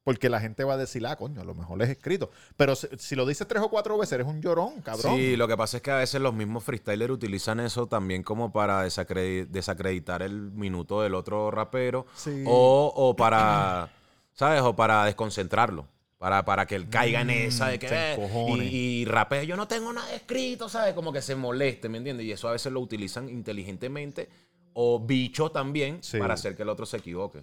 porque 0.04 0.28
la 0.28 0.40
gente 0.40 0.64
va 0.64 0.74
a 0.74 0.76
decir, 0.76 1.06
ah, 1.06 1.16
coño, 1.16 1.40
a 1.40 1.44
lo 1.44 1.54
mejor 1.54 1.80
es 1.82 1.90
escrito. 1.90 2.30
Pero 2.56 2.74
si, 2.74 3.14
lo 3.14 3.24
dices 3.24 3.46
tres 3.46 3.62
o 3.62 3.68
cuatro 3.68 3.96
veces, 3.96 4.14
eres 4.14 4.26
un 4.26 4.40
llorón, 4.40 4.80
cabrón. 4.82 5.16
Sí, 5.16 5.36
lo 5.36 5.46
que 5.46 5.56
pasa 5.56 5.76
es 5.76 5.82
que 5.82 5.90
a 5.90 5.96
veces 5.96 6.20
los 6.20 6.34
mismos 6.34 6.64
freestylers 6.64 7.12
utilizan 7.12 7.60
eso 7.60 7.86
también 7.86 8.22
como 8.22 8.52
para 8.52 8.82
desacreditar 8.82 10.22
el 10.22 10.50
minuto 10.52 11.02
del 11.02 11.14
otro 11.14 11.50
rapero. 11.50 12.06
O, 12.46 13.14
para, 13.16 13.90
¿sabes? 14.32 14.60
O 14.62 14.74
para 14.74 15.04
desconcentrarlo. 15.04 15.86
Para, 16.18 16.44
para 16.44 16.66
que 16.66 16.76
él 16.76 16.88
caiga 16.88 17.22
en 17.22 17.30
esa 17.30 17.66
de 17.66 17.80
que 17.80 17.88
eh, 17.90 18.16
y, 18.46 19.02
y 19.02 19.46
yo 19.46 19.56
no 19.56 19.66
tengo 19.66 19.92
nada 19.92 20.12
escrito, 20.14 20.68
¿sabes? 20.68 20.94
Como 20.94 21.12
que 21.12 21.20
se 21.20 21.34
moleste, 21.34 21.88
¿me 21.88 21.98
entiendes? 21.98 22.24
Y 22.24 22.30
eso 22.30 22.48
a 22.48 22.52
veces 22.52 22.72
lo 22.72 22.78
utilizan 22.78 23.28
inteligentemente 23.28 24.28
o 24.72 25.00
bicho 25.04 25.50
también 25.50 26.00
para 26.20 26.34
hacer 26.34 26.54
que 26.54 26.62
el 26.62 26.68
otro 26.68 26.86
se 26.86 26.98
equivoque. 26.98 27.42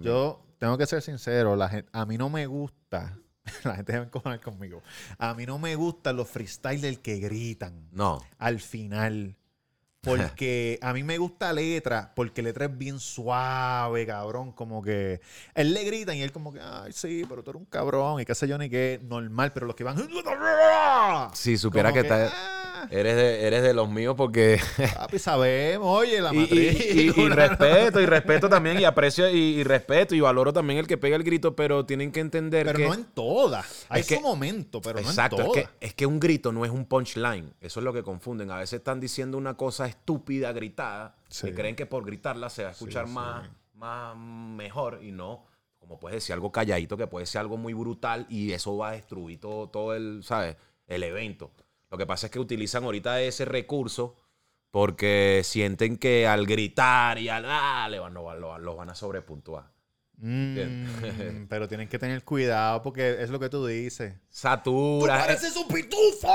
Yo 0.00 0.42
tengo 0.58 0.76
que 0.78 0.86
ser 0.86 1.02
sincero, 1.02 1.56
la 1.56 1.68
gente, 1.68 1.88
a 1.92 2.06
mí 2.06 2.18
no 2.18 2.28
me 2.28 2.46
gusta, 2.46 3.18
la 3.64 3.76
gente 3.76 3.92
debe 3.92 4.04
encojonar 4.06 4.40
conmigo, 4.40 4.82
a 5.18 5.34
mí 5.34 5.46
no 5.46 5.58
me 5.58 5.74
gustan 5.74 6.16
los 6.16 6.28
freestylers 6.28 6.98
que 6.98 7.18
gritan. 7.18 7.88
No. 7.92 8.22
Al 8.38 8.60
final. 8.60 9.36
Porque 10.02 10.78
a 10.82 10.92
mí 10.92 11.02
me 11.02 11.18
gusta 11.18 11.52
letra, 11.52 12.12
porque 12.14 12.42
letra 12.42 12.66
es 12.66 12.78
bien 12.78 12.98
suave, 12.98 14.06
cabrón. 14.06 14.52
Como 14.52 14.82
que 14.82 15.20
él 15.54 15.74
le 15.74 15.84
grita 15.84 16.14
y 16.14 16.22
él 16.22 16.32
como 16.32 16.52
que, 16.52 16.60
ay, 16.60 16.92
sí, 16.92 17.24
pero 17.28 17.42
tú 17.42 17.50
eres 17.50 17.60
un 17.60 17.66
cabrón 17.66 18.20
y 18.20 18.24
qué 18.24 18.34
sé 18.34 18.48
yo 18.48 18.56
ni 18.56 18.70
qué, 18.70 19.00
normal, 19.02 19.52
pero 19.52 19.66
los 19.66 19.76
que 19.76 19.84
van... 19.84 19.96
Sí, 21.34 21.58
supiera 21.58 21.92
que, 21.92 22.00
está... 22.00 22.59
Eres 22.90 23.16
de, 23.16 23.46
eres 23.46 23.62
de 23.62 23.74
los 23.74 23.88
míos 23.88 24.14
porque... 24.16 24.60
Papi, 24.94 25.18
sabemos, 25.18 25.86
oye, 25.86 26.20
la 26.20 26.32
matriz. 26.32 26.94
Y, 26.94 27.10
respeto, 27.28 28.00
y 28.00 28.06
respeto 28.06 28.48
también, 28.48 28.80
y 28.80 28.84
aprecio, 28.84 29.28
y, 29.28 29.62
respeto, 29.64 30.14
y 30.14 30.20
valoro 30.20 30.52
también 30.52 30.78
el 30.78 30.86
que 30.86 30.96
pega 30.96 31.16
el 31.16 31.22
grito, 31.22 31.54
pero 31.54 31.84
tienen 31.84 32.12
que 32.12 32.20
entender 32.20 32.66
pero 32.66 32.76
que... 32.76 32.84
Pero 32.84 32.94
no 32.94 33.00
en 33.00 33.06
todas. 33.12 33.86
Hay 33.88 34.02
su 34.02 34.20
momento, 34.20 34.80
pero 34.80 35.00
no 35.00 35.10
en 35.10 35.28
todas. 35.28 35.46
Es 35.46 35.52
que, 35.52 35.68
es 35.80 35.94
que 35.94 36.06
un 36.06 36.20
grito 36.20 36.52
no 36.52 36.64
es 36.64 36.70
un 36.70 36.84
punchline. 36.84 37.52
Eso 37.60 37.80
es 37.80 37.84
lo 37.84 37.92
que 37.92 38.02
confunden. 38.02 38.50
A 38.50 38.58
veces 38.58 38.78
están 38.78 39.00
diciendo 39.00 39.38
una 39.38 39.54
cosa 39.54 39.86
estúpida, 39.86 40.52
gritada, 40.52 41.16
que 41.40 41.54
creen 41.54 41.76
que 41.76 41.86
por 41.86 42.04
gritarla 42.04 42.50
se 42.50 42.62
va 42.62 42.70
a 42.70 42.72
escuchar 42.72 43.06
más, 43.06 43.48
más 43.74 44.16
mejor, 44.16 45.00
y 45.02 45.12
no 45.12 45.50
como 45.80 45.98
puedes 45.98 46.18
decir 46.18 46.34
algo 46.34 46.52
calladito, 46.52 46.96
que 46.96 47.08
puede 47.08 47.26
ser 47.26 47.40
algo 47.40 47.56
muy 47.56 47.72
brutal 47.72 48.24
y 48.28 48.52
eso 48.52 48.76
va 48.76 48.90
a 48.90 48.92
destruir 48.92 49.40
todo, 49.40 49.68
todo 49.68 49.96
el, 49.96 50.22
¿sabes? 50.22 50.56
el 50.90 51.02
evento. 51.04 51.50
Lo 51.90 51.98
que 51.98 52.06
pasa 52.06 52.26
es 52.26 52.32
que 52.32 52.38
utilizan 52.38 52.84
ahorita 52.84 53.20
ese 53.20 53.44
recurso 53.44 54.16
porque 54.70 55.42
sienten 55.44 55.98
que 55.98 56.26
al 56.26 56.46
gritar 56.46 57.18
y 57.18 57.28
al 57.28 57.44
ah, 57.46 57.88
le 57.90 57.98
van, 57.98 58.14
lo, 58.14 58.76
van 58.76 58.90
a 58.90 58.94
sobrepuntuar. 58.94 59.72
Mm, 60.22 61.46
pero 61.48 61.66
tienen 61.66 61.88
que 61.88 61.98
tener 61.98 62.22
cuidado 62.24 62.82
porque 62.82 63.22
es 63.22 63.30
lo 63.30 63.40
que 63.40 63.48
tú 63.48 63.64
dices. 63.66 64.14
Satura. 64.28 65.14
¡Tú 65.14 65.20
pareces 65.22 65.56
un 65.56 65.66
pitufo! 65.66 66.28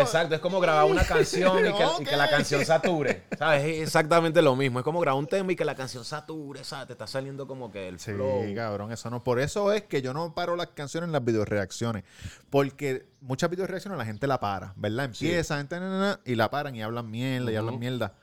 exacto, 0.00 0.36
es 0.36 0.40
como 0.40 0.60
grabar 0.60 0.84
una 0.84 1.04
canción 1.04 1.58
y, 1.58 2.04
que, 2.04 2.16
la 2.16 2.30
canción 2.30 2.64
sature. 2.64 3.24
¿Sabes? 3.36 3.64
Es 3.64 3.82
exactamente 3.82 4.40
lo 4.40 4.54
mismo. 4.54 4.78
Es 4.78 4.84
como 4.84 5.00
grabar 5.00 5.18
un 5.18 5.26
tema 5.26 5.50
y 5.52 5.56
que 5.56 5.64
la 5.64 5.74
canción 5.74 6.04
sature, 6.04 6.62
¿sabes? 6.62 6.86
Te 6.86 6.92
está 6.92 7.08
saliendo 7.08 7.48
como 7.48 7.72
que 7.72 7.88
el 7.88 7.98
sí, 7.98 8.12
flow. 8.12 8.54
cabrón, 8.54 8.92
eso 8.92 9.10
no. 9.10 9.24
Por 9.24 9.40
eso 9.40 9.72
es 9.72 9.82
que 9.82 10.00
yo 10.00 10.14
no 10.14 10.32
paro 10.32 10.54
las 10.54 10.68
canciones 10.68 11.08
en 11.08 11.12
las 11.12 11.24
videoreacciones. 11.24 12.04
Porque 12.50 13.06
muchas 13.20 13.50
videoreacciones 13.50 13.98
la 13.98 14.04
gente 14.04 14.28
la 14.28 14.38
para, 14.38 14.74
¿verdad? 14.76 15.06
Empieza, 15.06 15.66
y 16.24 16.34
la 16.36 16.50
paran 16.50 16.76
y 16.76 16.82
hablan 16.82 17.10
mierda 17.10 17.50
y 17.50 17.56
hablan 17.56 17.80
mierda. 17.80 18.14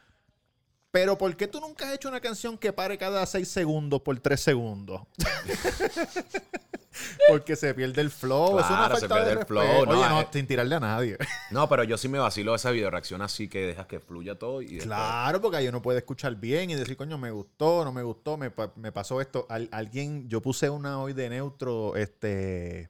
Pero 0.96 1.18
¿por 1.18 1.36
qué 1.36 1.50
tú 1.50 1.60
nunca 1.60 1.90
has 1.90 1.96
hecho 1.96 2.08
una 2.08 2.22
canción 2.22 2.58
que 2.58 2.72
pare 2.72 2.98
cada 2.98 3.26
seis 3.26 3.50
segundos 3.50 4.02
por 4.02 4.18
tres 4.22 4.40
segundos? 4.40 5.02
Porque 7.28 7.58
se 7.58 7.74
pierde 7.74 8.02
el 8.02 8.10
flow. 8.10 8.60
es 8.60 8.66
una 8.68 8.90
falta 8.90 9.26
de 9.26 9.34
el 9.34 9.46
flow. 9.46 9.90
Oye, 9.90 10.08
no, 10.08 10.22
eh. 10.22 10.28
sin 10.32 10.48
tirarle 10.48 10.76
a 10.76 10.80
nadie. 10.80 11.18
no, 11.52 11.68
pero 11.68 11.84
yo 11.84 11.98
sí 11.98 12.08
me 12.08 12.18
vacilo 12.18 12.56
esa 12.56 12.72
videoreacción 12.72 13.22
así 13.22 13.50
que 13.50 13.68
dejas 13.68 13.88
que 13.88 14.00
fluya 14.00 14.40
todo. 14.40 14.62
Y 14.62 14.78
claro, 14.78 15.42
porque 15.42 15.58
ahí 15.58 15.68
uno 15.68 15.82
puede 15.82 15.98
escuchar 15.98 16.34
bien 16.38 16.70
y 16.70 16.76
decir, 16.76 16.96
coño, 16.96 17.18
me 17.18 17.30
gustó, 17.30 17.84
no 17.84 17.92
me 17.92 18.02
gustó, 18.02 18.38
me, 18.38 18.52
pasó 18.94 19.20
esto. 19.20 19.48
alguien, 19.50 20.30
yo 20.30 20.42
puse 20.42 20.70
una 20.70 21.02
hoy 21.02 21.12
de 21.12 21.30
neutro, 21.30 21.98
este, 21.98 22.90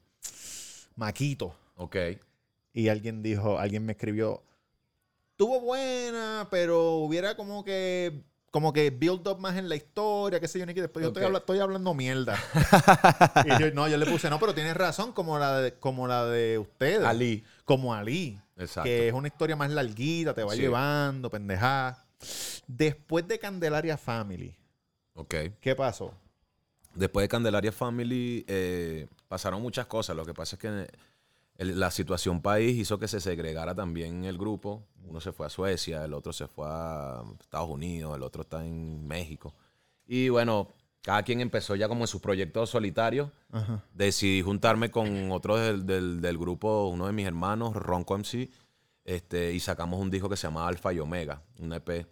Maquito. 0.95 1.55
Ok. 1.77 1.95
Y 2.71 2.89
alguien 2.89 3.23
dijo, 3.23 3.57
alguien 3.57 3.83
me 3.83 3.93
escribió, 3.93 4.43
Estuvo 5.35 5.59
buena, 5.59 6.47
pero 6.49 6.91
hubiera 6.99 7.35
como 7.35 7.65
que 7.65 8.23
como 8.51 8.71
que 8.71 8.89
build 8.89 9.27
up 9.27 9.37
más 9.37 9.57
en 9.57 9.67
la 9.67 9.75
historia, 9.75 10.39
qué 10.39 10.47
sé 10.47 10.59
yo, 10.59 10.65
ni 10.65 10.73
que 10.73 10.79
después 10.79 11.03
yo 11.03 11.09
estoy, 11.09 11.59
hablando 11.59 11.93
mierda. 11.93 12.41
y 13.45 13.59
yo, 13.59 13.69
no, 13.71 13.85
yo 13.89 13.97
le 13.97 14.05
puse, 14.05 14.29
no, 14.29 14.39
pero 14.39 14.53
tienes 14.55 14.77
razón, 14.77 15.11
como 15.11 15.37
la 15.37 15.59
de, 15.59 15.73
como 15.73 16.07
la 16.07 16.25
de 16.25 16.57
ustedes. 16.57 17.03
Ali. 17.03 17.43
Como 17.65 17.93
Ali. 17.93 18.39
Exacto. 18.55 18.83
Que 18.85 19.09
es 19.09 19.13
una 19.13 19.27
historia 19.27 19.57
más 19.57 19.69
larguita, 19.71 20.33
te 20.33 20.41
va 20.41 20.55
llevando, 20.55 21.29
pendejada. 21.29 22.05
Después 22.65 23.27
de 23.27 23.37
Candelaria 23.37 23.97
Family. 23.97 24.55
Ok. 25.15 25.35
¿Qué 25.59 25.75
pasó? 25.75 26.13
Después 26.93 27.25
de 27.25 27.27
Candelaria 27.27 27.73
Family 27.73 28.45
eh, 28.47 29.07
pasaron 29.27 29.61
muchas 29.61 29.85
cosas. 29.87 30.15
Lo 30.15 30.25
que 30.25 30.33
pasa 30.33 30.55
es 30.55 30.61
que 30.61 30.87
la 31.57 31.89
situación 31.91 32.41
país 32.41 32.77
hizo 32.77 32.99
que 32.99 33.07
se 33.07 33.21
segregara 33.21 33.73
también 33.73 34.25
el 34.25 34.37
grupo. 34.37 34.83
Uno 35.03 35.21
se 35.21 35.31
fue 35.31 35.45
a 35.45 35.49
Suecia, 35.49 36.03
el 36.03 36.13
otro 36.13 36.33
se 36.33 36.47
fue 36.47 36.67
a 36.67 37.23
Estados 37.39 37.69
Unidos, 37.69 38.15
el 38.15 38.23
otro 38.23 38.41
está 38.41 38.65
en 38.65 39.07
México. 39.07 39.53
Y 40.05 40.29
bueno, 40.29 40.69
cada 41.01 41.23
quien 41.23 41.39
empezó 41.39 41.75
ya 41.75 41.87
como 41.87 42.01
en 42.01 42.07
sus 42.07 42.21
proyectos 42.21 42.71
solitarios. 42.71 43.29
Decidí 43.93 44.41
juntarme 44.41 44.91
con 44.91 45.31
otro 45.31 45.55
del, 45.57 46.37
grupo, 46.37 46.87
uno 46.87 47.07
de 47.07 47.13
mis 47.13 47.25
hermanos, 47.25 47.75
Ronco 47.75 48.17
MC, 48.17 48.49
este, 49.05 49.53
y 49.53 49.59
sacamos 49.59 49.99
un 50.01 50.09
disco 50.09 50.27
que 50.27 50.35
se 50.35 50.47
llama 50.47 50.67
Alfa 50.67 50.91
y 50.91 50.99
Omega, 50.99 51.41
un 51.59 51.71
EP. 51.73 52.07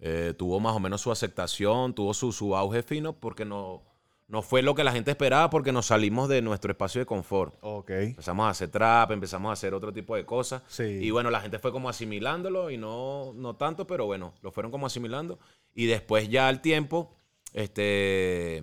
Eh, 0.00 0.34
tuvo 0.36 0.58
más 0.58 0.74
o 0.74 0.80
menos 0.80 1.00
su 1.00 1.12
aceptación, 1.12 1.94
tuvo 1.94 2.14
su, 2.14 2.32
su 2.32 2.56
auge 2.56 2.82
fino 2.82 3.12
porque 3.12 3.44
no 3.44 3.82
no 4.28 4.42
fue 4.42 4.60
lo 4.60 4.74
que 4.74 4.84
la 4.84 4.92
gente 4.92 5.10
esperaba 5.10 5.48
porque 5.48 5.72
nos 5.72 5.86
salimos 5.86 6.28
de 6.28 6.42
nuestro 6.42 6.70
espacio 6.70 7.00
de 7.00 7.06
confort. 7.06 7.54
Ok. 7.62 7.90
Empezamos 7.90 8.46
a 8.46 8.50
hacer 8.50 8.68
trap, 8.68 9.10
empezamos 9.10 9.48
a 9.48 9.54
hacer 9.54 9.72
otro 9.72 9.90
tipo 9.90 10.14
de 10.14 10.26
cosas. 10.26 10.62
Sí. 10.68 10.82
Y 10.84 11.10
bueno, 11.10 11.30
la 11.30 11.40
gente 11.40 11.58
fue 11.58 11.72
como 11.72 11.88
asimilándolo 11.88 12.70
y 12.70 12.76
no, 12.76 13.32
no 13.34 13.56
tanto, 13.56 13.86
pero 13.86 14.04
bueno, 14.04 14.34
lo 14.42 14.52
fueron 14.52 14.70
como 14.70 14.86
asimilando. 14.86 15.38
Y 15.74 15.86
después 15.86 16.28
ya 16.28 16.46
al 16.46 16.60
tiempo, 16.60 17.16
este, 17.54 18.62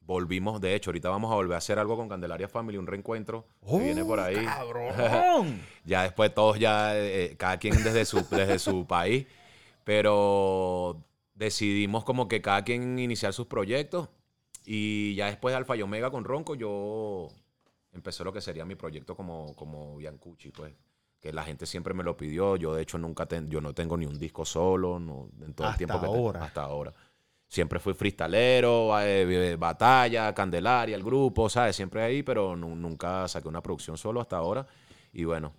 volvimos, 0.00 0.62
de 0.62 0.74
hecho, 0.74 0.90
ahorita 0.90 1.10
vamos 1.10 1.30
a 1.30 1.34
volver 1.34 1.56
a 1.56 1.58
hacer 1.58 1.78
algo 1.78 1.98
con 1.98 2.08
Candelaria 2.08 2.48
Family, 2.48 2.78
un 2.78 2.86
reencuentro 2.86 3.46
que 3.68 3.78
viene 3.78 4.02
por 4.02 4.18
ahí. 4.18 4.42
¡Cabrón! 4.46 5.60
ya 5.84 6.04
después 6.04 6.32
todos 6.32 6.58
ya, 6.58 6.98
eh, 6.98 7.36
cada 7.36 7.58
quien 7.58 7.84
desde 7.84 8.06
su, 8.06 8.26
desde 8.30 8.58
su 8.58 8.86
país, 8.88 9.26
pero 9.84 11.04
decidimos 11.34 12.02
como 12.04 12.28
que 12.28 12.40
cada 12.40 12.64
quien 12.64 12.98
iniciar 12.98 13.34
sus 13.34 13.46
proyectos 13.46 14.08
y 14.64 15.14
ya 15.14 15.26
después 15.26 15.52
de 15.52 15.56
Alfa 15.56 15.76
y 15.76 15.82
Omega 15.82 16.10
con 16.10 16.24
Ronco, 16.24 16.54
yo 16.54 17.28
empecé 17.92 18.24
lo 18.24 18.32
que 18.32 18.40
sería 18.40 18.64
mi 18.64 18.74
proyecto 18.74 19.16
como, 19.16 19.54
como 19.54 19.96
Biancucci, 19.96 20.50
pues. 20.50 20.74
Que 21.20 21.34
la 21.34 21.44
gente 21.44 21.66
siempre 21.66 21.92
me 21.92 22.02
lo 22.02 22.16
pidió. 22.16 22.56
Yo, 22.56 22.74
de 22.74 22.82
hecho, 22.82 22.96
nunca 22.96 23.28
yo 23.46 23.60
no 23.60 23.74
tengo 23.74 23.98
ni 23.98 24.06
un 24.06 24.18
disco 24.18 24.46
solo 24.46 24.98
no, 24.98 25.28
en 25.42 25.52
todo 25.52 25.68
el 25.68 25.76
tiempo 25.76 26.00
que 26.00 26.06
ahora. 26.06 26.44
hasta 26.44 26.62
ahora. 26.62 26.94
Siempre 27.46 27.78
fui 27.78 27.92
freestalero, 27.92 28.98
eh, 29.00 29.56
batalla, 29.56 30.32
Candelaria, 30.32 30.96
el 30.96 31.02
grupo, 31.02 31.50
¿sabes? 31.50 31.76
Siempre 31.76 32.02
ahí, 32.02 32.22
pero 32.22 32.56
nunca 32.56 33.28
saqué 33.28 33.48
una 33.48 33.60
producción 33.60 33.98
solo 33.98 34.20
hasta 34.22 34.38
ahora. 34.38 34.66
Y 35.12 35.24
bueno, 35.24 35.52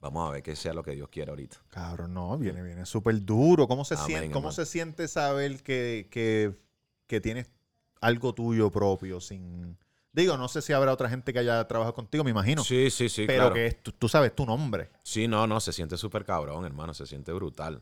Vamos 0.00 0.26
a 0.26 0.32
ver 0.32 0.42
que 0.42 0.56
sea 0.56 0.72
lo 0.72 0.82
que 0.82 0.92
Dios 0.92 1.10
quiera 1.10 1.32
ahorita. 1.32 1.58
Cabrón, 1.68 2.14
no, 2.14 2.38
viene, 2.38 2.62
viene 2.62 2.86
súper 2.86 3.22
duro. 3.22 3.68
¿Cómo 3.68 3.84
se, 3.84 3.96
siente, 3.98 4.30
¿cómo 4.30 4.50
se 4.50 4.64
siente 4.64 5.06
saber 5.08 5.62
que, 5.62 6.08
que, 6.10 6.54
que, 7.06 7.20
tienes 7.20 7.50
algo 8.00 8.34
tuyo 8.34 8.70
propio, 8.70 9.20
sin... 9.20 9.76
Digo, 10.12 10.36
no 10.36 10.48
sé 10.48 10.60
si 10.60 10.72
habrá 10.72 10.92
otra 10.92 11.08
gente 11.08 11.32
que 11.32 11.38
haya 11.38 11.66
trabajado 11.68 11.94
contigo, 11.94 12.24
me 12.24 12.30
imagino. 12.30 12.64
Sí, 12.64 12.90
sí, 12.90 13.08
sí, 13.08 13.26
Pero 13.26 13.52
que 13.52 13.78
tú, 13.96 14.08
sabes 14.08 14.34
tu 14.34 14.44
nombre. 14.44 14.90
Sí, 15.04 15.28
no, 15.28 15.46
no, 15.46 15.60
se 15.60 15.72
siente 15.72 15.96
súper 15.96 16.24
cabrón, 16.24 16.64
hermano, 16.64 16.94
se 16.94 17.06
siente 17.06 17.32
brutal. 17.32 17.80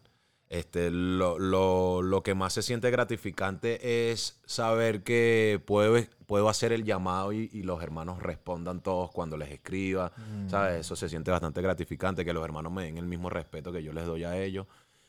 Este, 0.51 0.91
lo, 0.91 1.39
lo, 1.39 2.03
lo, 2.03 2.23
que 2.23 2.35
más 2.35 2.55
se 2.55 2.63
siente 2.63 2.91
gratificante 2.91 4.11
es 4.11 4.41
saber 4.47 5.03
que 5.03 5.63
puedo, 5.67 6.03
puedo 6.27 6.49
hacer 6.49 6.73
el 6.73 6.85
llamado 6.85 7.33
y, 7.33 7.49
los 7.63 7.83
hermanos 7.83 8.23
respondan 8.23 8.83
todos 8.83 9.11
cuando 9.11 9.39
les 9.39 9.51
escriba. 9.51 10.13
Mm. 10.17 10.51
¿Sabes? 10.51 10.81
Eso 10.81 10.97
se 10.97 11.09
siente 11.09 11.31
bastante 11.31 11.63
gratificante, 11.63 12.25
que 12.25 12.35
los 12.35 12.45
hermanos 12.45 12.73
me 12.73 12.85
den 12.85 12.99
el 12.99 13.07
mismo 13.07 13.31
respeto 13.31 13.73
que 13.73 13.83
yo 13.83 13.93
les 13.95 14.07
doy 14.07 14.25
a 14.25 14.39
ellos. 14.39 14.67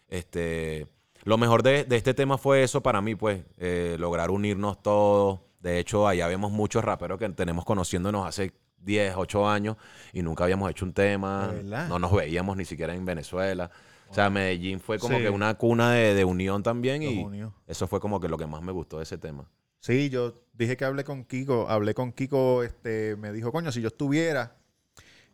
Este, 0.07 0.87
lo 1.23 1.37
mejor 1.37 1.63
de, 1.63 1.85
este 1.89 2.13
tema 2.13 2.37
fue 2.37 2.63
eso 2.63 2.81
para 2.81 3.01
mí, 3.01 3.15
pues, 3.15 3.43
eh, 3.57 3.95
lograr 3.99 4.31
unirnos 4.31 4.81
todos. 4.81 5.39
De 5.59 5.79
hecho, 5.79 6.07
allá 6.07 6.27
vemos 6.27 6.51
muchos 6.51 6.83
raperos 6.83 7.19
que 7.19 7.27
tenemos 7.29 7.65
conociéndonos 7.65 8.25
hace 8.25 8.53
10, 8.79 9.15
8 9.17 9.49
años 9.49 9.75
y 10.13 10.21
nunca 10.21 10.45
habíamos 10.45 10.69
hecho 10.71 10.85
un 10.85 10.93
tema. 10.93 11.53
No 11.63 11.99
nos 11.99 12.13
veíamos 12.13 12.55
ni 12.55 12.65
siquiera 12.65 12.93
en 12.93 13.03
Venezuela. 13.05 13.69
O 14.09 14.13
sea, 14.13 14.29
Medellín 14.29 14.79
fue 14.79 14.97
como 14.97 15.17
que 15.19 15.29
una 15.29 15.53
cuna 15.55 15.91
de, 15.91 16.25
unión 16.25 16.63
también 16.63 17.03
y 17.03 17.27
eso 17.67 17.87
fue 17.87 17.99
como 17.99 18.19
que 18.19 18.27
lo 18.27 18.37
que 18.37 18.47
más 18.47 18.61
me 18.61 18.71
gustó 18.71 18.97
de 18.97 19.03
ese 19.03 19.17
tema. 19.17 19.49
Sí, 19.81 20.09
yo 20.09 20.41
dije 20.53 20.75
que 20.75 20.83
hablé 20.83 21.03
con 21.03 21.23
Kiko, 21.23 21.69
hablé 21.69 21.93
con 21.93 22.11
Kiko, 22.11 22.63
este, 22.63 23.15
me 23.15 23.31
dijo, 23.31 23.51
coño, 23.51 23.71
si 23.71 23.81
yo 23.81 23.87
estuviera 23.87 24.59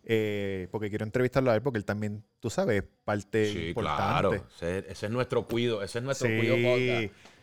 eh, 0.07 0.67
porque 0.69 0.89
quiero 0.89 1.03
entrevistarlo 1.03 1.49
a 1.49 1.55
él 1.55 1.63
porque 1.63 1.79
él 1.79 1.85
también, 1.85 2.23
tú 2.45 2.51
sabes, 2.51 2.83
parte 3.03 3.51
sí, 3.51 3.73
Claro, 3.73 4.35
ese, 4.61 4.85
es 4.87 5.09
nuestro 5.09 5.47
cuido, 5.47 5.81
ese 5.81 5.97
es 5.97 6.05
nuestro 6.05 6.27
cuido 6.27 6.55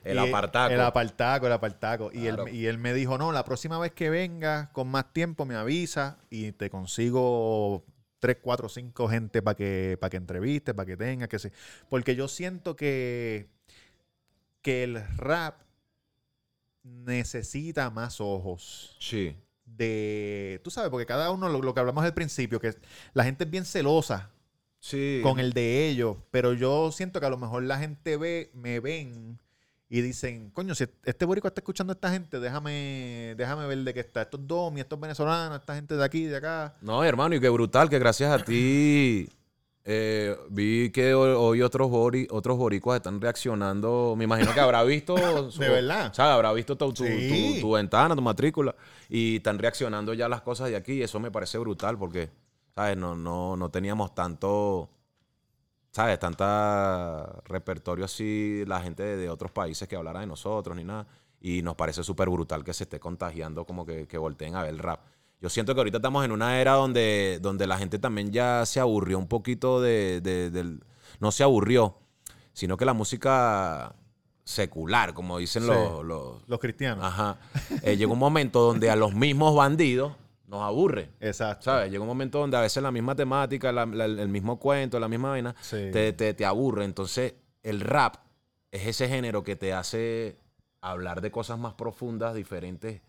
El 0.05 0.17
apartaco. 0.17 0.73
El 0.73 0.81
apartaco, 0.81 1.47
el 1.49 1.53
apartaco. 1.53 2.11
Y, 2.15 2.29
él, 2.29 2.37
y 2.53 2.67
él 2.67 2.79
me 2.79 2.95
dijo, 2.95 3.19
no, 3.19 3.33
la 3.33 3.45
próxima 3.45 3.81
vez 3.81 3.91
que 3.91 4.11
vengas 4.11 4.69
con 4.69 4.87
más 4.87 5.13
tiempo 5.13 5.45
me 5.45 5.57
avisa 5.57 6.19
y 6.31 6.53
te 6.53 6.71
consigo 6.71 7.85
tres, 8.21 8.37
cuatro, 8.41 8.69
cinco 8.69 9.09
gente 9.09 9.43
para 9.43 9.57
que, 9.57 9.99
para 10.01 10.11
que 10.11 10.19
entrevistes, 10.19 10.73
para 10.73 10.87
que 10.87 10.97
tengas, 10.97 11.29
que 11.29 11.41
sé. 11.41 11.51
Porque 11.89 12.15
yo 12.15 12.29
siento 12.29 12.77
que, 12.77 13.49
que 14.61 14.85
el 14.85 15.05
rap 15.17 15.63
necesita 16.85 17.91
más 17.91 18.21
ojos. 18.21 18.97
Sí 19.01 19.35
de, 19.77 20.61
tú 20.65 20.71
sabes, 20.71 20.91
porque 20.91 21.07
cada 21.07 21.31
uno, 21.31 21.49
lo, 21.49 21.75
que 21.75 21.81
hablamos 21.81 22.05
al 22.05 22.15
principio, 22.15 22.61
que 22.61 22.75
la 23.15 23.25
gente 23.25 23.45
es 23.45 23.51
bien 23.51 23.65
celosa 23.65 24.31
con 25.23 25.39
el 25.39 25.53
de 25.53 25.89
ellos, 25.89 26.17
pero 26.31 26.53
yo 26.53 26.91
siento 26.93 27.21
que 27.21 27.27
a 27.27 27.31
lo 27.31 27.39
mejor 27.39 27.63
la 27.63 27.79
gente 27.79 28.17
ve, 28.17 28.51
me 28.55 28.81
ven 28.81 29.39
y 29.89 30.01
dicen, 30.01 30.51
coño, 30.51 30.75
si 30.75 30.87
este 31.05 31.25
borico 31.25 31.49
está 31.49 31.61
escuchando 31.61 31.93
a 31.93 31.95
esta 31.95 32.11
gente, 32.11 32.41
déjame, 32.41 33.35
déjame 33.37 33.67
ver 33.67 33.79
de 33.79 33.95
qué 33.95 34.01
está. 34.01 34.23
Estos 34.23 34.47
domi, 34.47 34.81
estos 34.81 34.99
venezolanos, 34.99 35.61
esta 35.61 35.75
gente 35.75 35.97
de 35.97 36.05
aquí, 36.05 36.25
de 36.25 36.37
acá. 36.37 36.75
No, 36.81 37.05
hermano, 37.05 37.35
y 37.35 37.41
qué 37.41 37.49
brutal 37.49 37.91
que 37.91 37.99
gracias 37.99 38.33
a 38.33 38.43
ti 38.43 39.29
Eh, 39.85 40.37
vi 40.49 40.91
que 40.91 41.13
hoy 41.13 41.61
otros, 41.61 41.91
otros 42.31 42.57
boricuas 42.57 42.97
están 42.97 43.21
reaccionando. 43.21 44.15
Me 44.17 44.25
imagino 44.25 44.55
que 44.55 44.61
habrá 44.61 44.83
visto. 44.85 45.15
de 45.59 45.69
verdad. 45.69 46.13
¿sabes? 46.15 46.35
Habrá 46.35 46.53
visto 46.53 46.77
tu, 46.77 46.93
tu, 46.93 47.73
ventana, 47.73 48.15
tu 48.15 48.23
matrícula. 48.23 48.75
Y 49.09 49.37
están 49.37 49.59
reaccionando 49.59 50.15
ya 50.15 50.29
las 50.29 50.43
cosas 50.43 50.69
de 50.69 50.77
aquí. 50.77 50.95
Y 50.95 51.03
eso 51.03 51.19
me 51.19 51.31
parece 51.31 51.59
brutal 51.59 51.99
porque, 51.99 52.31
¿sabes? 52.75 52.97
No, 52.97 53.15
no, 53.15 53.57
no 53.57 53.71
teníamos 53.71 54.15
tanto. 54.15 54.91
¿Sabes? 55.91 56.19
Tanta 56.19 57.43
repertorio 57.45 58.07
así, 58.07 58.65
la 58.67 58.81
gente 58.81 59.03
de, 59.03 59.29
otros 59.29 59.51
países 59.51 59.87
que 59.87 59.97
hablara 59.97 60.21
de 60.21 60.27
nosotros 60.27 60.75
ni 60.77 60.85
nada. 60.85 61.07
Y 61.41 61.63
nos 61.63 61.75
parece 61.75 62.03
súper 62.03 62.31
brutal 62.31 62.65
que 62.65 62.73
se 62.73 62.85
esté 62.85 62.99
contagiando, 62.99 63.67
como 63.67 63.85
que, 63.85 64.07
que 64.07 64.17
volteen 64.17 64.55
a 64.57 64.63
ver 64.63 64.71
el 64.71 64.79
rap. 64.79 65.01
Yo 65.43 65.51
siento 65.51 65.75
que 65.75 65.81
ahorita 65.81 65.99
estamos 65.99 66.25
en 66.25 66.31
una 66.31 66.61
era 66.61 66.75
donde, 66.75 67.41
donde 67.43 67.67
la 67.67 67.77
gente 67.77 67.99
también 67.99 68.31
ya 68.31 68.65
se 68.65 68.79
aburrió 68.79 69.19
un 69.19 69.27
poquito 69.27 69.81
de, 69.81 70.21
del... 70.21 70.85
No 71.19 71.33
se 71.33 71.43
aburrió, 71.43 71.99
sino 72.53 72.77
que 72.77 72.85
la 72.85 72.95
música 72.95 73.97
secular, 74.45 75.15
como 75.15 75.39
dicen 75.39 75.67
los, 75.67 76.05
los, 76.05 76.61
cristianos. 76.61 77.05
Ajá. 77.05 77.39
Eh, 77.83 77.97
llegó 77.97 78.13
un 78.13 78.21
momento 78.21 78.61
donde 78.61 78.89
a 78.89 78.95
los 78.95 79.15
mismos 79.15 79.57
bandidos 79.57 80.13
nos 80.53 80.63
aburre. 80.63 81.11
Exacto. 81.19 81.65
¿Sabes? 81.65 81.91
Llega 81.91 82.03
un 82.03 82.09
momento 82.09 82.39
donde 82.39 82.57
a 82.57 82.61
veces 82.61 82.83
la 82.83 82.93
misma 82.93 83.17
temática, 83.17 83.71
el 83.71 84.29
mismo 84.29 84.59
cuento, 84.61 85.01
la 85.01 85.09
misma 85.09 85.31
vaina, 85.31 85.55
te, 85.69 86.13
te, 86.13 86.35
te 86.35 86.45
aburre. 86.45 86.85
Entonces, 86.85 87.35
el 87.63 87.81
rap 87.81 88.17
es 88.71 88.87
ese 88.87 89.09
género 89.09 89.43
que 89.43 89.57
te 89.57 89.73
hace 89.73 90.37
hablar 90.83 91.23
de 91.23 91.31
cosas 91.31 91.59
más 91.59 91.75
profundas, 91.75 92.35
diferentes 92.35 93.01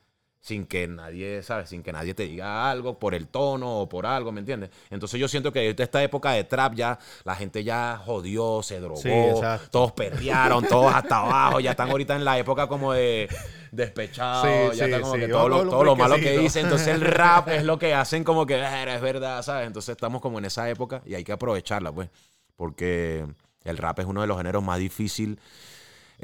sin 0.44 0.66
que 0.66 0.90
nadie, 0.90 1.42
¿sabes? 1.42 1.70
Sin 1.70 1.82
que 1.82 1.94
nadie 1.94 2.14
te 2.14 2.24
diga 2.24 2.70
algo 2.70 3.00
por 3.00 3.16
el 3.16 3.28
tono 3.28 3.80
o 3.80 3.88
por 3.88 4.06
algo, 4.06 4.34
¿me 4.34 4.42
entiendes? 4.42 4.72
Entonces 4.90 5.18
yo 5.18 5.30
siento 5.30 5.54
que 5.54 5.74
esta 5.76 6.04
época 6.04 6.32
de 6.32 6.44
trap 6.44 6.76
ya 6.76 7.00
la 7.24 7.34
gente 7.34 7.64
ya 7.64 8.02
jodió, 8.04 8.62
se 8.62 8.82
drogó, 8.82 9.42
todos 9.72 9.94
perrearon, 9.94 10.66
todos 10.68 10.94
hasta 10.94 11.20
abajo, 11.20 11.62
ya 11.62 11.72
están 11.72 11.90
ahorita 11.90 12.18
en 12.18 12.26
la 12.26 12.38
época 12.38 12.68
como 12.68 12.92
de 12.92 13.30
despechados, 13.72 14.76
ya 14.76 14.86
está 14.86 15.00
como 15.00 15.14
que 15.14 15.30
todo, 15.30 15.48
lo, 15.48 15.96
malo 15.96 16.16
que 16.18 16.38
dicen, 16.38 16.66
entonces 16.66 16.90
el 16.90 17.02
rap 17.02 17.48
es 17.48 17.64
lo 17.64 17.80
que 17.80 17.94
hacen 17.94 18.26
como 18.26 18.46
que 18.46 18.62
es 18.62 19.02
verdad, 19.02 19.42
¿sabes? 19.44 19.66
Entonces 19.66 19.94
estamos 19.94 20.22
como 20.22 20.40
en 20.40 20.46
esa 20.46 20.70
época 20.70 21.02
y 21.06 21.16
hay 21.16 21.24
que 21.24 21.32
aprovecharla, 21.32 21.94
pues, 21.94 22.10
porque 22.58 23.26
el 23.64 23.78
rap 23.78 24.00
es 24.00 24.06
uno 24.06 24.20
de 24.20 24.28
los 24.28 24.36
géneros 24.36 24.62
más 24.62 24.78
difíciles 24.78 25.38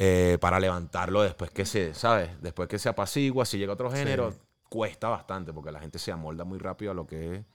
eh, 0.02 0.38
para 0.40 0.62
levantarlo 0.62 1.24
después 1.24 1.52
que 1.52 1.66
se, 1.66 1.94
¿sabes? 1.94 2.42
Después 2.42 2.70
que 2.70 2.80
se 2.80 2.88
apacigua, 2.88 3.46
si 3.46 3.58
llega 3.58 3.74
otro 3.74 3.92
género, 3.92 4.34
cuesta 4.70 5.10
bastante 5.10 5.52
porque 5.52 5.74
la 5.74 5.82
gente 5.82 6.00
se 6.00 6.10
amolda 6.10 6.46
muy 6.46 6.58
rápido 6.58 6.92
a 6.92 6.94
lo 6.94 7.06
que 7.06 7.36
es 7.36 7.46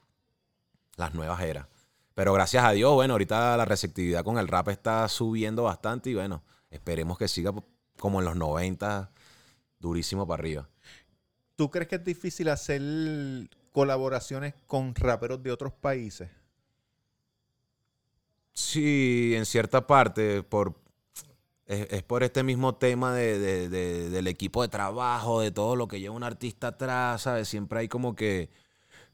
las 0.97 1.15
nuevas 1.15 1.41
eras. 1.41 1.67
Pero 2.13 2.35
gracias 2.35 2.63
a 2.63 2.73
Dios, 2.73 2.93
bueno, 2.93 3.15
ahorita 3.15 3.57
la 3.57 3.65
receptividad 3.65 4.23
con 4.25 4.37
el 4.37 4.47
rap 4.47 4.69
está 4.69 5.09
subiendo 5.09 5.63
bastante 5.63 6.11
y 6.11 6.15
bueno, 6.17 6.43
esperemos 6.69 7.17
que 7.17 7.29
siga 7.29 7.51
como 7.99 8.19
en 8.19 8.27
los 8.27 8.37
90, 8.37 9.11
durísimo 9.79 10.27
para 10.27 10.43
arriba. 10.43 10.69
¿Tú 11.57 11.71
crees 11.71 11.89
que 11.89 11.97
es 11.97 12.05
difícil 12.05 12.51
hacer 12.51 12.83
colaboraciones 13.73 14.53
con 14.67 14.95
raperos 14.95 15.43
de 15.43 15.51
otros 15.51 15.73
países? 15.73 16.29
Sí, 18.53 19.33
en 19.35 19.47
cierta 19.47 19.87
parte, 19.87 20.43
por, 20.43 20.84
es, 21.67 22.03
por 22.03 22.23
este 22.23 22.43
mismo 22.43 22.75
tema 22.75 23.15
de, 23.15 23.69
del 23.69 24.27
equipo 24.27 24.63
de 24.63 24.69
trabajo, 24.69 25.41
de 25.41 25.51
todo 25.51 25.77
lo 25.77 25.89
que 25.89 26.01
lleva 26.01 26.15
un 26.15 26.23
artista 26.23 26.69
atrás, 26.69 27.23
¿sabes? 27.23 27.49
Siempre 27.49 27.81
hay 27.81 27.89
como 27.89 28.15
que 28.15 28.51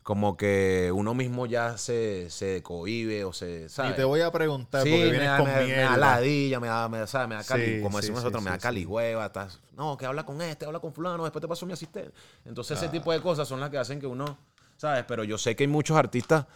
como 0.03 0.37
que 0.37 0.91
uno 0.95 1.13
mismo 1.15 1.47
ya 1.47 1.77
se, 1.77 2.31
se 2.31 2.63
cohibe 2.63 3.25
o 3.25 3.33
se, 3.33 3.69
¿sabes? 3.69 3.93
Y 3.93 3.97
te 3.97 4.05
voy 4.05 4.23
a 4.23 4.33
preguntar, 4.33 4.81
porque 4.81 5.11
vienes 5.11 5.31
me, 5.31 5.37
con 5.37 5.47
me, 5.47 5.67
me 5.67 5.73
da 5.73 5.97
ladilla, 5.97 6.59
me 6.59 6.69
da, 6.69 6.89
me, 6.89 7.07
¿sabes? 7.07 7.29
Me 7.29 7.35
da 7.35 7.45
cali, 7.45 7.83
como 7.83 7.99
decimos 7.99 8.21
nosotros, 8.21 8.43
me 8.43 8.51
da 8.51 8.59
calihueva, 8.59 9.27
estás, 9.27 9.61
no, 9.77 9.97
que 9.97 10.07
habla 10.07 10.25
con 10.25 10.41
este, 10.41 10.65
habla 10.65 10.81
con 10.81 10.93
fulano, 10.95 11.23
después 11.23 11.41
te 11.41 11.49
paso 11.49 11.67
mi 11.67 11.75
asistente. 11.75 12.13
Entonces 12.45 12.79
ese 12.79 12.87
ah. 12.87 12.91
tipo 12.91 13.13
de 13.13 13.21
cosas 13.21 13.47
son 13.47 13.61
las 13.61 13.69
que 13.69 13.77
hacen 13.77 14.01
que 14.01 14.07
uno, 14.07 14.39
¿sabes? 14.79 15.05
Pero 15.07 15.23
yo 15.23 15.37
sé 15.37 15.55
que 15.55 15.65
hay 15.65 15.69
muchos 15.69 15.97
artistas 15.97 16.47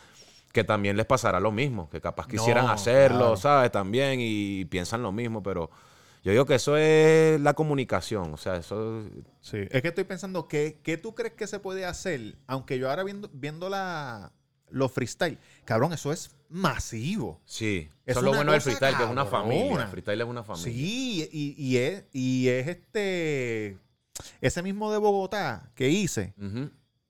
que 0.54 0.62
también 0.62 0.96
les 0.96 1.04
pasará 1.04 1.40
lo 1.40 1.50
mismo, 1.50 1.90
que 1.90 2.00
capaz 2.00 2.28
quisieran 2.28 2.68
hacerlo, 2.68 3.36
¿sabes? 3.36 3.72
También 3.72 4.20
y 4.20 4.64
piensan 4.66 5.02
lo 5.02 5.10
mismo, 5.10 5.42
pero 5.42 5.68
yo 6.22 6.30
digo 6.30 6.46
que 6.46 6.54
eso 6.54 6.76
es 6.76 7.40
la 7.40 7.54
comunicación, 7.54 8.32
o 8.32 8.36
sea, 8.36 8.54
eso... 8.54 9.02
Sí, 9.40 9.58
es 9.68 9.82
que 9.82 9.88
estoy 9.88 10.04
pensando, 10.04 10.46
¿qué, 10.46 10.78
qué 10.84 10.96
tú 10.96 11.12
crees 11.16 11.34
que 11.34 11.48
se 11.48 11.58
puede 11.58 11.84
hacer? 11.84 12.36
Aunque 12.46 12.78
yo 12.78 12.88
ahora 12.88 13.02
viendo, 13.02 13.28
viendo 13.32 13.68
la, 13.68 14.32
los 14.70 14.92
freestyle, 14.92 15.40
cabrón, 15.64 15.92
eso 15.92 16.12
es 16.12 16.30
masivo. 16.48 17.40
Sí, 17.44 17.90
eso 18.06 18.20
es 18.20 18.24
lo 18.24 18.32
bueno 18.32 18.52
del 18.52 18.60
freestyle, 18.60 18.96
que 18.96 19.02
es 19.02 19.10
una 19.10 19.26
familia. 19.26 19.82
El 19.82 19.88
freestyle 19.88 20.20
es 20.20 20.26
una 20.28 20.44
familia. 20.44 20.72
Sí, 20.72 21.28
y, 21.32 21.76
es, 21.78 22.04
y 22.12 22.46
es 22.46 22.68
este... 22.68 23.76
Ese 24.40 24.62
mismo 24.62 24.92
de 24.92 24.98
Bogotá 24.98 25.72
que 25.74 25.88
hice... 25.88 26.32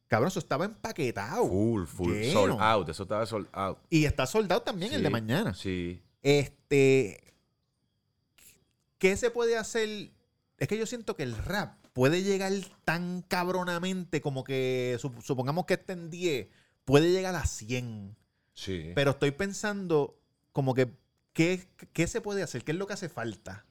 Cabrón, 0.08 0.28
eso 0.28 0.38
estaba 0.38 0.64
empaquetado. 0.64 1.46
Full, 1.46 1.86
full. 1.86 2.24
Sold 2.32 2.60
out. 2.60 2.88
Eso 2.88 3.04
estaba 3.04 3.26
sold 3.26 3.48
out. 3.52 3.78
Y 3.90 4.04
está 4.04 4.26
soldado 4.26 4.62
también 4.62 4.92
el 4.92 5.02
de 5.02 5.10
mañana. 5.10 5.54
Sí. 5.54 6.02
Este. 6.22 7.34
¿Qué 8.98 9.16
se 9.16 9.30
puede 9.30 9.56
hacer? 9.56 10.10
Es 10.58 10.68
que 10.68 10.78
yo 10.78 10.86
siento 10.86 11.16
que 11.16 11.24
el 11.24 11.36
rap 11.36 11.84
puede 11.94 12.22
llegar 12.22 12.52
tan 12.84 13.22
cabronamente 13.22 14.20
como 14.20 14.44
que, 14.44 14.98
supongamos 15.22 15.64
que 15.64 15.74
esté 15.74 15.94
en 15.94 16.10
10, 16.10 16.48
puede 16.84 17.10
llegar 17.10 17.34
a 17.34 17.46
100. 17.46 18.16
Sí. 18.52 18.92
Pero 18.94 19.12
estoy 19.12 19.30
pensando 19.30 20.18
como 20.52 20.74
que, 20.74 20.90
¿qué, 21.32 21.66
¿qué 21.92 22.06
se 22.06 22.20
puede 22.20 22.42
hacer? 22.42 22.64
¿Qué 22.64 22.72
es 22.72 22.78
lo 22.78 22.86
que 22.86 22.94
hace 22.94 23.08
falta? 23.08 23.64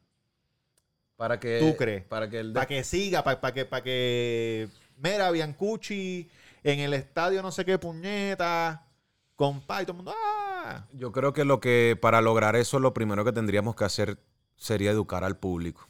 Para 1.16 1.40
que... 1.40 1.60
¿Tú 1.60 1.76
crees? 1.78 2.06
Para 2.06 2.30
que, 2.30 2.44
para 2.44 2.66
que 2.66 2.84
siga, 2.84 3.24
para, 3.24 3.40
para 3.40 3.54
que... 3.54 3.66
Para 3.66 3.84
que 3.84 4.70
Mira, 4.98 5.32
Biancucci 5.32 6.30
en 6.64 6.80
el 6.80 6.94
estadio 6.94 7.42
no 7.42 7.52
sé 7.52 7.66
qué 7.66 7.78
puñeta, 7.78 8.88
compa 9.36 9.82
y 9.82 9.86
todo 9.86 9.94
el 9.94 9.98
mundo. 9.98 10.14
¡ah! 10.16 10.88
Yo 10.94 11.12
creo 11.12 11.34
que 11.34 11.46
lo 11.46 11.60
que 11.60 11.98
para 12.02 12.22
lograr 12.22 12.56
eso 12.56 12.80
lo 12.80 12.94
primero 12.94 13.26
que 13.26 13.32
tendríamos 13.32 13.76
que 13.76 13.84
hacer 13.84 14.18
sería 14.56 14.92
educar 14.92 15.24
al 15.24 15.38
público. 15.38 15.88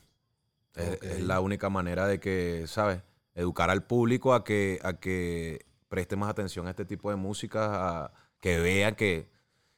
Es, 0.75 1.21
la 1.21 1.39
única 1.39 1.69
manera 1.69 2.07
de 2.07 2.19
que, 2.19 2.65
¿sabes? 2.65 3.03
Educar 3.35 3.69
al 3.69 3.83
público 3.83 4.33
a 4.33 4.43
que, 4.43 4.79
a 4.83 4.93
que 4.93 5.67
preste 5.87 6.15
más 6.15 6.29
atención 6.29 6.65
a 6.65 6.71
este 6.71 6.85
tipo 6.85 7.11
de 7.11 7.15
música, 7.15 8.05
a 8.05 8.13
que 8.39 8.59
vea 8.59 8.95
que, 8.95 9.29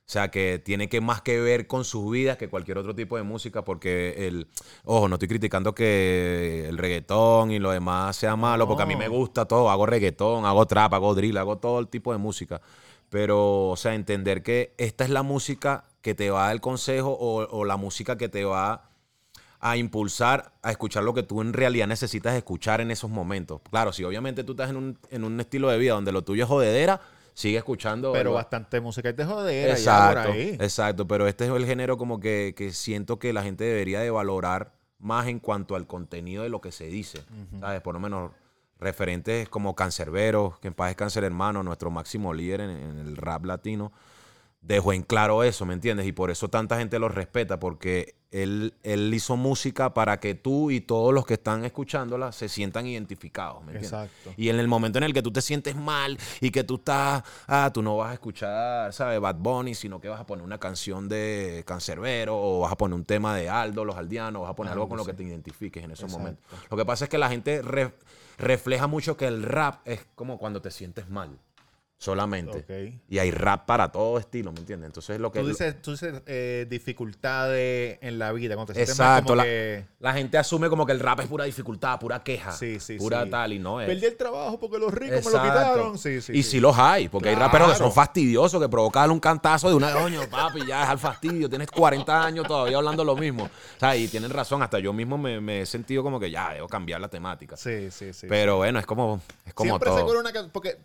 o 0.07 0.11
sea, 0.11 0.29
que 0.29 0.61
tiene 0.63 0.87
que 0.87 1.01
más 1.01 1.23
que 1.23 1.41
ver 1.41 1.65
con 1.65 1.83
sus 1.83 2.11
vidas 2.11 2.37
que 2.37 2.47
cualquier 2.47 2.77
otro 2.77 2.93
tipo 2.93 3.17
de 3.17 3.23
música, 3.23 3.63
porque 3.63 4.27
el, 4.27 4.47
ojo, 4.83 5.07
no 5.07 5.15
estoy 5.15 5.27
criticando 5.27 5.73
que 5.73 6.67
el 6.69 6.77
reggaetón 6.77 7.49
y 7.49 7.57
lo 7.57 7.71
demás 7.71 8.15
sea 8.15 8.35
malo, 8.35 8.67
porque 8.67 8.83
a 8.83 8.85
mí 8.85 8.95
me 8.95 9.07
gusta 9.07 9.45
todo, 9.45 9.67
hago 9.71 9.87
reggaetón, 9.87 10.45
hago 10.45 10.67
trap, 10.67 10.93
hago 10.93 11.15
drill, 11.15 11.37
hago 11.37 11.57
todo 11.57 11.79
el 11.79 11.87
tipo 11.87 12.11
de 12.11 12.19
música. 12.19 12.61
Pero, 13.09 13.69
o 13.69 13.75
sea, 13.77 13.95
entender 13.95 14.43
que 14.43 14.75
esta 14.77 15.05
es 15.05 15.09
la 15.09 15.23
música 15.23 15.85
que 16.03 16.13
te 16.13 16.29
va 16.29 16.43
a 16.43 16.45
dar 16.45 16.53
el 16.53 16.61
consejo 16.61 17.09
o, 17.09 17.47
o 17.47 17.65
la 17.65 17.77
música 17.77 18.15
que 18.15 18.29
te 18.29 18.45
va 18.45 18.89
a 19.59 19.77
impulsar 19.77 20.51
a 20.61 20.69
escuchar 20.69 21.03
lo 21.03 21.15
que 21.15 21.23
tú 21.23 21.41
en 21.41 21.51
realidad 21.51 21.87
necesitas 21.87 22.35
escuchar 22.35 22.79
en 22.81 22.91
esos 22.91 23.09
momentos. 23.09 23.61
Claro, 23.71 23.91
si 23.91 24.03
obviamente 24.03 24.43
tú 24.43 24.51
estás 24.51 24.69
en 24.69 24.75
un, 24.75 24.99
en 25.09 25.23
un 25.23 25.39
estilo 25.39 25.69
de 25.69 25.79
vida 25.79 25.93
donde 25.93 26.11
lo 26.11 26.23
tuyo 26.23 26.43
es 26.43 26.49
jodedera, 26.49 27.01
sigue 27.35 27.59
escuchando. 27.59 28.11
Pero 28.11 28.33
bastante 28.33 28.81
música 28.81 29.13
de 29.13 29.23
joder. 29.23 29.69
Exacto, 29.69 30.33
exacto. 30.33 31.07
Pero 31.07 31.27
este 31.27 31.45
es 31.45 31.51
el 31.51 31.67
género 31.67 31.97
como 31.97 32.19
que, 32.19 32.71
siento 32.73 33.19
que 33.19 33.31
la 33.31 33.43
gente 33.43 33.63
debería 33.63 33.99
de 33.99 34.09
valorar 34.09 34.73
más 34.97 35.27
en 35.27 35.39
cuanto 35.39 35.75
al 35.75 35.85
contenido 35.85 36.41
de 36.41 36.49
lo 36.49 36.61
que 36.61 36.71
se 36.71 36.87
dice. 36.87 37.23
¿Sabes? 37.59 37.81
Por 37.81 37.93
lo 37.93 37.99
menos 37.99 38.31
referentes 38.79 39.47
como 39.49 39.75
Cancerbero, 39.75 40.57
que 40.61 40.69
en 40.69 40.73
paz 40.73 40.89
es 40.89 40.95
Cáncer 40.95 41.23
Hermano, 41.23 41.61
nuestro 41.61 41.91
máximo 41.91 42.33
líder 42.33 42.61
en 42.61 42.97
el 42.97 43.15
rap 43.15 43.45
latino 43.45 43.91
dejó 44.67 44.93
en 44.93 45.03
claro 45.03 45.43
eso, 45.43 45.65
¿me 45.65 45.73
entiendes? 45.73 46.07
Y 46.07 46.11
por 46.11 46.31
eso 46.31 46.49
tanta 46.49 46.77
gente 46.77 46.97
lo 46.97 47.07
respeta, 47.07 47.59
porque 47.59 48.15
él, 48.31 48.73
él 48.83 49.13
hizo 49.13 49.37
música 49.37 49.93
para 49.93 50.19
que 50.19 50.33
tú 50.33 50.71
y 50.71 50.81
todos 50.81 51.13
los 51.13 51.25
que 51.25 51.35
están 51.35 51.63
escuchándola 51.63 52.31
se 52.31 52.49
sientan 52.49 52.87
identificados, 52.87 53.63
¿me 53.63 53.73
entiendes? 53.73 53.93
Exacto. 53.93 54.33
Y 54.37 54.49
en 54.49 54.59
el 54.59 54.67
momento 54.67 54.97
en 54.97 55.03
el 55.03 55.13
que 55.13 55.21
tú 55.21 55.31
te 55.31 55.41
sientes 55.41 55.75
mal 55.75 56.17
y 56.41 56.49
que 56.49 56.63
tú 56.63 56.75
estás, 56.75 57.23
ah, 57.47 57.69
tú 57.73 57.81
no 57.81 57.95
vas 57.97 58.11
a 58.11 58.13
escuchar, 58.13 58.91
¿sabes? 58.91 59.19
Bad 59.19 59.35
Bunny, 59.35 59.75
sino 59.75 60.01
que 60.01 60.09
vas 60.09 60.19
a 60.19 60.25
poner 60.25 60.43
una 60.43 60.57
canción 60.57 61.07
de 61.07 61.63
Cancerbero 61.65 62.35
o 62.37 62.61
vas 62.61 62.71
a 62.71 62.77
poner 62.77 62.95
un 62.95 63.05
tema 63.05 63.35
de 63.35 63.49
Aldo, 63.49 63.85
Los 63.85 63.95
Aldeanos, 63.95 64.41
vas 64.41 64.51
a 64.51 64.55
poner 64.55 64.73
algo 64.73 64.89
con 64.89 64.97
lo 64.97 65.05
que 65.05 65.13
te 65.13 65.23
identifiques 65.23 65.83
en 65.83 65.91
esos 65.91 66.11
momentos. 66.11 66.43
Lo 66.69 66.75
que 66.75 66.85
pasa 66.85 67.05
es 67.05 67.09
que 67.09 67.19
la 67.19 67.29
gente 67.29 67.61
refleja 68.37 68.87
mucho 68.87 69.15
que 69.15 69.27
el 69.27 69.43
rap 69.43 69.87
es 69.87 70.05
como 70.15 70.39
cuando 70.39 70.61
te 70.61 70.71
sientes 70.71 71.07
mal. 71.07 71.39
Solamente. 71.97 72.99
Y 73.09 73.19
hay 73.19 73.31
rap 73.31 73.65
para 73.65 73.91
todo 73.91 74.17
estilo, 74.19 74.51
¿me 74.51 74.59
entiendes? 74.59 74.87
Entonces 74.87 75.19
lo 75.19 75.31
que... 75.31 75.39
Tú 75.39 75.47
dices, 75.47 75.81
tú 75.81 75.91
dices 75.91 76.21
eh, 76.25 76.67
dificultades 76.69 77.97
en 78.01 78.19
la 78.19 78.31
vida. 78.31 78.55
Cuando 78.55 78.73
te 78.73 78.81
Exacto. 78.81 79.29
Como 79.29 79.37
la, 79.37 79.43
que... 79.43 79.85
la, 79.99 80.13
gente 80.13 80.37
asume 80.37 80.69
como 80.69 80.85
que 80.85 80.91
el 80.91 80.99
rap 80.99 81.21
es 81.21 81.27
pura 81.27 81.45
dificultad, 81.45 81.99
pura 81.99 82.23
queja. 82.23 82.51
Sí, 82.51 82.79
sí, 82.79 82.97
pura 82.97 83.27
tal 83.29 83.53
y 83.53 83.59
no 83.59 83.81
es. 83.81 83.87
Perdí 83.87 84.05
el 84.05 84.17
trabajo 84.17 84.59
porque 84.59 84.77
los 84.77 84.93
ricos 84.93 85.25
me 85.25 85.31
lo 85.31 85.41
quitaron. 85.41 85.97
Sí, 85.97 86.21
sí, 86.21 86.33
y 86.33 86.43
sí, 86.43 86.59
los 86.59 86.77
hay, 86.77 87.09
porque 87.09 87.29
hay 87.29 87.35
raperos 87.35 87.71
que 87.71 87.77
son 87.77 87.91
fastidiosos, 87.91 88.61
que 88.61 88.69
provocan 88.69 89.09
un 89.11 89.19
cantazo 89.19 89.69
de 89.69 89.75
una 89.75 89.93
coño, 89.93 90.21
papi, 90.29 90.65
ya 90.65 90.83
es 90.83 90.89
al 90.89 90.99
fastidio. 90.99 91.49
Tienes 91.49 91.71
40 91.71 92.25
años 92.25 92.47
todavía 92.47 92.77
hablando 92.77 93.03
lo 93.03 93.15
mismo. 93.15 93.45
O 93.45 93.79
sea, 93.79 93.95
y 93.95 94.07
tienen 94.07 94.31
razón. 94.31 94.61
Hasta 94.61 94.79
yo 94.79 94.93
mismo 94.93 95.17
me, 95.17 95.61
he 95.61 95.65
sentido 95.65 96.03
como 96.03 96.19
que 96.19 96.29
ya, 96.29 96.53
debo 96.53 96.67
cambiar 96.67 97.01
la 97.01 97.07
temática. 97.07 97.55
Sí, 97.57 97.89
sí, 97.91 98.13
sí. 98.13 98.27
Pero 98.27 98.57
bueno, 98.57 98.79
es 98.79 98.85
como, 98.85 99.21
es 99.45 99.53
como 99.53 99.71
Siempre 99.71 99.89
todo. 99.89 100.09
Se 100.09 100.17
una, 100.17 100.31
porque 100.51 100.77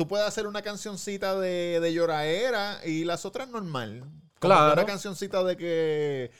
tú 0.00 0.08
puedes 0.08 0.26
hacer 0.26 0.46
una 0.46 0.62
cancioncita 0.62 1.38
de, 1.38 1.78
de 1.78 1.92
lloraera 1.92 2.80
y 2.86 3.04
las 3.04 3.26
otras 3.26 3.50
normal. 3.50 4.02
claro. 4.38 4.72
Una 4.72 4.86
cancioncita 4.86 5.44
de 5.44 5.58
que 5.58 6.30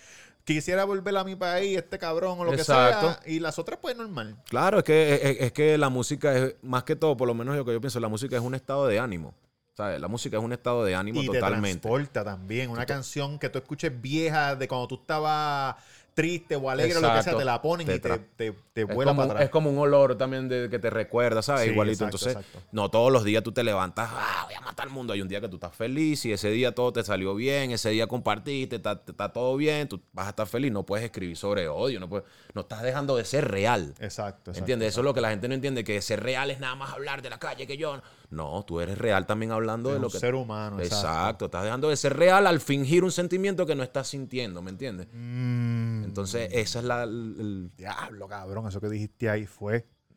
quisiera 0.45 0.85
volver 0.85 1.15
a 1.19 1.25
mi 1.25 1.37
país, 1.37 1.77
este 1.77 1.99
cabrón 1.99 2.41
o 2.41 2.45
lo 2.45 2.53
que 2.53 2.65
sea, 2.65 3.21
y 3.27 3.39
las 3.39 3.59
otras 3.59 3.79
pues 3.79 3.95
normal. 3.99 4.35
Claro, 4.49 4.79
es 4.79 4.85
que, 4.85 5.37
es, 5.41 5.53
que 5.53 5.77
la 5.77 5.91
música 5.91 6.35
es, 6.39 6.55
más 6.63 6.85
que 6.85 6.97
todo, 6.97 7.19
por 7.19 7.29
lo 7.29 7.35
menos 7.35 7.55
lo 7.55 7.67
que 7.67 7.73
yo 7.73 7.83
pienso, 7.83 8.01
la 8.01 8.09
música 8.09 8.35
es 8.35 8.43
un 8.43 8.55
estado 8.55 8.87
de 8.87 8.99
ánimo. 8.99 9.35
¿sabes? 9.77 10.01
La 10.01 10.09
música 10.09 10.39
es 10.39 10.43
un 10.43 10.55
estado 10.55 10.83
de 10.83 10.95
ánimo 10.95 11.23
y 11.23 11.27
totalmente. 11.27 11.81
Te 11.81 11.83
transporta 11.83 12.25
también. 12.25 12.71
Una 12.71 12.87
canción 12.87 13.39
que 13.39 13.51
tú 13.51 13.59
escuches 13.59 13.93
vieja 14.01 14.57
de 14.57 14.69
cuando 14.69 14.89
tú 14.89 14.95
estabas 14.95 15.77
triste 16.21 16.57
o 16.57 16.69
alegre 16.69 16.99
o 16.99 17.01
lo 17.01 17.15
que 17.15 17.23
sea, 17.23 17.37
te 17.37 17.45
la 17.45 17.63
ponen 17.63 17.91
y 17.91 17.99
te, 17.99 18.19
te, 18.37 18.53
te 18.73 18.85
vuelan 18.85 19.17
para 19.17 19.31
atrás. 19.31 19.45
Es 19.45 19.51
como 19.51 19.71
un 19.71 19.79
olor 19.79 20.17
también 20.17 20.49
de 20.49 20.69
que 20.69 20.79
te 20.79 20.91
recuerda, 20.91 21.41
¿sabes? 21.41 21.69
Igualito. 21.69 22.05
Entonces, 22.05 22.37
no 22.73 22.91
todos 22.91 23.11
los 23.11 23.25
días 23.25 23.43
tú 23.43 23.53
te 23.53 23.65
levantas, 23.65 24.11
ah, 24.13 24.43
voy 24.47 24.55
a 24.55 24.61
matar 24.61 24.87
al 24.87 24.93
mundo. 24.93 25.13
Hay 25.13 25.23
un 25.23 25.29
día 25.29 25.41
que 25.41 25.49
tú 25.49 25.57
estás 25.57 25.75
feliz 25.75 26.25
y 26.27 26.33
ese 26.33 26.51
día 26.51 26.75
todo 26.75 26.93
te 26.93 27.03
salió 27.03 27.35
bien, 27.35 27.71
ese 27.71 27.91
día 27.91 28.07
compartiste, 28.07 28.77
está, 28.77 29.03
está 29.07 29.33
todo 29.33 29.57
bien, 29.57 29.89
tú 29.89 30.01
vas 30.13 30.27
a 30.27 30.31
estar 30.31 30.47
feliz. 30.47 30.71
No 30.71 30.85
puedes 30.85 31.05
escribir 31.05 31.37
sobre 31.37 31.69
odio, 31.69 31.99
no, 32.01 32.09
puedes, 32.09 32.27
no 32.55 32.63
estás 32.63 32.83
dejando 32.83 33.17
de 33.17 33.25
ser 33.25 33.49
real. 33.49 33.95
Exacto. 33.99 34.53
¿Entiendes? 34.55 34.89
Eso 34.91 35.01
es 35.01 35.05
lo 35.05 35.15
que 35.15 35.21
la 35.21 35.31
gente 35.31 35.49
no 35.49 35.55
entiende, 35.55 35.85
que 35.85 36.01
ser 36.03 36.23
real 36.23 36.51
es 36.51 36.61
nada 36.61 36.75
más 36.75 36.93
hablar 36.93 37.23
de 37.23 37.31
la 37.31 37.39
calle 37.39 37.67
que 37.67 37.77
yo. 37.77 38.01
No, 38.31 38.65
tú 38.65 38.81
eres 38.81 38.97
real 38.97 39.27
también 39.27 39.51
hablando 39.51 39.93
de, 39.93 39.99
lo 39.99 40.09
que... 40.09 40.19
ser 40.19 40.37
humano. 40.37 40.81
Exacto. 40.81 41.47
Estás 41.47 41.65
dejando 41.65 41.89
de 41.89 41.97
ser 41.97 42.17
real 42.17 42.47
al 42.47 42.61
fingir 42.61 43.03
un 43.03 43.11
sentimiento 43.11 43.67
que 43.67 43.75
no 43.75 43.83
estás 43.83 44.07
sintiendo, 44.09 44.63
¿me 44.63 44.71
entiendes? 44.71 45.09
Mm. 45.13 46.05
Entonces, 46.05 46.49
esa 46.53 46.79
es 46.79 46.85
la... 46.85 47.07
Diablo, 47.07 48.29
cabrón, 48.29 48.69
eso 48.69 48.81
que 48.81 48.89
dijiste 48.89 49.29
ahí 49.29 49.47
fue... 49.47 49.85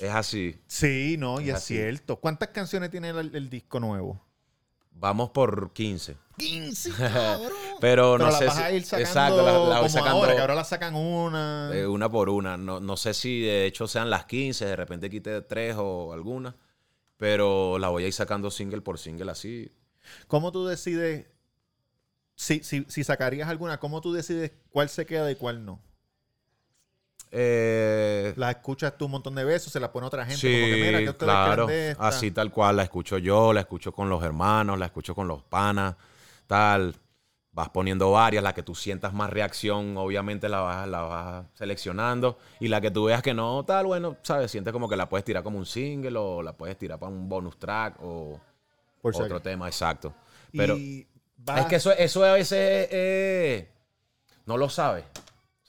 es 0.00 0.10
así. 0.10 0.60
Sí, 0.66 1.16
no, 1.18 1.40
y 1.40 1.50
es, 1.50 1.64
cierto. 1.64 2.20
¿Cuántas 2.20 2.50
canciones 2.50 2.90
tiene 2.90 3.10
el, 3.10 3.50
disco 3.50 3.80
nuevo? 3.80 4.20
Vamos 5.00 5.30
por 5.30 5.72
15. 5.72 6.18
15, 6.36 6.90
cabrón. 6.98 7.52
Pero 7.80 8.18
no 8.18 8.30
sé 8.32 8.50
si. 8.50 8.96
exacto, 8.96 9.42
la, 9.42 9.80
voy 9.80 9.88
sacando. 9.88 10.18
Ahora, 10.18 10.34
que 10.34 10.40
ahora 10.40 10.54
la 10.54 10.64
sacan 10.64 10.94
una. 10.94 11.70
Eh, 11.72 11.86
una 11.86 12.10
por 12.10 12.28
una. 12.28 12.58
No, 12.58 12.80
no, 12.80 12.96
sé 12.98 13.14
si 13.14 13.40
de 13.40 13.64
hecho 13.64 13.88
sean 13.88 14.10
las 14.10 14.26
15, 14.26 14.66
de 14.66 14.76
repente 14.76 15.08
quite 15.08 15.40
tres 15.40 15.76
o 15.78 16.12
alguna. 16.12 16.54
Pero 17.16 17.78
la 17.78 17.88
voy 17.88 18.04
a 18.04 18.06
ir 18.08 18.12
sacando 18.12 18.50
single 18.50 18.82
por 18.82 18.98
single 18.98 19.30
así. 19.30 19.72
¿Cómo 20.26 20.52
tú 20.52 20.66
decides? 20.66 21.26
Si, 22.34 22.62
si, 22.62 22.84
si 22.88 23.04
sacarías 23.04 23.48
alguna, 23.48 23.80
¿cómo 23.80 24.02
tú 24.02 24.12
decides 24.12 24.52
cuál 24.70 24.90
se 24.90 25.06
queda 25.06 25.30
y 25.30 25.34
cuál 25.36 25.64
no? 25.64 25.80
Eh, 27.32 28.32
la 28.36 28.50
escuchas 28.50 28.98
tú 28.98 29.04
un 29.04 29.12
montón 29.12 29.34
de 29.36 29.44
veces, 29.44 29.72
se 29.72 29.78
la 29.78 29.92
pone 29.92 30.06
otra 30.06 30.26
gente. 30.26 30.40
Sí, 30.40 31.14
claro. 31.18 31.68
Así 31.98 32.30
tal 32.30 32.50
cual, 32.50 32.76
la 32.76 32.82
escucho 32.82 33.18
yo, 33.18 33.52
la 33.52 33.60
escucho 33.60 33.92
con 33.92 34.08
los 34.08 34.22
hermanos, 34.22 34.78
la 34.78 34.86
escucho 34.86 35.14
con 35.14 35.28
los 35.28 35.42
panas, 35.42 35.96
tal. 36.46 36.94
Vas 37.52 37.68
poniendo 37.70 38.12
varias, 38.12 38.44
la 38.44 38.54
que 38.54 38.62
tú 38.62 38.76
sientas 38.76 39.12
más 39.12 39.28
reacción, 39.28 39.96
obviamente 39.96 40.48
la 40.48 40.60
vas, 40.60 40.88
la 40.88 41.00
vas 41.00 41.46
seleccionando. 41.54 42.38
Y 42.60 42.68
la 42.68 42.80
que 42.80 42.92
tú 42.92 43.04
veas 43.04 43.22
que 43.22 43.34
no, 43.34 43.64
tal, 43.64 43.86
bueno, 43.86 44.16
¿sabes? 44.22 44.52
Sientes 44.52 44.72
como 44.72 44.88
que 44.88 44.96
la 44.96 45.08
puedes 45.08 45.24
tirar 45.24 45.42
como 45.42 45.58
un 45.58 45.66
single 45.66 46.16
o 46.16 46.42
la 46.42 46.52
puedes 46.52 46.78
tirar 46.78 47.00
para 47.00 47.10
un 47.10 47.28
bonus 47.28 47.58
track 47.58 47.96
o 48.02 48.40
otro 49.02 49.40
tema, 49.40 49.66
exacto. 49.66 50.14
Pero 50.52 50.76
es 50.76 51.66
que 51.68 51.76
eso, 51.76 51.90
eso 51.92 52.24
a 52.24 52.34
veces 52.34 52.88
eh, 52.90 53.68
no 54.46 54.56
lo 54.56 54.68
sabes. 54.68 55.04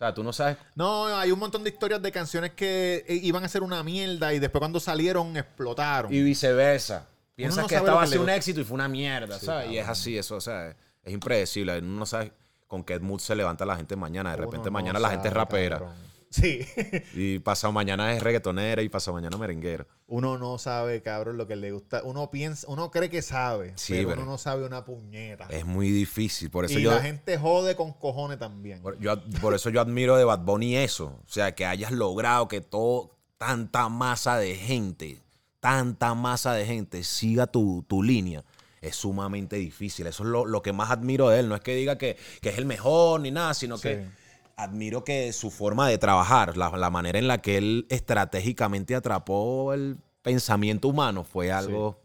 O 0.02 0.04
sea, 0.04 0.16
tú 0.16 0.24
no 0.24 0.34
sabes. 0.34 0.58
No, 0.74 1.06
hay 1.06 1.32
un 1.32 1.38
montón 1.38 1.64
de 1.64 1.70
historias 1.70 2.02
de 2.02 2.12
canciones 2.12 2.54
que 2.54 3.06
eh, 3.08 3.20
iban 3.22 3.44
a 3.44 3.48
ser 3.48 3.62
una 3.62 3.84
mierda 3.84 4.34
y 4.34 4.40
después 4.40 4.60
cuando 4.60 4.80
salieron 4.80 5.38
explotaron. 5.38 6.12
Y 6.12 6.24
viceversa. 6.24 7.08
Piensas 7.36 7.68
que 7.68 7.76
estaba 7.76 8.04
a 8.04 8.20
un 8.20 8.30
éxito 8.30 8.62
y 8.62 8.64
fue 8.64 8.74
una 8.74 8.88
mierda, 8.88 9.38
¿sabes? 9.38 9.70
Y 9.70 9.78
es 9.78 9.88
así, 9.88 10.18
eso, 10.18 10.38
o 10.38 10.42
sea, 10.42 10.76
es 11.04 11.14
impredecible. 11.14 11.78
Uno 11.78 12.00
no 12.00 12.06
sabe 12.08 12.34
con 12.66 12.84
qué 12.84 13.00
mood 13.00 13.20
se 13.20 13.36
levanta 13.36 13.64
la 13.64 13.76
gente 13.76 13.96
mañana. 13.96 14.32
De 14.32 14.38
repente 14.38 14.72
mañana 14.72 15.00
la 15.00 15.12
gente 15.12 15.28
es 15.28 15.34
rapera. 15.36 15.94
Sí. 16.32 16.66
y 17.14 17.40
pasado 17.40 17.74
mañana 17.74 18.14
es 18.14 18.24
reggaetonera 18.24 18.82
y 18.82 18.90
pasado 18.90 19.16
mañana 19.16 19.38
merenguero. 19.38 19.86
Uno 20.08 20.38
no 20.38 20.58
sabe, 20.58 21.02
cabrón, 21.02 21.38
lo 21.38 21.46
que 21.46 21.58
le 21.58 21.72
gusta. 21.72 22.02
Uno 22.04 22.32
piensa, 22.32 22.66
uno 22.70 22.90
cree 22.90 23.10
que 23.10 23.22
sabe, 23.22 23.76
pero, 23.88 24.14
uno 24.14 24.26
no 24.26 24.38
sabe 24.38 24.66
una 24.66 24.86
puñeta. 24.86 25.48
Es 25.50 25.66
muy 25.66 25.92
difícil. 25.92 26.50
Por 26.50 26.66
eso 26.66 26.80
y 26.80 26.84
yo, 26.84 26.92
la 26.92 27.02
gente 27.02 27.38
jode 27.38 27.76
con 27.76 27.94
cojones 27.94 28.40
también. 28.40 28.82
Por, 28.82 28.98
yo, 29.00 29.22
por 29.42 29.54
eso 29.54 29.70
yo 29.70 29.82
admiro 29.82 30.16
de 30.18 30.24
Bad 30.24 30.40
Bunny 30.40 30.78
eso. 30.78 31.20
O 31.26 31.30
sea, 31.30 31.54
que 31.54 31.66
hayas 31.66 31.92
logrado 31.92 32.48
que 32.48 32.62
todo, 32.62 33.18
tanta 33.38 33.90
masa 33.90 34.38
de 34.38 34.56
gente, 34.56 35.22
tanta 35.60 36.14
masa 36.16 36.54
de 36.54 36.66
gente 36.66 37.04
siga 37.04 37.48
tu, 37.48 37.86
línea 38.04 38.44
es 38.80 38.96
sumamente 38.96 39.58
difícil. 39.58 40.08
Eso 40.08 40.24
es 40.24 40.30
lo, 40.30 40.62
que 40.62 40.74
más 40.74 40.92
admiro 40.92 41.30
de 41.30 41.42
él. 41.42 41.50
No 41.50 41.56
es 41.56 41.62
que 41.62 41.76
diga 41.76 41.98
que, 41.98 42.18
es 42.42 42.58
el 42.58 42.66
mejor 42.66 43.20
ni 43.20 43.32
nada, 43.32 43.54
sino 43.54 43.78
que 43.78 44.08
admiro 44.56 45.04
que 45.04 45.32
su 45.34 45.52
forma 45.52 45.88
de 45.88 45.98
trabajar, 45.98 46.58
la, 46.58 46.90
manera 46.90 47.20
en 47.20 47.28
la 47.28 47.42
que 47.42 47.58
él 47.58 47.86
estratégicamente 47.90 48.96
atrapó 48.96 49.74
el 49.74 49.98
pensamiento 50.22 50.88
humano 50.88 51.24
fue 51.24 51.52
algo 51.52 52.00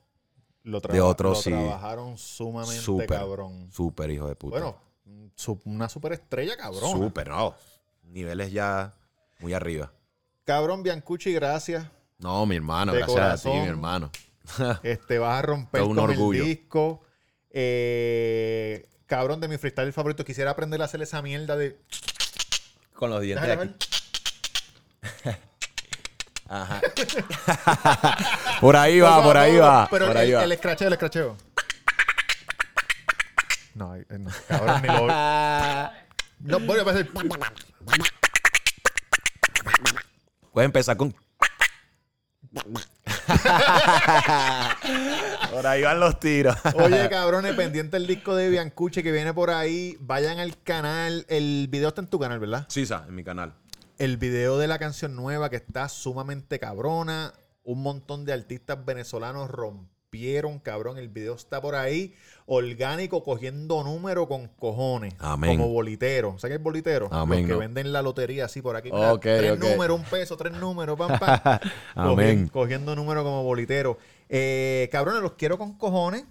de 0.64 1.00
otro 1.00 1.32
lo 1.32 1.40
trabajaron 1.40 2.18
sumamente 2.18 3.06
cabrón. 3.06 3.70
Súper 3.70 4.10
hijo 4.10 4.26
de 4.26 4.34
puta. 4.34 4.58
Bueno, 4.58 4.76
una 5.64 5.88
super 5.88 6.12
estrella 6.12 6.56
cabrón. 6.56 6.90
Súper, 6.90 7.28
no. 7.28 7.54
Niveles 8.02 8.52
ya 8.52 8.94
muy 9.40 9.52
arriba. 9.52 9.92
Cabrón, 10.44 10.82
Biancucci, 10.82 11.32
gracias. 11.32 11.86
No, 12.18 12.46
mi 12.46 12.56
hermano, 12.56 12.92
gracias 12.92 13.46
a 13.46 13.50
ti, 13.50 13.56
mi 13.56 13.66
hermano. 13.66 14.10
este, 14.82 15.18
vas 15.18 15.38
a 15.38 15.42
romper 15.42 15.82
un 15.82 15.96
con 15.96 16.10
orgullo. 16.10 16.42
el 16.42 16.48
disco. 16.48 17.02
Eh, 17.50 18.88
cabrón, 19.06 19.40
de 19.40 19.48
mi 19.48 19.58
freestyle 19.58 19.92
favorito. 19.92 20.24
Quisiera 20.24 20.50
aprender 20.50 20.80
a 20.82 20.86
hacer 20.86 21.02
esa 21.02 21.22
mierda 21.22 21.56
de 21.56 21.78
con 22.96 23.10
los 23.10 23.20
dientes 23.20 23.48
aquí. 23.48 23.74
Ajá. 26.48 26.80
por 28.60 28.76
ahí 28.76 29.00
va, 29.00 29.22
por 29.22 29.36
ahí 29.36 29.56
va. 29.56 29.88
Pero 29.90 30.06
por 30.06 30.16
ahí 30.16 30.30
el, 30.30 30.36
va. 30.36 30.44
el 30.44 30.52
escracheo, 30.52 30.86
el 30.86 30.92
escracheo. 30.92 31.36
No, 33.74 33.96
no, 33.96 34.30
cabrón, 34.48 34.82
ni 34.82 34.88
lo. 34.88 35.06
No, 36.38 36.60
voy 36.60 36.78
a 36.78 36.82
hacer. 36.82 37.10
Puedes 40.52 40.66
empezar 40.66 40.96
con. 40.96 41.14
por 45.52 45.66
ahí 45.66 45.82
van 45.82 46.00
los 46.00 46.18
tiros. 46.20 46.56
Oye, 46.74 47.08
cabrones, 47.08 47.54
pendiente 47.54 47.96
el 47.96 48.06
disco 48.06 48.34
de 48.34 48.48
Biancuche 48.48 49.02
que 49.02 49.12
viene 49.12 49.34
por 49.34 49.50
ahí. 49.50 49.96
Vayan 50.00 50.38
al 50.38 50.60
canal. 50.62 51.26
El 51.28 51.68
video 51.70 51.88
está 51.88 52.00
en 52.00 52.08
tu 52.08 52.18
canal, 52.18 52.38
¿verdad? 52.38 52.66
Sí, 52.68 52.86
en 52.90 53.14
mi 53.14 53.24
canal. 53.24 53.54
El 53.98 54.16
video 54.16 54.58
de 54.58 54.68
la 54.68 54.78
canción 54.78 55.16
nueva 55.16 55.50
que 55.50 55.56
está 55.56 55.88
sumamente 55.88 56.58
cabrona. 56.58 57.32
Un 57.64 57.82
montón 57.82 58.24
de 58.24 58.32
artistas 58.32 58.84
venezolanos 58.84 59.50
rompieron, 60.16 60.58
cabrón. 60.58 60.98
El 60.98 61.08
video 61.08 61.34
está 61.34 61.60
por 61.60 61.74
ahí 61.74 62.14
orgánico 62.46 63.22
cogiendo 63.22 63.82
número 63.84 64.26
con 64.28 64.48
cojones. 64.48 65.14
Amén. 65.18 65.58
Como 65.58 65.72
bolitero. 65.72 66.38
¿Sabes 66.38 66.54
qué 66.54 66.56
es 66.56 66.62
bolitero? 66.62 67.08
Amén. 67.10 67.40
Los 67.40 67.50
que 67.50 67.56
venden 67.56 67.92
la 67.92 68.02
lotería 68.02 68.46
así 68.46 68.62
por 68.62 68.76
aquí. 68.76 68.90
tres 69.20 69.58
números, 69.58 69.98
un 69.98 70.04
peso, 70.04 70.36
tres 70.36 70.52
números, 70.54 70.98
pam, 70.98 71.18
pam. 71.18 71.58
Amén. 71.94 72.48
Cogiendo, 72.48 72.96
número 72.96 73.22
como 73.24 73.42
bolitero. 73.42 73.98
Eh, 74.28 74.88
cabrones, 74.90 75.22
los 75.22 75.32
quiero 75.32 75.58
con 75.58 75.76
cojones. 75.76 76.24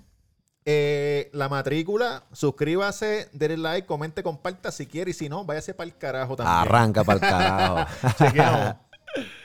Eh, 0.67 1.29
la 1.31 1.47
matrícula, 1.47 2.23
suscríbase, 2.31 3.29
denle 3.33 3.57
like, 3.57 3.85
comente, 3.85 4.23
comparta 4.23 4.71
si 4.71 4.87
quiere 4.87 5.11
y 5.11 5.13
si 5.13 5.29
no, 5.29 5.45
váyase 5.45 5.75
para 5.75 5.87
el 5.87 5.95
carajo 5.95 6.35
también. 6.35 6.57
Arranca 6.57 7.03
para 7.03 7.15
el 7.17 7.21
carajo. 7.21 8.79